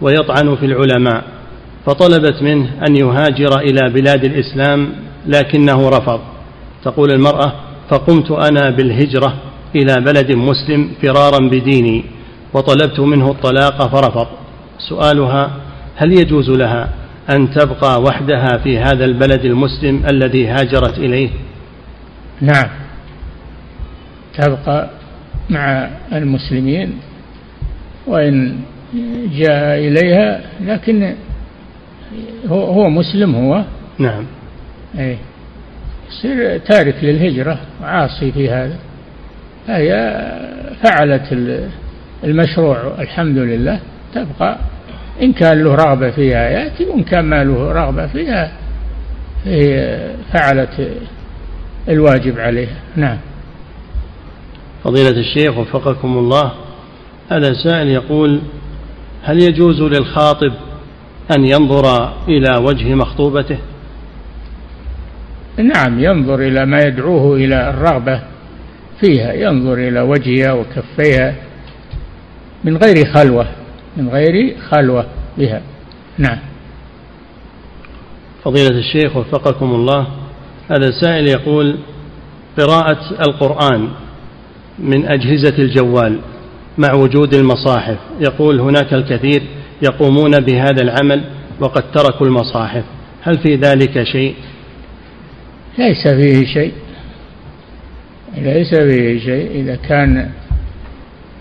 ويطعن 0.00 0.56
في 0.56 0.66
العلماء 0.66 1.24
فطلبت 1.86 2.42
منه 2.42 2.70
أن 2.88 2.96
يهاجر 2.96 3.58
إلى 3.60 3.90
بلاد 3.90 4.24
الإسلام 4.24 4.92
لكنه 5.26 5.88
رفض. 5.88 6.20
تقول 6.84 7.10
المرأة 7.10 7.52
فقمت 7.90 8.30
أنا 8.30 8.70
بالهجرة 8.70 9.34
إلى 9.76 9.94
بلد 10.00 10.32
مسلم 10.32 10.90
فرارا 11.02 11.38
بديني 11.48 12.04
وطلبت 12.54 13.00
منه 13.00 13.30
الطلاق 13.30 13.96
فرفض. 13.96 14.26
سؤالها 14.78 15.50
هل 15.96 16.12
يجوز 16.12 16.50
لها 16.50 16.88
أن 17.30 17.50
تبقى 17.50 18.02
وحدها 18.02 18.58
في 18.64 18.78
هذا 18.78 19.04
البلد 19.04 19.44
المسلم 19.44 20.02
الذي 20.10 20.48
هاجرت 20.48 20.98
إليه؟ 20.98 21.30
نعم. 22.40 22.68
تبقى 24.38 24.90
مع 25.50 25.90
المسلمين 26.12 26.92
وإن 28.06 28.56
جاء 29.32 29.78
إليها 29.78 30.40
لكن 30.60 31.14
هو 32.48 32.64
هو 32.64 32.90
مسلم 32.90 33.34
هو. 33.34 33.64
نعم. 33.98 34.24
أي 34.98 35.18
يصير 36.08 36.58
تارك 36.58 36.94
للهجرة 37.02 37.58
عاصي 37.82 38.32
في 38.32 38.50
هذا. 38.50 38.76
هي 39.68 39.90
فعلت 40.84 41.32
المشروع 42.24 42.94
الحمد 42.98 43.38
لله 43.38 43.80
تبقى. 44.14 44.58
إن 45.22 45.32
كان 45.32 45.62
له 45.62 45.74
رغبة 45.74 46.10
فيها 46.10 46.48
يأتي 46.48 46.84
وإن 46.84 47.02
كان 47.02 47.24
ما 47.24 47.44
له 47.44 47.72
رغبة 47.72 48.06
فيها 48.06 48.52
هي 49.44 49.96
فعلت 50.32 50.88
الواجب 51.88 52.38
عليها. 52.38 52.76
نعم. 52.96 53.18
فضيلة 54.84 55.20
الشيخ 55.20 55.58
وفقكم 55.58 56.18
الله 56.18 56.52
هذا 57.30 57.52
سائل 57.64 57.88
يقول 57.88 58.40
هل 59.22 59.42
يجوز 59.42 59.80
للخاطب 59.80 60.52
أن 61.36 61.44
ينظر 61.44 62.12
إلى 62.28 62.56
وجه 62.60 62.94
مخطوبته؟ 62.94 63.58
نعم 65.58 66.00
ينظر 66.00 66.40
إلى 66.40 66.66
ما 66.66 66.78
يدعوه 66.78 67.36
إلى 67.36 67.70
الرغبة 67.70 68.22
فيها 69.00 69.32
ينظر 69.32 69.74
إلى 69.74 70.00
وجهها 70.00 70.52
وكفيها. 70.52 71.34
من 72.64 72.76
غير 72.76 73.12
خلوة 73.14 73.46
من 73.96 74.08
غير 74.08 74.56
خلوة 74.70 75.06
بها. 75.38 75.62
نعم. 76.18 76.38
فضيلة 78.44 78.78
الشيخ 78.78 79.16
وفقكم 79.16 79.74
الله 79.74 80.06
هذا 80.70 80.90
سائل 81.00 81.28
يقول 81.28 81.78
قراءة 82.58 82.98
القرآن 83.28 83.88
من 84.78 85.06
أجهزة 85.06 85.58
الجوال 85.58 86.18
مع 86.78 86.94
وجود 86.94 87.34
المصاحف. 87.34 87.98
يقول 88.20 88.60
هناك 88.60 88.94
الكثير 88.94 89.42
يقومون 89.82 90.30
بهذا 90.30 90.82
العمل 90.82 91.24
وقد 91.60 91.82
تركوا 91.92 92.26
المصاحف. 92.26 92.84
هل 93.22 93.38
في 93.38 93.56
ذلك 93.56 94.02
شيء؟ 94.02 94.34
ليس 95.78 96.08
فيه 96.08 96.46
شيء. 96.54 96.72
ليس 98.36 98.74
فيه 98.74 99.18
شيء. 99.18 99.50
إذا 99.50 99.76
كان 99.76 100.30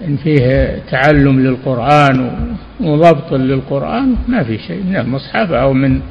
إن 0.07 0.17
فيه 0.17 0.79
تعلم 0.91 1.39
للقرآن 1.39 2.31
وضبط 2.79 3.33
للقرآن 3.33 4.15
ما 4.27 4.43
في 4.43 4.57
شيء 4.57 4.83
من 4.83 4.95
المصحف 4.95 5.51
أو 5.51 5.73
من 5.73 6.01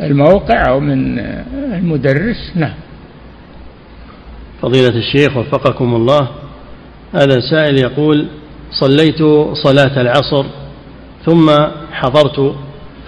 الموقع 0.00 0.68
أو 0.68 0.80
من 0.80 1.18
المدرس 1.74 2.52
نعم. 2.54 2.74
فضيلة 4.62 4.96
الشيخ 4.96 5.36
وفقكم 5.36 5.94
الله 5.94 6.28
هذا 7.14 7.40
سائل 7.50 7.78
يقول 7.78 8.26
صليت 8.70 9.22
صلاة 9.52 10.00
العصر 10.00 10.44
ثم 11.26 11.50
حضرت 11.92 12.54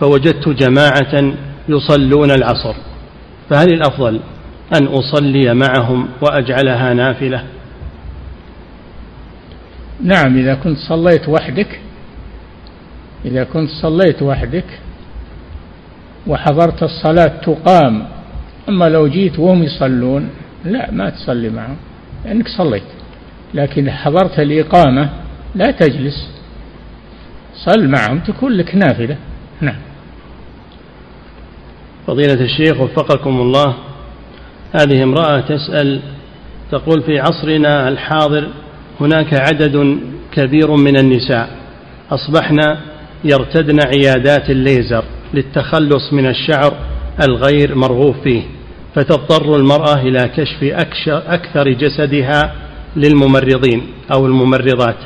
فوجدت 0.01 0.49
جماعة 0.49 1.35
يصلون 1.69 2.31
العصر 2.31 2.75
فهل 3.51 3.73
الأفضل 3.73 4.21
أن 4.75 4.87
أصلي 4.87 5.55
معهم 5.55 6.09
وأجعلها 6.21 6.95
نافلة؟ 6.95 7.45
نعم 10.03 10.37
إذا 10.37 10.55
كنت 10.55 10.79
صليت 10.79 11.29
وحدك 11.29 11.81
إذا 13.25 13.45
كنت 13.45 13.71
صليت 13.83 14.23
وحدك 14.23 14.65
وحضرت 16.27 16.83
الصلاة 16.83 17.41
تقام 17.43 18.09
أما 18.69 18.85
لو 18.85 19.09
جيت 19.09 19.39
وهم 19.39 19.63
يصلون 19.63 20.29
لا 20.65 20.91
ما 20.91 21.11
تصلي 21.11 21.49
معهم 21.49 21.77
لأنك 22.25 22.49
صليت. 22.49 22.83
لكن 23.55 23.91
حضرت 23.91 24.39
الإقامة 24.39 25.11
لا 25.55 25.71
تجلس 25.71 26.29
صل 27.55 27.89
معهم 27.89 28.19
تكون 28.19 28.53
لك 28.53 28.75
نافلة. 28.75 29.17
نعم. 29.61 29.79
فضيلة 32.07 32.41
الشيخ 32.41 32.81
وفقكم 32.81 33.41
الله 33.41 33.75
هذه 34.73 35.03
امرأة 35.03 35.41
تسأل 35.41 36.01
تقول 36.71 37.03
في 37.03 37.19
عصرنا 37.19 37.89
الحاضر 37.89 38.49
هناك 39.01 39.35
عدد 39.35 39.99
كبير 40.33 40.77
من 40.77 40.97
النساء. 40.97 41.49
أصبحن 42.11 42.77
يرتدن 43.25 43.79
عيادات 43.87 44.51
الليزر 44.51 45.05
للتخلص 45.35 46.13
من 46.13 46.27
الشعر 46.27 46.73
الغير 47.29 47.75
مرغوب 47.75 48.15
فيه 48.25 48.43
فتضطر 48.95 49.57
المرأة 49.57 49.95
إلى 49.95 50.31
كشف 50.37 50.65
أكثر 51.11 51.69
جسدها 51.69 52.53
للممرضين 52.97 53.83
أو 54.15 54.27
الممرضات 54.27 54.97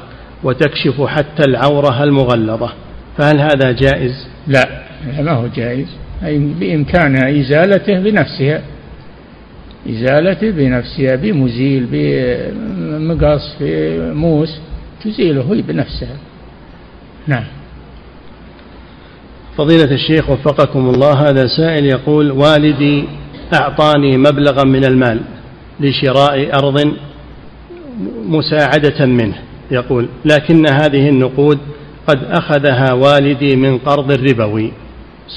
وتكشف 0.44 1.02
حتى 1.06 1.42
العورة 1.48 2.04
المغلظة. 2.04 2.72
فهل 3.18 3.40
هذا 3.40 3.72
جائز؟ 3.72 4.28
لا 4.46 4.68
ما 5.18 5.32
هو 5.32 5.46
جائز. 5.46 5.86
أي 6.24 6.38
بإمكانها 6.38 7.40
إزالته 7.40 8.00
بنفسها. 8.00 8.62
إزالته 9.88 10.50
بنفسها 10.50 11.16
بمزيل 11.16 11.86
بمقص 11.92 13.54
بموس 13.60 14.60
تزيله 15.04 15.54
هي 15.54 15.62
بنفسها. 15.62 16.16
نعم. 17.26 17.44
فضيلة 19.56 19.94
الشيخ 19.94 20.30
وفقكم 20.30 20.90
الله 20.90 21.12
هذا 21.12 21.46
سائل 21.46 21.84
يقول 21.84 22.30
والدي 22.30 23.04
أعطاني 23.54 24.16
مبلغا 24.16 24.64
من 24.64 24.84
المال 24.84 25.20
لشراء 25.80 26.58
أرض 26.58 26.94
مساعدة 28.26 29.06
منه 29.06 29.34
يقول 29.70 30.08
لكن 30.24 30.66
هذه 30.66 31.08
النقود 31.08 31.58
قد 32.06 32.24
أخذها 32.24 32.92
والدي 32.92 33.56
من 33.56 33.78
قرض 33.78 34.12
ربوي 34.12 34.72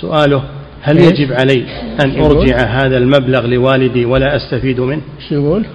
سؤاله 0.01 0.43
هل 0.85 0.99
يجب 0.99 1.33
علي 1.33 1.65
أن 2.05 2.23
أرجع 2.23 2.57
هذا 2.57 2.97
المبلغ 2.97 3.45
لوالدي 3.45 4.05
ولا 4.05 4.35
أستفيد 4.35 4.79
منه؟ 4.79 5.01
شو 5.29 5.35
يقول؟ 5.35 5.65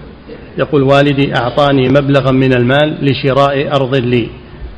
يقول 0.59 0.83
والدي 0.83 1.35
أعطاني 1.37 1.89
مبلغا 1.89 2.33
من 2.33 2.53
المال 2.53 2.99
لشراء 3.05 3.77
أرض 3.77 3.97
لي 3.97 4.29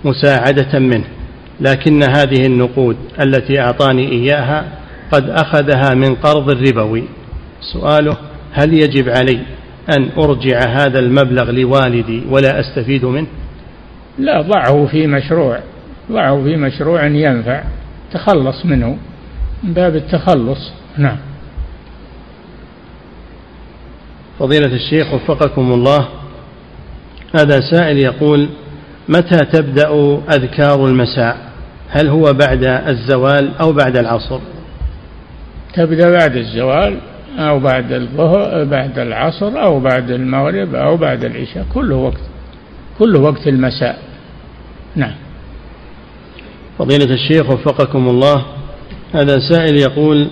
مساعدة 0.05 0.79
منه 0.79 1.05
لكن 1.61 2.03
هذه 2.03 2.47
النقود 2.47 2.97
التي 3.21 3.61
أعطاني 3.61 4.13
إياها 4.13 4.65
قد 5.13 5.31
أخذها 5.31 5.95
من 5.95 6.15
قرض 6.15 6.51
ربوي 6.51 7.05
سؤاله 7.73 8.17
هل 8.53 8.75
يجب 8.75 9.09
علي 9.09 9.41
أن 9.99 10.09
أرجع 10.19 10.59
هذا 10.69 10.99
المبلغ 10.99 11.51
لوالدي 11.51 12.23
ولا 12.31 12.61
أستفيد 12.61 13.05
منه؟ 13.05 13.27
لا 14.19 14.41
ضعه 14.41 14.87
في 14.87 15.07
مشروع 15.07 15.59
ضعه 16.13 16.43
في 16.43 16.57
مشروع 16.57 17.07
ينفع 17.07 17.63
تخلص 18.13 18.67
منه. 18.67 18.97
من 19.63 19.73
باب 19.73 19.97
التخلص. 19.97 20.71
نعم. 20.99 21.17
فضيلة 24.39 24.75
الشيخ 24.75 25.15
وفقكم 25.15 25.73
الله 25.73 26.09
هذا 27.35 27.61
سائل 27.61 27.99
يقول 27.99 28.49
متى 29.09 29.39
تبدأ 29.39 30.19
أذكار 30.35 30.87
المساء؟ 30.87 31.51
هل 31.89 32.09
هو 32.09 32.33
بعد 32.33 32.65
الزوال 32.65 33.57
أو 33.61 33.73
بعد 33.73 33.97
العصر؟ 33.97 34.41
تبدأ 35.75 36.11
بعد 36.11 36.37
الزوال 36.37 36.99
أو 37.39 37.59
بعد 37.61 37.93
الظهر 37.93 38.65
بعد 38.65 38.99
العصر 38.99 39.63
أو 39.63 39.81
بعد 39.81 40.11
المغرب 40.11 40.75
أو 40.75 40.97
بعد 40.97 41.25
العشاء 41.25 41.67
كله 41.75 41.97
وقت 41.97 42.21
كله 42.99 43.21
وقت 43.21 43.47
المساء. 43.49 43.99
نعم. 44.97 45.15
فضيلة 46.79 47.15
الشيخ 47.15 47.51
وفقكم 47.51 48.09
الله 48.09 48.47
هذا 49.15 49.39
سائل 49.39 49.77
يقول 49.77 50.29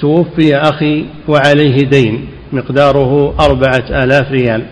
توفي 0.00 0.56
أخي 0.56 1.06
وعليه 1.28 1.76
دين 1.88 2.28
مقداره 2.52 3.34
أربعة 3.40 4.04
آلاف 4.04 4.32
ريال. 4.32 4.66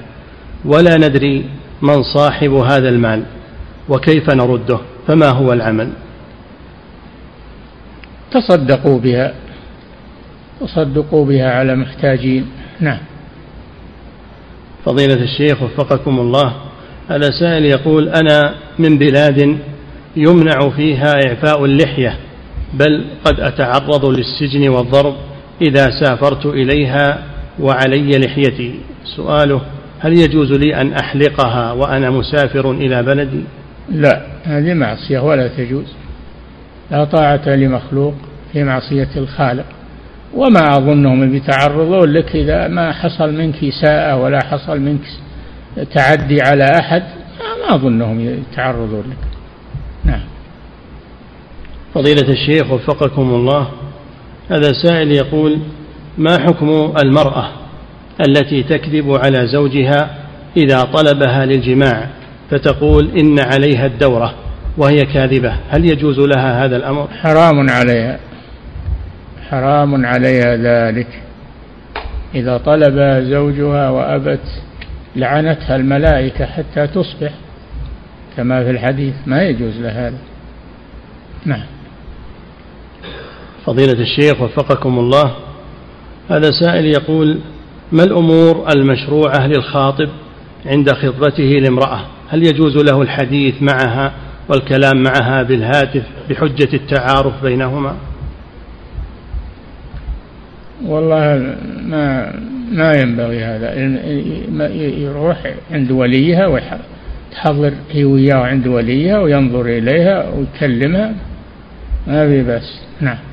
ولا 0.65 0.97
ندري 0.97 1.45
من 1.83 2.03
صاحب 2.03 2.53
هذا 2.53 2.89
المال 2.89 3.23
وكيف 3.89 4.31
نرده 4.31 4.79
فما 5.07 5.29
هو 5.31 5.53
العمل؟ 5.53 5.91
تصدقوا 8.31 8.99
بها 9.01 9.35
تصدقوا 10.61 11.27
بها 11.27 11.51
على 11.51 11.77
محتاجين. 11.77 12.47
نعم. 12.81 12.99
فضيلة 14.85 15.23
الشيخ 15.23 15.63
وفقكم 15.63 16.19
الله 16.19 16.55
هذا 17.09 17.31
سائل 17.41 17.65
يقول 17.65 18.09
أنا 18.09 18.55
من 18.79 18.99
بلاد 18.99 19.59
يمنع 20.17 20.71
فيها 20.77 21.15
إعفاء 21.27 21.65
اللحية 21.65 22.19
بل 22.75 23.05
قد 23.25 23.41
أتعرض 23.41 24.05
للسجن 24.05 24.69
والضرب 24.69 25.15
إذا 25.63 25.87
سافرت 26.01 26.47
إليها 26.47 27.19
وعلي 27.61 28.11
لحيتي. 28.19 28.75
سؤاله 29.17 29.61
هل 30.01 30.13
يجوز 30.13 30.53
لي 30.53 30.81
أن 30.81 30.93
أحلقها 30.93 31.73
وأنا 31.73 32.11
مسافر 32.11 32.71
إلى 32.71 33.03
بلدي؟ 33.03 33.41
لا 33.91 34.23
هذه 34.45 34.75
معصية 34.75 35.19
ولا 35.19 35.49
تجوز. 35.49 35.87
لا 36.91 37.05
طاعة 37.05 37.49
لمخلوق 37.49 38.15
في 38.53 38.65
معصية 38.65 39.09
الخالق. 39.17 39.65
وما 40.35 40.61
أظنهم 40.79 41.31
بيتعرضون 41.31 42.13
لك 42.13 42.37
إذا 42.37 42.69
ما 42.69 42.93
حصل 42.93 43.33
منك 43.33 43.65
إساءة 43.65 44.17
ولا 44.17 44.45
حصل 44.45 44.81
منك 44.81 45.01
تعدي 45.95 46.43
على 46.43 46.65
أحد 46.65 47.03
ما 47.41 47.75
أظنهم 47.75 48.21
يتعرضون 48.21 49.05
لك. 49.11 49.38
فضيلة 51.95 52.29
الشيخ 52.29 52.73
وفقكم 52.73 53.35
الله 53.35 53.69
هذا 54.51 54.73
سائل 54.73 55.13
يقول 55.13 55.59
ما 56.19 56.39
حكم 56.39 56.93
المرأة 57.05 57.49
التي 58.29 58.63
تكذب 58.63 59.11
على 59.25 59.47
زوجها 59.47 60.19
إذا 60.57 60.83
طلبها 60.83 61.47
للجماع 61.47 62.09
فتقول 62.51 63.11
إن 63.19 63.39
عليها 63.39 63.87
الدورة 63.87 64.35
وهي 64.77 65.05
كاذبة؟ 65.05 65.53
هل 65.69 65.85
يجوز 65.85 66.19
لها 66.19 66.65
هذا 66.65 66.77
الأمر؟ 66.77 67.09
حرام 67.23 67.71
عليها 67.71 68.19
حرام 69.51 70.07
عليها 70.07 70.57
ذلك. 70.57 71.07
إذا 72.35 72.57
طلب 72.57 73.25
زوجها 73.31 73.91
وأبت 73.91 74.63
لعنتها 75.17 75.77
الملائكة 75.77 76.47
حتى 76.47 76.87
تصبح 76.87 77.33
كما 78.37 78.65
في 78.65 78.71
الحديث 78.71 79.15
ما 79.27 79.43
يجوز 79.43 79.77
لها 79.77 80.09
هذا. 80.09 80.19
نعم. 81.47 81.78
فضيلة 83.69 84.01
الشيخ 84.01 84.41
وفقكم 84.41 84.99
الله 84.99 85.37
هذا 86.31 86.51
سائل 86.51 86.85
يقول 86.85 87.39
ما 87.93 88.03
الأمور 88.03 88.67
المشروعة 88.77 89.47
للخاطب 89.47 90.09
عند 90.67 90.93
خطبته 90.93 91.45
لامرأة؟ 91.45 92.01
هل 92.29 92.47
يجوز 92.47 92.77
له 92.77 93.03
الحديث 93.03 93.55
معها 93.63 94.13
والكلام 94.49 95.03
معها 95.03 95.43
بالهاتف 95.43 96.03
بحجة 96.31 96.69
التعارف 96.75 97.43
بينهما؟ 97.43 97.97
والله 100.87 101.57
ما 101.83 102.35
ما 102.73 102.93
ينبغي 102.93 103.45
هذا. 103.45 103.75
يروح 104.99 105.55
عند 105.71 105.91
وليها 105.91 106.47
ويحضر 106.47 107.73
هي 107.91 108.05
وياه 108.05 108.37
عند 108.37 108.67
وليها 108.67 109.19
وينظر 109.19 109.67
إليها 109.67 110.31
ويكلمها 110.31 111.15
ما 112.07 112.29
في 112.29 112.43
بس 112.43 112.81
نعم. 113.01 113.28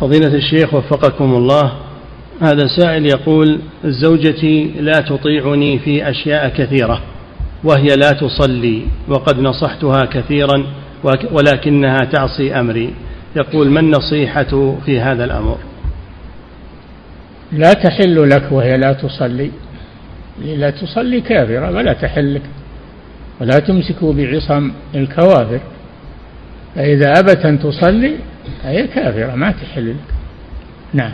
فضيلة 0.00 0.34
الشيخ 0.34 0.74
وفقكم 0.74 1.34
الله 1.34 1.72
هذا 2.40 2.66
سائل 2.78 3.06
يقول 3.06 3.60
زوجتي 3.84 4.74
لا 4.80 4.92
تطيعني 4.92 5.78
في 5.78 6.10
أشياء 6.10 6.48
كثيرة 6.48 7.00
وهي 7.64 7.88
لا 7.96 8.10
تصلي 8.10 8.82
وقد 9.08 9.38
نصحتها 9.38 10.04
كثيرا 10.04 10.64
ولكنها 11.32 11.98
تعصي 11.98 12.54
أمري. 12.54 12.94
يقول 13.36 13.70
ما 13.70 13.80
النصيحة 13.80 14.76
في 14.86 15.00
هذا 15.00 15.24
الأمر؟ 15.24 15.58
لا 17.52 17.72
تحل 17.72 18.30
لك 18.30 18.52
وهي 18.52 18.76
لا 18.76 18.92
تصلي 18.92 19.50
لا 20.44 20.70
تصلي 20.70 21.20
كافرة 21.20 21.70
ولا 21.70 21.92
تحل 21.92 22.34
لك 22.34 22.42
ولا 23.40 23.58
تمسكوا 23.58 24.12
بعصم 24.12 24.72
الكوافر 24.94 25.60
فإذا 26.74 27.12
أبت 27.18 27.46
أن 27.46 27.58
تصلي 27.58 28.16
فهي 28.62 28.86
كافرة 28.86 29.34
ما 29.34 29.50
تحل. 29.50 29.88
لك 29.90 29.96
نعم. 30.94 31.12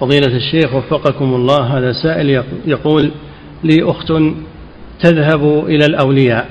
فضيلة 0.00 0.36
الشيخ 0.36 0.74
وفقكم 0.74 1.34
الله 1.34 1.78
هذا 1.78 1.92
سائل 1.92 2.42
يقول 2.66 3.10
لي 3.64 3.82
أخت 3.82 4.12
تذهب 5.02 5.64
إلى 5.66 5.86
الأولياء 5.86 6.46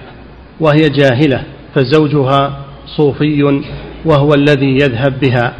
وهي 0.59 0.89
جاهلة 0.89 1.43
فزوجها 1.75 2.65
صوفي 2.97 3.61
وهو 4.05 4.33
الذي 4.33 4.75
يذهب 4.75 5.19
بها 5.19 5.53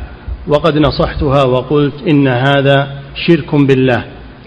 وقد 0.47 0.77
نصحتها 0.77 1.43
وقلت 1.43 1.93
إن 2.07 2.27
هذا 2.27 3.01
شرك 3.27 3.55
بالله 3.55 4.05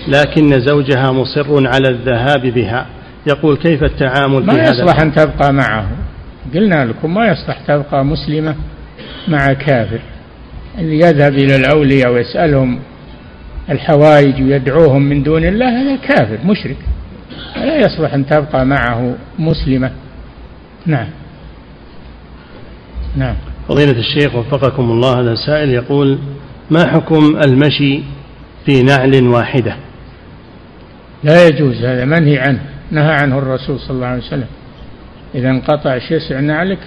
لكن 0.09 0.61
زوجها 0.61 1.13
مصر 1.13 1.67
على 1.67 1.89
الذهاب 1.89 2.47
بها. 2.47 2.87
يقول 3.27 3.57
كيف 3.57 3.85
التعامل 3.85 4.47
ما 4.47 4.63
يصلح 4.63 5.01
أن 5.03 5.15
تبقى 5.15 5.53
معه. 5.53 5.89
قلنا 6.55 6.85
لكم 6.85 7.15
ما 7.15 7.27
يصلح 7.27 7.61
تبقى 7.67 8.05
مسلمة. 8.05 8.55
مع 9.29 9.53
كافر. 9.53 10.01
اللي 10.79 10.99
يذهب 10.99 11.33
إلى 11.33 11.57
الأولياء 11.57 12.13
ويسألهم 12.13 12.79
الحوائج 13.71 14.43
ويدعوهم 14.43 15.03
من 15.03 15.23
دون 15.23 15.45
الله 15.45 15.83
هذا 15.83 15.97
كافر 15.97 16.39
مشرك. 16.45 16.77
لا 17.57 17.77
يصلح 17.77 18.15
أن 18.15 18.27
تبقى 18.27 18.67
معه 18.67 19.15
مسلمة. 19.39 19.91
نعم. 20.87 21.09
نعم. 23.17 23.37
فضيلة 23.69 23.99
الشيخ 23.99 24.35
وفقكم 24.35 24.91
الله 24.91 25.21
هذا 25.21 25.35
سائل 25.35 25.71
يقول 25.71 26.19
ما 26.71 26.87
حكم 26.87 27.41
المشي 27.45 28.03
في 28.67 28.83
نعل 28.83 29.23
واحدة؟ 29.23 29.77
لا 31.25 31.47
يجوز 31.47 31.85
هذا 31.85 32.05
منهي 32.05 32.39
عنه. 32.39 32.61
نهى 32.91 33.13
عنه 33.13 33.39
الرسول 33.39 33.81
صلى 33.81 33.91
الله 33.91 34.07
عليه 34.07 34.23
وسلم. 34.23 34.47
إذا 35.35 35.51
انقطع 35.51 35.99
شسع 35.99 36.41
نعلك 36.41 36.79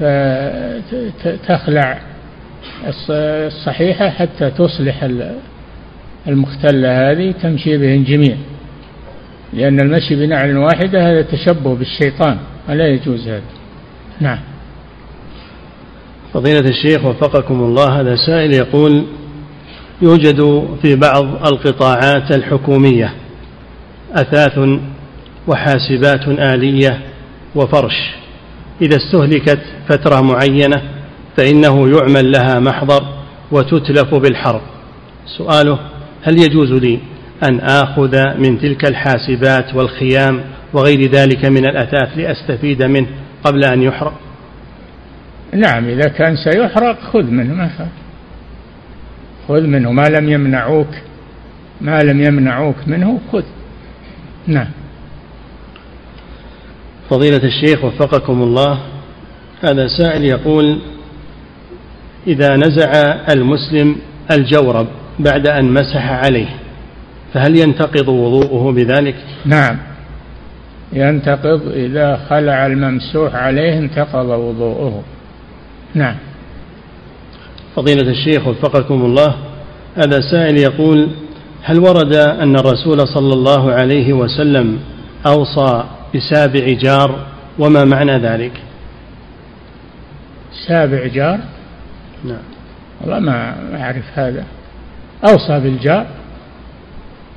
فتخلع 0.00 1.98
الصحيحة 3.10 4.08
حتى 4.08 4.50
تصلح 4.50 5.08
المختلة 6.28 7.10
هذه 7.10 7.34
تمشي 7.42 7.78
بهن 7.78 8.04
جميع. 8.04 8.36
لأن 9.52 9.80
المشي 9.80 10.16
بنعل 10.16 10.56
واحدة 10.56 11.10
هذا 11.10 11.22
تشبه 11.22 11.74
بالشيطان 11.74 12.38
ولا 12.68 12.88
يجوز 12.88 13.28
هذا. 13.28 13.42
نعم. 14.20 14.38
فضيلة 16.34 16.68
الشيخ 16.70 17.04
وفقكم 17.04 17.60
الله 17.60 18.00
هذا 18.00 18.16
سائل 18.26 18.54
يقول 18.54 19.06
يوجد 20.02 20.68
في 20.82 20.96
بعض 20.96 21.46
القطاعات 21.46 22.36
الحكومية 22.36 23.12
أثاث 24.12 24.58
وحاسبات 25.46 26.28
آلية 26.28 27.00
وفرش. 27.54 28.17
إذا 28.82 28.96
استهلكت 28.96 29.60
فترة 29.88 30.20
معينة 30.20 30.82
فإنه 31.36 31.88
يعمل 31.88 32.32
لها 32.32 32.60
محضر 32.60 33.02
وتتلف 33.52 34.14
بالحرب. 34.14 34.60
سؤاله 35.38 35.78
هل 36.22 36.38
يجوز 36.38 36.72
لي 36.72 36.98
أن 37.50 37.60
آخذ 37.60 38.38
من 38.38 38.60
تلك 38.60 38.88
الحاسبات 38.88 39.74
والخيام 39.74 40.40
وغير 40.72 41.10
ذلك 41.10 41.44
من 41.44 41.66
الأثاث 41.66 42.18
لأستفيد 42.18 42.82
منه 42.82 43.06
قبل 43.44 43.64
أن 43.64 43.82
يحرق؟ 43.82 44.14
نعم 45.54 45.88
إذا 45.88 46.08
كان 46.08 46.36
سيحرق 46.36 47.00
خذ 47.12 47.22
منه 47.22 47.54
ما. 47.54 47.70
خذ 49.48 49.60
منه 49.60 49.92
ما 49.92 50.02
لم 50.02 50.28
يمنعوك 50.28 50.94
ما 51.80 52.02
لم 52.02 52.22
يمنعوك 52.22 52.76
منه 52.86 53.20
خذ. 53.32 53.44
نعم. 54.46 54.68
فضيلة 57.10 57.40
الشيخ 57.44 57.84
وفقكم 57.84 58.42
الله 58.42 58.78
هذا 59.62 59.88
سائل 59.88 60.24
يقول 60.24 60.78
إذا 62.26 62.56
نزع 62.56 62.92
المسلم 63.34 63.96
الجورب 64.30 64.86
بعد 65.18 65.46
أن 65.46 65.64
مسح 65.72 66.10
عليه 66.10 66.48
فهل 67.34 67.56
ينتقض 67.56 68.08
وضوءه 68.08 68.72
بذلك؟ 68.72 69.16
نعم. 69.44 69.78
ينتقض 70.92 71.60
إذا 71.72 72.20
خلع 72.30 72.66
الممسوح 72.66 73.34
عليه 73.34 73.78
انتقض 73.78 74.26
وضوءه. 74.28 75.02
نعم. 75.94 76.16
فضيلة 77.76 78.10
الشيخ 78.10 78.46
وفقكم 78.46 79.04
الله 79.04 79.34
هذا 79.96 80.20
سائل 80.30 80.58
يقول 80.58 81.08
هل 81.62 81.80
ورد 81.80 82.14
أن 82.14 82.56
الرسول 82.56 83.08
صلى 83.08 83.34
الله 83.34 83.72
عليه 83.72 84.12
وسلم 84.12 84.78
أوصى 85.26 85.84
بسابع 86.14 86.72
جار 86.72 87.26
وما 87.58 87.84
معنى 87.84 88.18
ذلك؟ 88.18 88.52
سابع 90.66 91.06
جار؟ 91.06 91.40
نعم. 92.24 92.42
والله 93.00 93.18
ما 93.18 93.54
أعرف 93.82 94.04
هذا. 94.14 94.44
أوصى 95.30 95.60
بالجار 95.60 96.06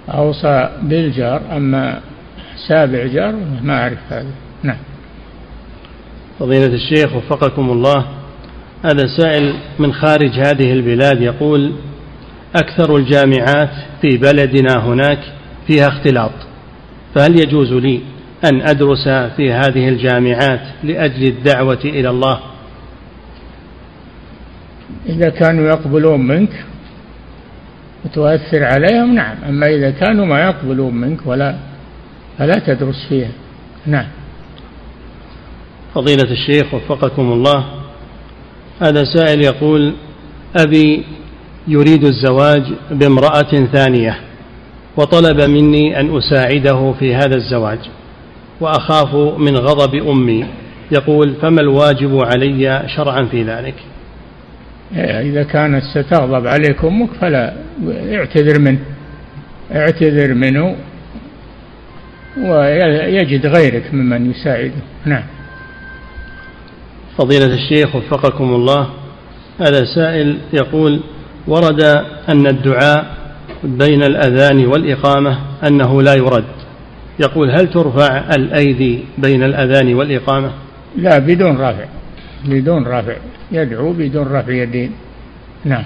أوصى 0.09 0.69
بالجار 0.81 1.41
أما 1.51 1.99
سابع 2.67 3.05
جار 3.05 3.35
ما 3.61 3.81
أعرف 3.81 3.99
هذا. 4.09 4.31
نعم. 4.63 4.77
فضيلة 6.39 6.73
الشيخ 6.73 7.15
وفقكم 7.15 7.69
الله 7.69 8.05
هذا 8.85 9.07
سائل 9.17 9.53
من 9.79 9.93
خارج 9.93 10.39
هذه 10.39 10.73
البلاد 10.73 11.21
يقول 11.21 11.71
أكثر 12.55 12.95
الجامعات 12.95 13.69
في 14.01 14.17
بلدنا 14.17 14.85
هناك 14.85 15.19
فيها 15.67 15.87
اختلاط 15.87 16.31
فهل 17.15 17.39
يجوز 17.39 17.73
لي 17.73 18.01
أن 18.45 18.61
أدرس 18.61 19.07
في 19.07 19.51
هذه 19.51 19.89
الجامعات 19.89 20.61
لأجل 20.83 21.23
الدعوة 21.23 21.79
إلى 21.85 22.09
الله. 22.09 22.39
إذا 25.09 25.29
كانوا 25.29 25.69
يقبلون 25.69 26.27
منك 26.27 26.65
وتؤثر 28.05 28.63
عليهم 28.63 29.15
نعم. 29.15 29.35
أما 29.49 29.67
إذا 29.67 29.91
كانوا 29.91 30.25
ما 30.25 30.39
يقبلون 30.39 30.95
منك 30.95 31.19
ولا 31.25 31.55
فلا 32.37 32.59
تدرس 32.67 33.05
فيها. 33.09 33.31
نعم. 33.85 34.07
فضيلة 35.95 36.31
الشيخ 36.31 36.73
وفقكم 36.73 37.31
الله 37.31 37.65
هذا 38.81 39.03
سائل 39.03 39.43
يقول 39.45 39.93
أبي 40.55 41.03
يريد 41.67 42.03
الزواج 42.03 42.63
بامرأة 42.91 43.65
ثانية 43.73 44.19
وطلب 44.97 45.41
مني 45.41 45.99
أن 45.99 46.17
أساعده 46.17 46.93
في 46.99 47.15
هذا 47.15 47.35
الزواج. 47.35 47.79
وأخاف 48.61 49.15
من 49.39 49.57
غضب 49.57 49.95
أمي. 49.95 50.45
يقول 50.91 51.35
فما 51.41 51.61
الواجب 51.61 52.19
علي 52.25 52.83
شرعا 52.95 53.23
في 53.31 53.43
ذلك? 53.43 53.75
إذا 54.95 55.43
كانت 55.43 55.83
ستغضب 55.83 56.47
عليك 56.47 56.85
أمك 56.85 57.09
فلا 57.21 57.53
اعتذر 58.11 58.59
منه 58.59 58.79
اعتذر 59.75 60.33
منه 60.33 60.75
ويجد 62.37 63.45
غيرك 63.45 63.93
ممن 63.93 64.31
يساعده. 64.31 64.81
نعم. 65.05 65.23
فضيلة 67.17 67.53
الشيخ 67.53 67.95
وفقكم 67.95 68.43
الله. 68.43 68.89
هذا 69.59 69.83
سائل 69.95 70.37
يقول 70.53 71.01
ورد 71.47 71.83
أن 72.29 72.47
الدعاء 72.47 73.05
بين 73.63 74.03
الأذان 74.03 74.65
والإقامة 74.65 75.39
أنه 75.67 76.01
لا 76.01 76.13
يرد. 76.13 76.60
يقول 77.19 77.51
هل 77.51 77.67
ترفع 77.67 78.29
الأيدي 78.37 78.99
بين 79.17 79.43
الأذان 79.43 79.93
والإقامة؟ 79.93 80.51
لا 80.97 81.19
بدون 81.19 81.57
رفع. 81.57 81.85
بدون 82.45 82.87
رفع. 82.87 83.15
يدعو 83.51 83.93
بدون 83.93 84.27
رفع 84.27 84.53
يدين. 84.53 84.91
نعم. 85.65 85.83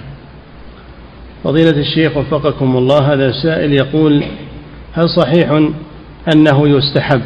فضيلة 1.44 1.80
الشيخ 1.80 2.16
وفقكم 2.16 2.76
الله 2.76 3.12
هذا 3.12 3.32
سائل 3.42 3.72
يقول 3.72 4.24
هل 4.92 5.08
صحيح 5.08 5.70
أنه 6.34 6.68
يستحب 6.68 7.22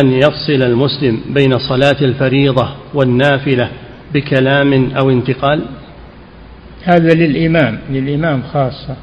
أن 0.00 0.12
يفصل 0.12 0.62
المسلم 0.62 1.20
بين 1.34 1.58
صلاة 1.58 1.96
الفريضة 2.02 2.68
والنافلة 2.94 3.68
بكلام 4.14 4.90
أو 4.96 5.10
انتقال؟ 5.10 5.62
هذا 6.84 7.14
للإمام 7.14 7.78
للإمام 7.90 8.42
خاصة. 8.52 8.96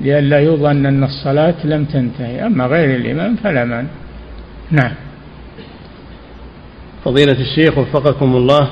لئلا 0.00 0.40
يظن 0.40 0.86
أن 0.86 1.04
الصلاة 1.04 1.54
لم 1.64 1.84
تنتهي. 1.84 2.46
أما 2.46 2.66
غير 2.66 2.96
الإمام 2.96 3.36
فلا 3.36 3.64
مانع. 3.64 3.88
نعم. 4.70 4.92
فضيلة 7.04 7.40
الشيخ 7.40 7.78
وفقكم 7.78 8.36
الله 8.36 8.70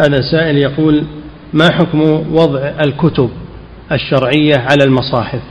هذا 0.00 0.20
سائل 0.30 0.58
يقول 0.58 1.04
ما 1.52 1.72
حكم 1.72 2.00
وضع 2.32 2.72
الكتب 2.84 3.30
الشرعية 3.92 4.56
على 4.56 4.84
المصاحف؟ 4.84 5.42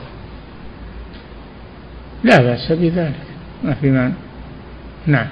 لا 2.24 2.42
بأس 2.42 2.72
بذلك. 2.72 3.14
ما 3.64 3.74
في 3.74 3.90
مانع. 3.90 4.14
نعم. 5.06 5.26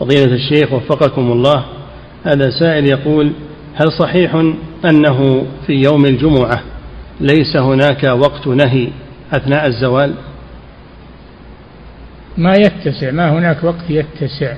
فضيلة 0.00 0.34
الشيخ 0.34 0.72
وفقكم 0.72 1.32
الله 1.32 1.64
هذا 2.24 2.50
سائل 2.50 2.86
يقول 2.86 3.32
هل 3.74 3.92
صحيح 3.92 4.34
أنه 4.84 5.46
في 5.66 5.72
يوم 5.72 6.06
الجمعة 6.06 6.62
ليس 7.20 7.56
هناك 7.56 8.04
وقت 8.04 8.46
نهي 8.46 8.88
أثناء 9.32 9.66
الزوال؟ 9.66 10.14
ما 12.38 12.52
يتسع 12.52 13.10
ما 13.10 13.32
هناك 13.32 13.64
وقت 13.64 13.90
يتسع. 13.90 14.54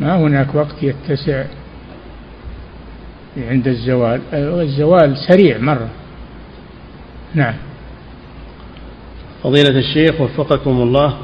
ما 0.00 0.16
هناك 0.16 0.54
وقت 0.54 0.82
يتسع 0.82 1.44
عند 3.36 3.68
الزوال. 3.68 4.20
الزوال 4.32 5.16
سريع 5.28 5.58
مرة. 5.58 5.88
نعم. 7.34 7.54
فضيلة 9.42 9.78
الشيخ 9.78 10.20
وفقكم 10.20 10.70
الله 10.70 11.16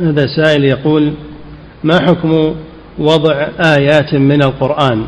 هذا 0.00 0.26
سائل 0.26 0.64
يقول 0.64 1.14
ما 1.84 1.94
حكم 2.00 2.54
وضع 2.98 3.48
آيات 3.76 4.14
من 4.14 4.42
القرآن 4.42 5.06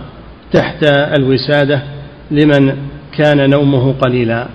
تحت 0.53 0.85
الوسادة؟ 1.19 1.96
لمن 2.31 2.77
كان 3.13 3.51
نومه 3.51 3.93
قليلا. 3.93 4.49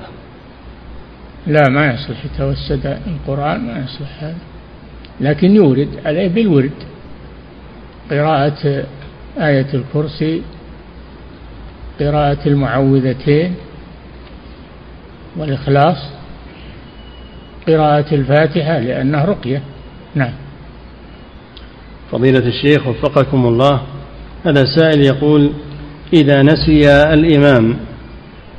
لا 1.47 1.69
ما 1.69 1.93
يصلح 1.93 2.25
يتوسد 2.25 2.97
القرآن 3.07 3.67
ما 3.67 3.79
يصلح 3.79 4.23
هذا. 4.23 4.35
لكن 5.21 5.55
يورد 5.55 5.89
عليه 6.05 6.27
بالورد. 6.27 6.71
قراءة 8.11 8.85
آية 9.39 9.67
الكرسي 9.73 10.41
قراءة 11.99 12.47
المعوذتين 12.47 13.55
والإخلاص 15.37 15.97
قراءة 17.67 18.15
الفاتحة 18.15 18.79
لأنه 18.79 19.25
رقية. 19.25 19.61
نعم. 20.15 20.33
فضيلة 22.11 22.47
الشيخ 22.47 22.87
وفقكم 22.87 23.45
الله 23.45 23.81
هذا 24.45 24.63
سائل 24.65 25.05
يقول 25.05 25.51
إذا 26.13 26.41
نسي 26.41 27.13
الإمام 27.13 27.77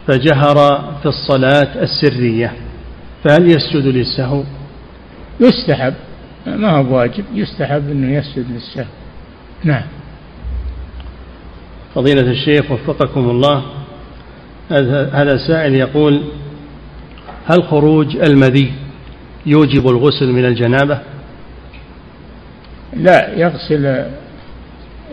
فجهر 0.06 0.54
في 1.02 1.06
الصلاة 1.06 1.82
السرية 1.82 2.52
فهل 3.24 3.46
يسجد 3.46 3.86
للسهو؟ 3.86 4.42
يستحب 5.40 5.94
ما 6.46 6.70
هو 6.70 6.82
بواجب 6.82 7.24
يستحب 7.34 7.90
أنه 7.90 8.16
يسجد 8.16 8.46
للسهو. 8.50 8.90
نعم. 9.64 9.82
فضيلة 11.94 12.30
الشيخ 12.30 12.70
وفقكم 12.70 13.30
الله 13.30 13.62
هذا 15.12 15.36
سائل 15.46 15.74
يقول 15.74 16.22
هل 17.46 17.62
خروج 17.62 18.16
المذي 18.16 18.72
يوجب 19.46 19.88
الغسل 19.88 20.32
من 20.32 20.44
الجنابة؟ 20.44 20.98
لا 22.96 23.38
يغسل 23.38 24.04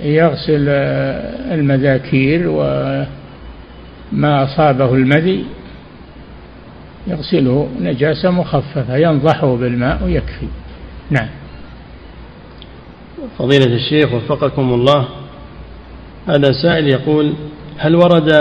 يغسل 0.04 0.70
المذاكير 1.52 2.50
وما 2.50 3.08
أصابه 4.44 4.94
المذي 4.94 5.46
يغسله 7.08 7.70
نجاسة 7.82 8.32
مخففة 8.32 8.98
ينضحه 8.98 9.56
بالماء 9.56 10.04
ويكفي. 10.04 10.48
نعم. 11.10 11.28
فضيلة 13.38 13.76
الشيخ 13.76 14.14
وفقكم 14.14 14.74
الله 14.74 15.08
هذا 16.28 16.52
سائل 16.52 16.88
يقول 16.88 17.34
هل 17.78 17.96
ورد 17.96 18.32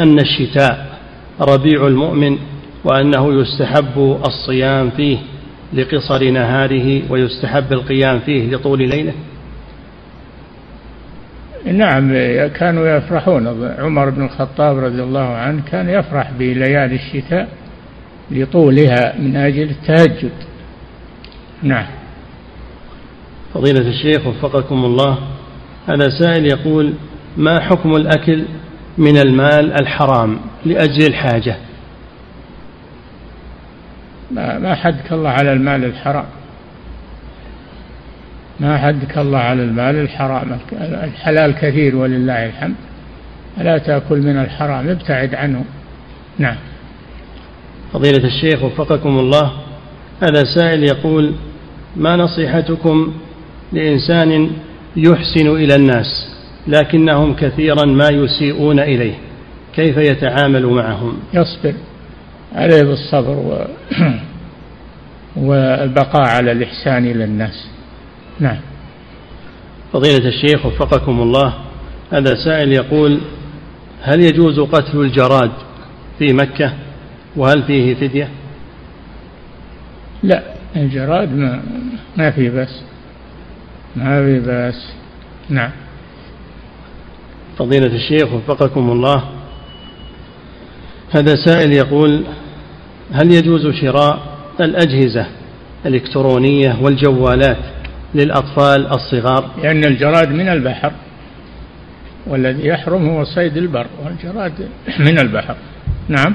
أن 0.00 0.18
الشتاء 0.18 0.98
ربيع 1.40 1.86
المؤمن 1.86 2.38
وأنه 2.84 3.40
يستحب 3.40 4.20
الصيام 4.26 4.90
فيه 4.90 5.18
لقصر 5.72 6.30
نهاره 6.30 7.02
ويستحب 7.10 7.72
القيام 7.72 8.20
فيه 8.20 8.50
لطول 8.50 8.88
ليلة؟ 8.88 9.12
نعم 11.66 12.12
كانوا 12.48 12.88
يفرحون. 12.88 13.72
عمر 13.78 14.10
بن 14.10 14.24
الخطاب 14.24 14.78
رضي 14.78 15.02
الله 15.02 15.34
عنه 15.34 15.62
كان 15.70 15.88
يفرح 15.88 16.30
بليالي 16.38 16.94
الشتاء 16.94 17.48
لطولها 18.30 19.14
من 19.18 19.36
أجل 19.36 19.70
التهجد. 19.70 20.32
نعم. 21.62 21.86
فضيلة 23.54 23.88
الشيخ 23.88 24.26
وفقكم 24.26 24.84
الله 24.84 25.18
هذا 25.88 26.08
سائل 26.20 26.46
يقول 26.46 26.94
ما 27.36 27.60
حكم 27.60 27.96
الأكل 27.96 28.44
من 28.98 29.16
المال 29.18 29.72
الحرام 29.80 30.38
لأجل 30.64 31.06
الحاجة؟ 31.06 31.56
ما 34.30 34.58
ما 34.58 34.74
حدك 34.74 35.12
الله 35.12 35.30
على 35.30 35.52
المال 35.52 35.84
الحرام. 35.84 36.26
ما 38.60 38.78
حدك 38.78 39.18
الله 39.18 39.38
على 39.38 39.62
المال 39.62 39.96
الحرام 39.96 40.58
الحلال 40.82 41.54
كثير 41.54 41.96
ولله 41.96 42.46
الحمد. 42.46 42.74
لا 43.58 43.78
تأكل 43.78 44.18
من 44.18 44.36
الحرام 44.38 44.88
ابتعد 44.88 45.34
عنه. 45.34 45.64
نعم. 46.38 46.56
فضيلة 47.92 48.24
الشيخ 48.24 48.62
وفقكم 48.62 49.18
الله 49.18 49.52
هذا 50.22 50.44
سائل 50.54 50.84
يقول 50.84 51.34
ما 51.96 52.16
نصيحتكم 52.16 53.12
لإنسان 53.72 54.50
يحسن 54.96 55.48
إلى 55.48 55.74
الناس 55.74 56.28
لكنهم 56.66 57.34
كثيرا 57.34 57.86
ما 57.86 58.08
يسيئون 58.08 58.80
إليه؟ 58.80 59.14
كيف 59.74 59.96
يتعامل 59.96 60.66
معهم؟ 60.66 61.18
يصبر 61.34 61.74
عليه 62.54 62.82
بالصبر 62.82 63.30
و... 63.30 63.64
والبقاء 65.46 66.22
على 66.22 66.52
الإحسان 66.52 67.06
إلى 67.06 67.24
الناس. 67.24 67.68
نعم. 68.40 68.60
فضيلة 69.92 70.28
الشيخ 70.28 70.66
وفقكم 70.66 71.20
الله 71.20 71.54
هذا 72.12 72.34
سائل 72.44 72.72
يقول 72.72 73.20
هل 74.02 74.20
يجوز 74.20 74.60
قتل 74.60 75.00
الجراد 75.00 75.52
في 76.18 76.32
مكة؟ 76.32 76.72
وهل 77.36 77.62
فيه 77.62 77.94
فدية؟ 77.94 78.28
لا 80.22 80.42
الجراد 80.76 81.32
ما, 81.32 81.62
ما 82.16 82.30
في 82.30 82.50
بس 82.50 82.80
ما 83.96 84.24
في 84.24 84.40
بس 84.40 84.86
نعم. 85.48 85.70
فضيلة 87.58 87.94
الشيخ 87.94 88.32
وفقكم 88.32 88.90
الله 88.90 89.24
هذا 91.10 91.34
سائل 91.46 91.72
يقول 91.72 92.24
هل 93.12 93.32
يجوز 93.32 93.66
شراء 93.66 94.36
الأجهزة 94.60 95.26
الإلكترونية 95.86 96.76
والجوالات 96.82 97.75
للأطفال 98.14 98.86
الصغار. 98.86 99.50
لأن 99.62 99.84
الجراد 99.84 100.28
من 100.28 100.48
البحر 100.48 100.92
والذي 102.26 102.66
يحرم 102.66 103.08
هو 103.08 103.24
صيد 103.24 103.56
البر 103.56 103.86
والجراد 104.04 104.52
من 104.98 105.18
البحر. 105.18 105.56
نعم. 106.08 106.34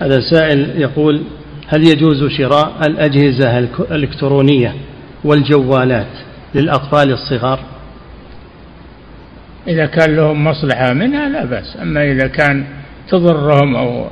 هذا 0.00 0.20
سائل 0.20 0.80
يقول 0.80 1.22
هل 1.68 1.88
يجوز 1.88 2.24
شراء 2.38 2.72
الأجهزة 2.86 3.58
الإلكترونية 3.58 4.74
والجوالات 5.24 6.12
للأطفال 6.54 7.12
الصغار؟ 7.12 7.60
إذا 9.68 9.86
كان 9.86 10.16
لهم 10.16 10.44
مصلحة 10.44 10.92
منها 10.92 11.28
لا 11.28 11.44
بأس 11.44 11.76
أما 11.82 12.12
إذا 12.12 12.26
كان 12.26 12.64
تضرهم 13.08 13.76
أو 13.76 14.08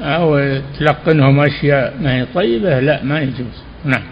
أو 0.00 0.58
تلقنهم 0.78 1.40
أشياء 1.40 1.94
ما 2.00 2.14
هي 2.14 2.26
طيبة 2.34 2.80
لا 2.80 3.04
ما 3.04 3.20
يجوز. 3.20 3.62
نعم. 3.84 4.02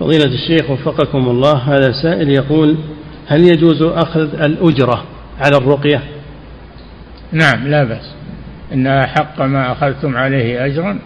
فضيلة 0.00 0.24
الشيخ 0.24 0.70
وفقكم 0.70 1.18
الله 1.18 1.52
هذا 1.52 1.92
سائل 2.02 2.28
يقول 2.28 2.76
هل 3.26 3.40
يجوز 3.40 3.82
أخذ 3.82 4.42
الأجرة 4.42 5.04
على 5.40 5.56
الرقية؟ 5.56 6.02
نعم 7.32 7.68
لا 7.68 7.84
بأس. 7.84 8.14
إن 8.72 9.06
حق 9.06 9.42
ما 9.42 9.72
أخذتم 9.72 10.16
عليه 10.16 10.66
أجرا 10.66 10.98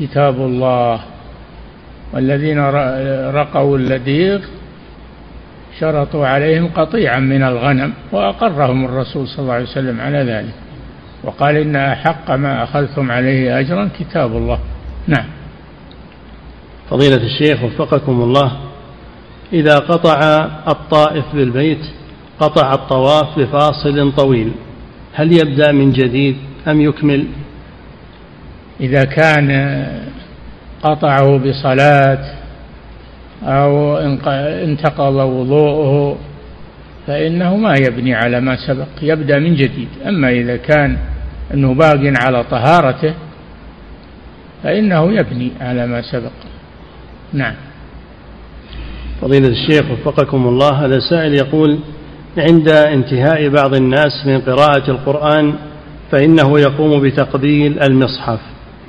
كتاب 0.00 0.36
الله. 0.36 1.00
والذين 2.12 2.58
رقوا 3.30 3.78
اللديغ 3.78 4.40
شرطوا 5.80 6.26
عليهم 6.26 6.68
قطيعا 6.68 7.18
من 7.18 7.42
الغنم 7.42 7.92
وأقرهم 8.12 8.84
الرسول 8.84 9.28
صلى 9.28 9.38
الله 9.38 9.54
عليه 9.54 9.64
وسلم 9.64 10.00
على 10.00 10.18
ذلك. 10.18 10.54
وقال 11.24 11.56
إن 11.56 11.76
أحق 11.76 12.30
ما 12.30 12.62
أخذتم 12.62 13.10
عليه 13.10 13.60
أجرا 13.60 13.88
كتاب 13.98 14.36
الله. 14.36 14.58
نعم. 15.06 15.26
فضيلة 16.90 17.16
الشيخ 17.16 17.64
وفقكم 17.64 18.22
الله 18.22 18.52
إذا 19.52 19.78
قطع 19.78 20.20
الطائف 20.68 21.24
بالبيت 21.34 21.86
قطع 22.40 22.72
الطواف 22.72 23.38
بفاصل 23.38 24.12
طويل 24.12 24.52
هل 25.12 25.32
يبدأ 25.32 25.72
من 25.72 25.92
جديد 25.92 26.36
أم 26.68 26.80
يكمل؟ 26.80 27.26
إذا 28.80 29.04
كان 29.04 29.50
قطعه 30.82 31.38
بصلاة 31.38 32.34
أو 33.42 33.96
انتقض 34.64 35.14
وضوءه 35.14 36.18
فإنه 37.06 37.56
ما 37.56 37.74
يبني 37.74 38.14
على 38.14 38.40
ما 38.40 38.56
سبق 38.66 38.88
يبدأ 39.02 39.38
من 39.38 39.54
جديد. 39.54 39.88
أما 40.06 40.30
إذا 40.30 40.56
كان 40.56 40.98
أنه 41.54 41.74
باق 41.74 42.12
على 42.22 42.44
طهارته 42.44 43.14
فإنه 44.62 45.12
يبني 45.12 45.52
على 45.60 45.86
ما 45.86 46.02
سبق. 46.02 46.32
نعم. 47.32 47.54
فضيلة 49.20 49.48
الشيخ 49.48 49.90
وفقكم 49.90 50.48
الله 50.48 50.84
هذا 50.84 50.98
سائل 51.10 51.34
يقول 51.34 51.78
عند 52.38 52.68
انتهاء 52.68 53.48
بعض 53.48 53.74
الناس 53.74 54.26
من 54.26 54.40
قراءة 54.40 54.90
القرآن 54.90 55.54
فإنه 56.10 56.60
يقوم 56.60 57.02
بتقبيل 57.02 57.82
المصحف. 57.82 58.40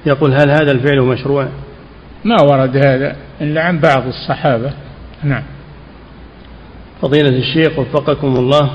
يقول 0.06 0.34
هل 0.34 0.50
هذا 0.50 0.72
الفعل 0.72 1.02
مشروع؟ 1.02 1.48
ما 2.24 2.42
ورد 2.42 2.78
هذا 2.78 3.16
إلا 3.42 3.62
عن 3.62 3.80
بعض 3.80 4.04
الصحابة. 4.08 4.72
نعم. 5.24 5.44
فضيلة 7.02 7.30
الشيخ 7.30 7.80
وفقكم 7.80 8.36
الله 8.36 8.70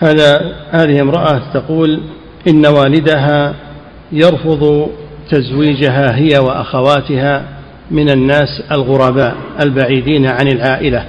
هذا 0.00 0.56
هذه 0.70 1.00
امرأة 1.00 1.42
تقول 1.54 2.02
إن 2.48 2.66
والدها 2.66 3.54
يرفض 4.12 4.90
تزويجها 5.30 6.16
هي 6.16 6.38
وأخواتها 6.38 7.44
من 7.92 8.10
الناس 8.10 8.62
الغرباء 8.72 9.36
البعيدين 9.64 10.26
عن 10.26 10.48
العائلة 10.48 11.06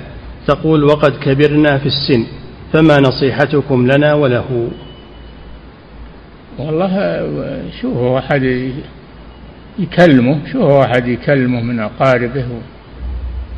تقول 0.47 0.83
وقد 0.83 1.11
كبرنا 1.11 1.77
في 1.77 1.85
السن 1.85 2.25
فما 2.73 2.99
نصيحتكم 2.99 3.91
لنا 3.91 4.13
وله؟ 4.13 4.67
والله 6.59 7.21
شوف 7.81 7.97
واحد 7.97 8.71
يكلمه 9.79 10.39
شو 10.51 10.61
هو 10.61 10.79
واحد 10.79 11.07
يكلمه 11.07 11.61
من 11.61 11.79
أقاربه 11.79 12.45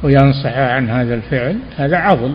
وينصح 0.03 0.57
عن 0.57 0.89
هذا 0.89 1.15
الفعل. 1.15 1.57
هذا 1.77 1.97
عضل 1.97 2.34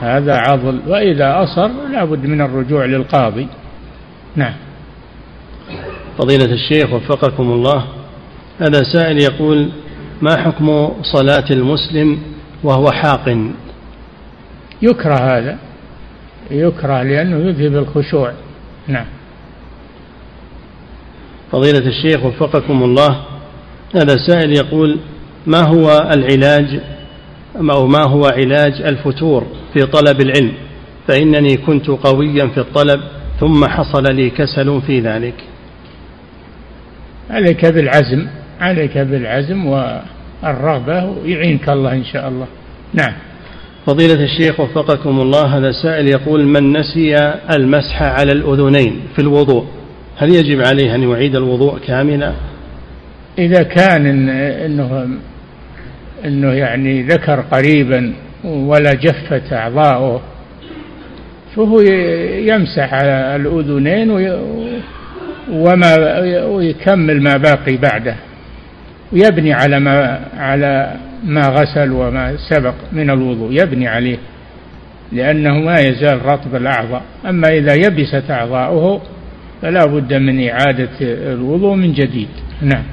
هذا 0.00 0.34
عضل 0.34 0.80
وإذا 0.86 1.42
أصر 1.42 1.70
لابد 1.92 2.26
من 2.26 2.40
الرجوع 2.40 2.84
للقاضي. 2.84 3.48
نعم. 4.36 4.54
فضيلة 6.18 6.52
الشيخ 6.52 6.92
وفقكم 6.92 7.42
الله. 7.42 8.03
هذا 8.60 8.82
سائل 8.82 9.18
يقول 9.18 9.70
ما 10.22 10.36
حكم 10.36 10.92
صلاة 11.02 11.44
المسلم 11.50 12.18
وهو 12.62 12.90
حاق؟ 12.90 13.38
يكره 14.82 15.14
هذا 15.14 15.58
يكره 16.50 17.02
لأنه 17.02 17.36
يذهب 17.48 17.76
الخشوع. 17.76 18.32
نعم. 18.88 19.06
فضيلة 21.52 21.86
الشيخ 21.86 22.24
وفقكم 22.24 22.82
الله 22.82 23.24
هذا 23.94 24.16
سائل 24.16 24.52
يقول 24.52 24.98
ما 25.46 25.60
هو 25.68 26.10
العلاج 26.14 26.80
أو 27.56 27.86
ما 27.86 28.02
هو 28.02 28.24
علاج 28.24 28.82
الفتور 28.82 29.46
في 29.74 29.86
طلب 29.86 30.20
العلم؟ 30.20 30.52
فإنني 31.08 31.56
كنت 31.56 31.88
قويا 31.88 32.46
في 32.46 32.60
الطلب 32.60 33.00
ثم 33.40 33.64
حصل 33.64 34.14
لي 34.14 34.30
كسل 34.30 34.82
في 34.86 35.00
ذلك. 35.00 35.34
عليك 37.30 37.66
بالعزم. 37.66 38.26
عليك 38.60 38.98
بالعزم 38.98 39.66
والرغبة 39.66 41.04
ويعينك 41.04 41.68
الله 41.68 41.92
إن 41.92 42.04
شاء 42.04 42.28
الله. 42.28 42.46
نعم. 42.94 43.12
فضيلة 43.86 44.24
الشيخ 44.24 44.60
وفقكم 44.60 45.20
الله 45.20 45.58
هذا 45.58 45.72
سائل 45.82 46.08
يقول 46.08 46.44
من 46.44 46.72
نسي 46.72 47.16
المسح 47.56 48.02
على 48.02 48.32
الأذنين 48.32 49.00
في 49.14 49.22
الوضوء 49.22 49.64
هل 50.16 50.34
يجب 50.34 50.66
عليه 50.66 50.94
أن 50.94 51.02
يعيد 51.02 51.36
الوضوء 51.36 51.78
كاملا؟ 51.78 52.32
إذا 53.38 53.62
كان 53.62 54.28
إنه 54.28 55.08
إنه 56.24 56.52
يعني 56.52 57.02
ذكر 57.02 57.40
قريبا 57.40 58.12
ولا 58.44 58.94
جفت 58.94 59.52
أعضاؤه 59.52 60.20
فهو 61.56 61.80
يمسح 62.38 62.94
على 62.94 63.36
الأذنين 63.36 64.10
وما 65.50 66.18
ويكمل 66.44 67.22
ما 67.22 67.36
باقي 67.36 67.76
بعده. 67.76 68.16
ويبني 69.14 69.52
على 69.52 69.80
ما 69.80 70.20
على 70.36 70.96
ما 71.24 71.40
غسل 71.40 71.92
وما 71.92 72.36
سبق 72.50 72.74
من 72.92 73.10
الوضوء 73.10 73.52
يبني 73.52 73.88
عليه 73.88 74.18
لأنه 75.12 75.54
ما 75.54 75.74
يزال 75.80 76.26
رطب 76.26 76.54
الأعضاء. 76.54 77.02
أما 77.28 77.48
إذا 77.48 77.74
يبست 77.74 78.30
أعضاؤه 78.30 79.02
فلا 79.62 79.86
بد 79.86 80.14
من 80.14 80.48
إعادة 80.48 80.90
الوضوء 81.00 81.74
من 81.74 81.92
جديد. 81.92 82.28
نعم. 82.62 82.84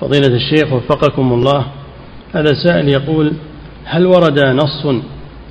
فضيلة 0.00 0.34
الشيخ 0.36 0.72
وفقكم 0.72 1.32
الله 1.32 1.66
هذا 2.34 2.52
سائل 2.64 2.88
يقول 2.88 3.32
هل 3.84 4.06
ورد 4.06 4.38
نص 4.44 4.86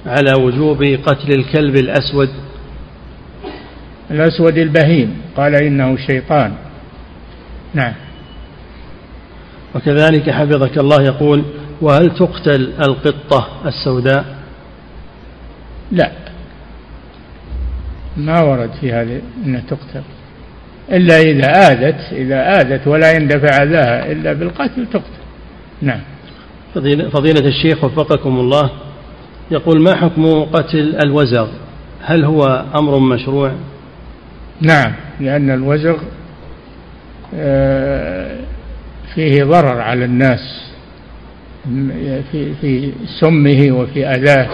على 0.05 0.43
وجوب 0.43 0.83
قتل 0.83 1.39
الكلب 1.39 1.75
الأسود؟ 1.75 2.29
الأسود 4.11 4.57
البهيم. 4.57 5.21
قال 5.37 5.55
إنه 5.55 5.97
شيطان. 6.07 6.53
نعم. 7.73 7.93
وكذلك 9.75 10.29
حفظك 10.29 10.77
الله 10.77 11.01
يقول 11.01 11.43
وهل 11.81 12.15
تقتل 12.15 12.73
القطة 12.87 13.47
السوداء؟ 13.65 14.25
لا. 15.91 16.11
ما 18.17 18.41
ورد 18.41 18.69
في 18.81 18.93
هذه 18.93 19.21
أنها 19.45 19.61
تقتل. 19.69 20.01
إلا 20.91 21.19
إذا 21.19 21.71
آذت 21.71 22.13
إذا 22.13 22.61
آذت 22.61 22.87
ولا 22.87 23.11
يندفع 23.11 23.63
أذاها 23.63 24.11
إلا 24.11 24.33
بالقتل 24.33 24.85
تقتل. 24.93 25.19
نعم. 25.81 26.01
فضيلة 27.11 27.47
الشيخ 27.47 27.83
وفقكم 27.83 28.39
الله 28.39 28.69
يقول 29.51 29.81
ما 29.81 29.95
حكم 29.95 30.43
قتل 30.43 30.95
الوزغ؟ 31.03 31.47
هل 32.01 32.25
هو 32.25 32.65
أمر 32.75 32.99
مشروع؟ 32.99 33.51
نعم. 34.61 34.93
لأن 35.19 35.51
الوزغ 35.51 35.97
آه، 37.35 38.38
فيه 39.15 39.43
ضرر 39.43 39.81
على 39.81 40.05
الناس 40.05 40.69
في 42.31 42.53
في 42.61 42.91
سمه 43.19 43.71
وفي 43.71 44.07
أذاه 44.07 44.49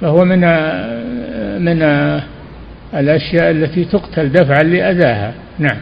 فهو 0.00 0.24
من 0.24 0.40
من 1.64 1.82
الأشياء 2.94 3.50
التي 3.50 3.84
تقتل 3.84 4.28
دفعا 4.28 4.62
لأذاها. 4.62 5.34
نعم. 5.58 5.76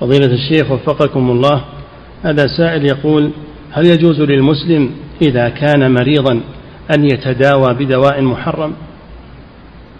فضيلة 0.00 0.34
الشيخ 0.34 0.70
وفقكم 0.70 1.30
الله 1.30 1.64
هذا 2.24 2.46
سائل 2.58 2.86
يقول 2.86 3.30
هل 3.72 3.86
يجوز 3.86 4.20
للمسلم 4.20 4.90
إذا 5.22 5.48
كان 5.48 5.94
مريضا 5.94 6.40
أن 6.96 7.04
يتداوى 7.04 7.74
بدواء 7.74 8.22
محرم؟ 8.22 8.72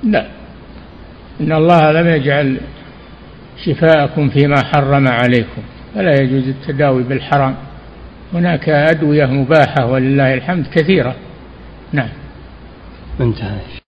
لا. 0.05 0.27
إن 1.41 1.53
الله 1.53 1.93
لم 1.93 2.07
يجعل 2.07 2.57
شفاءكم 3.65 4.29
فيما 4.29 4.65
حرم 4.65 5.09
عليكم. 5.09 5.63
فلا 5.97 6.21
يجوز 6.23 6.49
التداوي 6.49 7.03
بالحرام. 7.03 7.55
هناك 8.35 8.69
أدوية 8.69 9.27
مباحة 9.27 9.87
ولله 9.87 10.35
الحمد 10.35 10.67
كثيرة. 10.67 11.15
نعم. 11.93 12.09
انتهى. 13.21 13.86